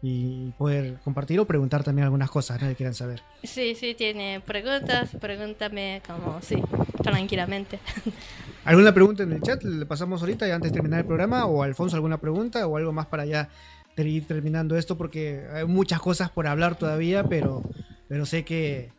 [0.02, 2.68] y poder compartir o preguntar también algunas cosas ¿no?
[2.68, 3.22] que quieran saber.
[3.42, 6.56] Sí, sí, tiene preguntas, pregúntame como, sí,
[7.02, 7.78] tranquilamente.
[8.64, 9.62] ¿Alguna pregunta en el chat?
[9.62, 11.44] Le pasamos ahorita y antes de terminar el programa.
[11.46, 12.66] O Alfonso, ¿alguna pregunta?
[12.66, 13.48] O algo más para ya
[13.96, 17.62] ir terminando esto porque hay muchas cosas por hablar todavía, pero,
[18.08, 18.90] pero sé que,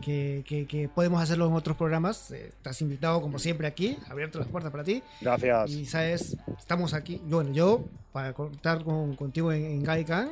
[0.00, 2.30] que, que- que podemos hacerlo en otros programas.
[2.30, 5.02] Eh, Estás invitado como siempre aquí, abierto las puertas para ti.
[5.20, 5.70] Gracias.
[5.70, 7.20] Y sabes, estamos aquí.
[7.24, 10.30] Bueno, yo, para contar con, contigo en, en Gaikan,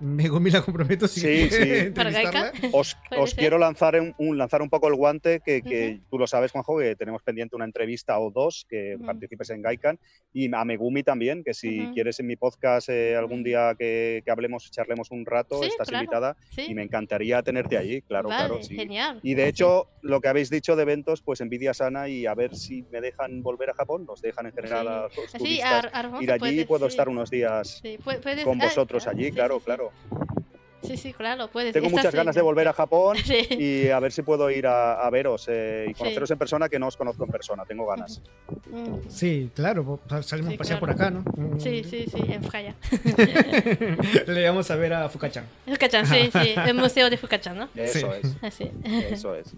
[0.00, 1.86] me comí la comprometo si Sí, quieres sí.
[1.86, 2.52] entrevistarla.
[2.72, 2.96] Os,
[3.36, 6.96] quiero lanzar un, un- lanzar un poco el guante, que, tú lo sabes, Juanjo, que
[6.96, 9.98] tenemos pendiente una entrevista o dos, que participes en Gaikan,
[10.32, 14.30] y a Megumi también, que si quieres en mi podcast eh, algún día que, que
[14.30, 16.04] hablemos, charlemos un rato, Sí, estás claro.
[16.04, 18.62] invitada Sí, y me encantaría tenerte allí, claro, vale, claro.
[18.62, 18.74] sí.
[18.76, 19.20] genial.
[19.22, 22.56] Y de hecho, lo que habéis dicho de eventos, pues envidia sana y a ver
[22.56, 24.88] si me dejan volver a Japón, nos dejan en general Sí.
[24.88, 28.44] a los Sí, turistas Ar- Alfonso ir allí, puede- puedo sí, estar unos días puedes-
[28.44, 30.39] con ah, vosotros ah, allí, sí, claro, sí,
[30.82, 30.88] sí.
[30.88, 31.72] Sí, sí, claro, puedes.
[31.72, 33.46] Tengo estás muchas ganas de volver a Japón Sí.
[33.50, 35.98] y a ver si puedo ir a, a veros eh, y Sí.
[35.98, 38.20] conoceros en persona, que no os conozco en persona, tengo ganas.
[38.70, 39.08] Mm.
[39.08, 40.80] Sí, claro, salimos Sí, a pasear claro.
[40.80, 41.58] por acá, ¿no?
[41.58, 42.74] Sí, sí, sí, en Fukaya.
[44.26, 45.44] Le vamos a ver a Fukachan.
[45.66, 47.68] Fukachan, sí, sí, el museo de Fukachan, ¿no?
[47.74, 48.20] Eso Sí.
[48.22, 48.70] es, Así.
[48.84, 49.52] eso es.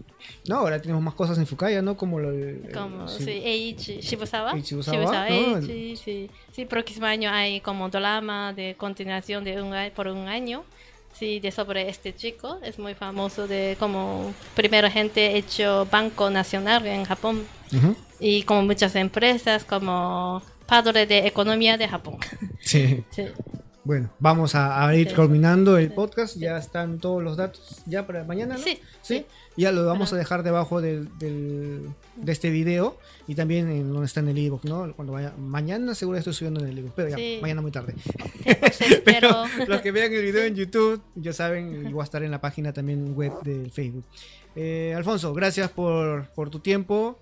[0.47, 1.95] No, ahora tenemos más cosas en Fukaya, ¿no?
[1.95, 3.23] Como lo el- Como, sí.
[3.23, 4.51] sí, Eichi, Shibusawa.
[4.53, 5.57] Eiichi Shibusawa, ¿no?
[5.57, 6.29] Eichi, sí.
[6.51, 10.63] Sí, próximo año hay como drama de continuación de un, por un año.
[11.13, 12.59] Sí, de sobre este chico.
[12.63, 17.45] Es muy famoso de como primera gente hecho Banco Nacional en Japón.
[18.19, 22.17] Y como muchas empresas, como padre de economía de Japón.
[22.59, 23.03] Sí.
[23.09, 23.25] Sí.
[23.83, 26.37] Bueno, vamos a, a ir culminando el podcast.
[26.37, 28.63] Ya están todos los datos ya para mañana, ¿no?
[28.63, 28.79] Sí.
[29.01, 29.25] Sí.
[29.55, 32.97] Ya lo vamos a dejar debajo del, del- de este video
[33.27, 34.91] y también en donde está en el ebook, ¿no?
[34.95, 37.39] Cuando vaya mañana seguro estoy subiendo en el ebook, pero ya Sí.
[37.41, 37.93] mañana muy tarde.
[38.73, 42.23] Sí, Pero los que vean el video en YouTube, ya saben, y voy a estar
[42.23, 44.05] en la página también web del Facebook.
[44.55, 47.19] Eh, Alfonso, gracias por, por tu tiempo.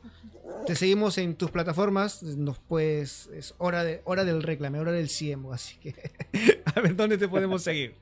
[0.68, 2.22] Te seguimos en tus plataformas.
[2.24, 3.28] Nos puedes.
[3.34, 5.52] Es hora, de, hora del reclame, hora del CIEMO.
[5.54, 5.96] Así que.
[6.76, 7.96] A ver dónde te podemos seguir.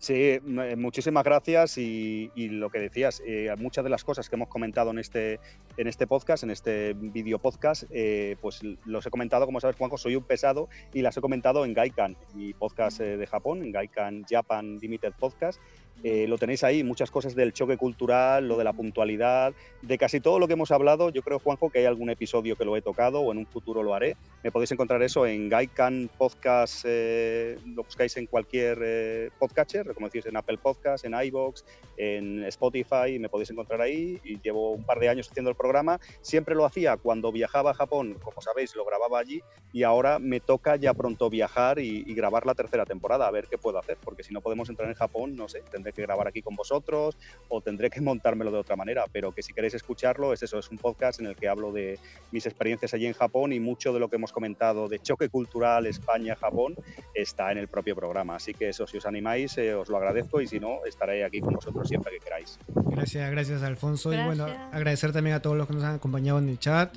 [0.00, 0.40] Sí,
[0.78, 4.92] muchísimas gracias y, y lo que decías, eh, muchas de las cosas que hemos comentado
[4.92, 5.40] en este,
[5.76, 9.98] en este podcast, en este video podcast, eh, pues los he comentado, como sabes Juanjo,
[9.98, 13.72] soy un pesado y las he comentado en Gaikan, mi podcast eh, de Japón, en
[13.72, 15.60] Gaikan Japan Limited Podcast.
[16.02, 19.52] Eh, lo tenéis ahí, muchas cosas del choque cultural, lo de la puntualidad,
[19.82, 21.10] de casi todo lo que hemos hablado.
[21.10, 23.82] Yo creo, Juanjo, que hay algún episodio que lo he tocado o en un futuro
[23.82, 24.16] lo haré.
[24.42, 30.06] Me podéis encontrar eso en Gaikan Podcast, eh, lo buscáis en cualquier eh, podcatcher, como
[30.06, 31.64] decís, en Apple Podcast, en iBox,
[31.98, 34.18] en Spotify, me podéis encontrar ahí.
[34.24, 36.00] Y llevo un par de años haciendo el programa.
[36.22, 39.42] Siempre lo hacía cuando viajaba a Japón, como sabéis, lo grababa allí
[39.72, 43.46] y ahora me toca ya pronto viajar y, y grabar la tercera temporada, a ver
[43.48, 46.28] qué puedo hacer, porque si no podemos entrar en Japón, no sé, tendré que grabar
[46.28, 47.16] aquí con vosotros
[47.48, 50.70] o tendré que montármelo de otra manera, pero que si queréis escucharlo, es eso, es
[50.70, 51.98] un podcast en el que hablo de
[52.32, 55.86] mis experiencias allí en Japón y mucho de lo que hemos comentado de choque cultural
[55.86, 56.76] España-Japón
[57.14, 60.40] está en el propio programa, así que eso, si os animáis, eh, os lo agradezco
[60.40, 62.58] y si no, estaré aquí con vosotros siempre que queráis.
[62.74, 64.12] Gracias, gracias Alfonso.
[64.12, 66.94] Y bueno, agradecer también a todos los que nos han acompañado en el chat.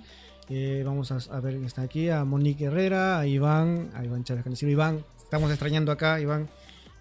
[0.49, 4.25] Eh, vamos a, a ver quién está aquí, a Monique Herrera, a Iván, a Iván
[4.25, 4.71] Chávez Canecillo.
[4.71, 6.49] Iván, estamos extrañando acá, Iván.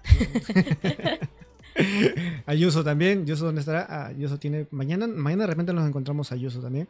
[2.47, 3.27] a Yuso también.
[3.27, 3.87] Yuso, ¿dónde estará?
[3.89, 4.67] Ah, Yuso tiene.
[4.71, 6.89] Mañana, mañana de repente nos encontramos a Yuso también.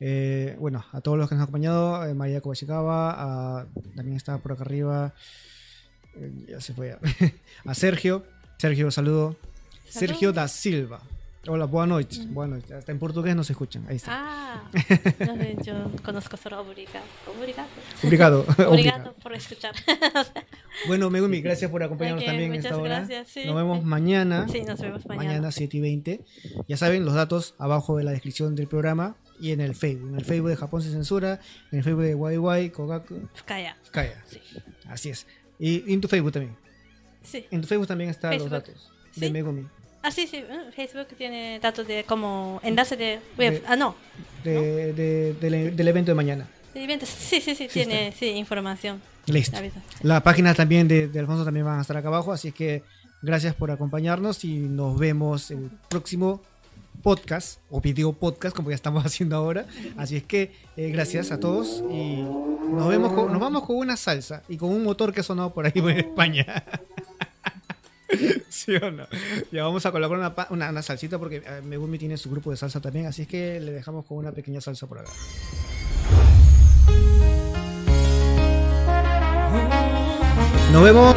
[0.00, 2.40] Eh, bueno, a todos los que nos han acompañado, eh, María
[3.60, 5.14] a- también está por acá arriba.
[6.16, 6.96] eh, ya se fue.
[7.64, 8.24] a Sergio.
[8.58, 9.36] Sergio, saludo.
[9.88, 11.00] Sergio da Silva.
[11.46, 12.32] Hola, buenas noches.
[12.32, 12.72] Buenas noches.
[12.72, 13.84] Hasta en portugués nos escuchan.
[13.88, 14.12] Ahí está.
[14.12, 14.70] Ah,
[15.20, 17.04] no sé, yo conozco solo obrigado.
[17.38, 17.68] Obrigado.
[18.02, 18.46] Obrigado.
[18.70, 19.74] Obrigado por escuchar.
[20.88, 22.98] Bueno, Megumi, gracias por acompañarnos Ok, también en esta hora.
[22.98, 23.44] gracias, sí.
[23.46, 24.48] Nos vemos mañana.
[24.48, 25.28] Sí, nos vemos mañana.
[25.28, 26.24] Mañana 7 y 20.
[26.66, 30.08] Ya saben, los datos abajo de la descripción del programa y en el Facebook.
[30.08, 31.38] En el Facebook de Japón se censura,
[31.70, 33.76] en el Facebook de YY, Kogaku, Fukaya.
[33.92, 34.20] Kaya.
[34.26, 34.40] Sí.
[34.88, 35.28] Así es.
[35.60, 36.56] Y en tu Facebook también.
[37.22, 37.46] Sí.
[37.52, 39.32] En tu Facebook también están los datos de Sí.
[39.32, 39.66] Megumi.
[40.06, 40.42] Ah, sí, sí.
[40.42, 43.54] mm, Facebook tiene datos de como enlace de web.
[43.54, 43.94] De- Ah, no.
[44.44, 46.46] De, de- del, del evento de mañana.
[46.74, 47.08] De eventos.
[47.08, 49.00] Sí, sí, sí, tiene sí, información.
[49.26, 49.56] Listo.
[49.56, 49.96] Aviso, sí.
[50.02, 52.82] Las páginas también de, de Alfonso también van a estar acá abajo, así que
[53.22, 56.42] gracias por acompañarnos y nos vemos el próximo
[57.02, 59.64] podcast o video podcast como ya estamos haciendo ahora.
[59.96, 63.96] Así es que eh, gracias a todos y nos vemos con- nos vamos con una
[63.96, 66.64] salsa y con un motor que ha sonado por ahí en España.
[68.48, 69.06] ¿Sí o no?
[69.52, 72.56] Ya vamos a colocar una, una, una salsita porque eh, Megumi tiene su grupo de
[72.56, 75.10] salsa también, así es que le dejamos con una pequeña salsa por acá.
[80.72, 81.14] Nos vemos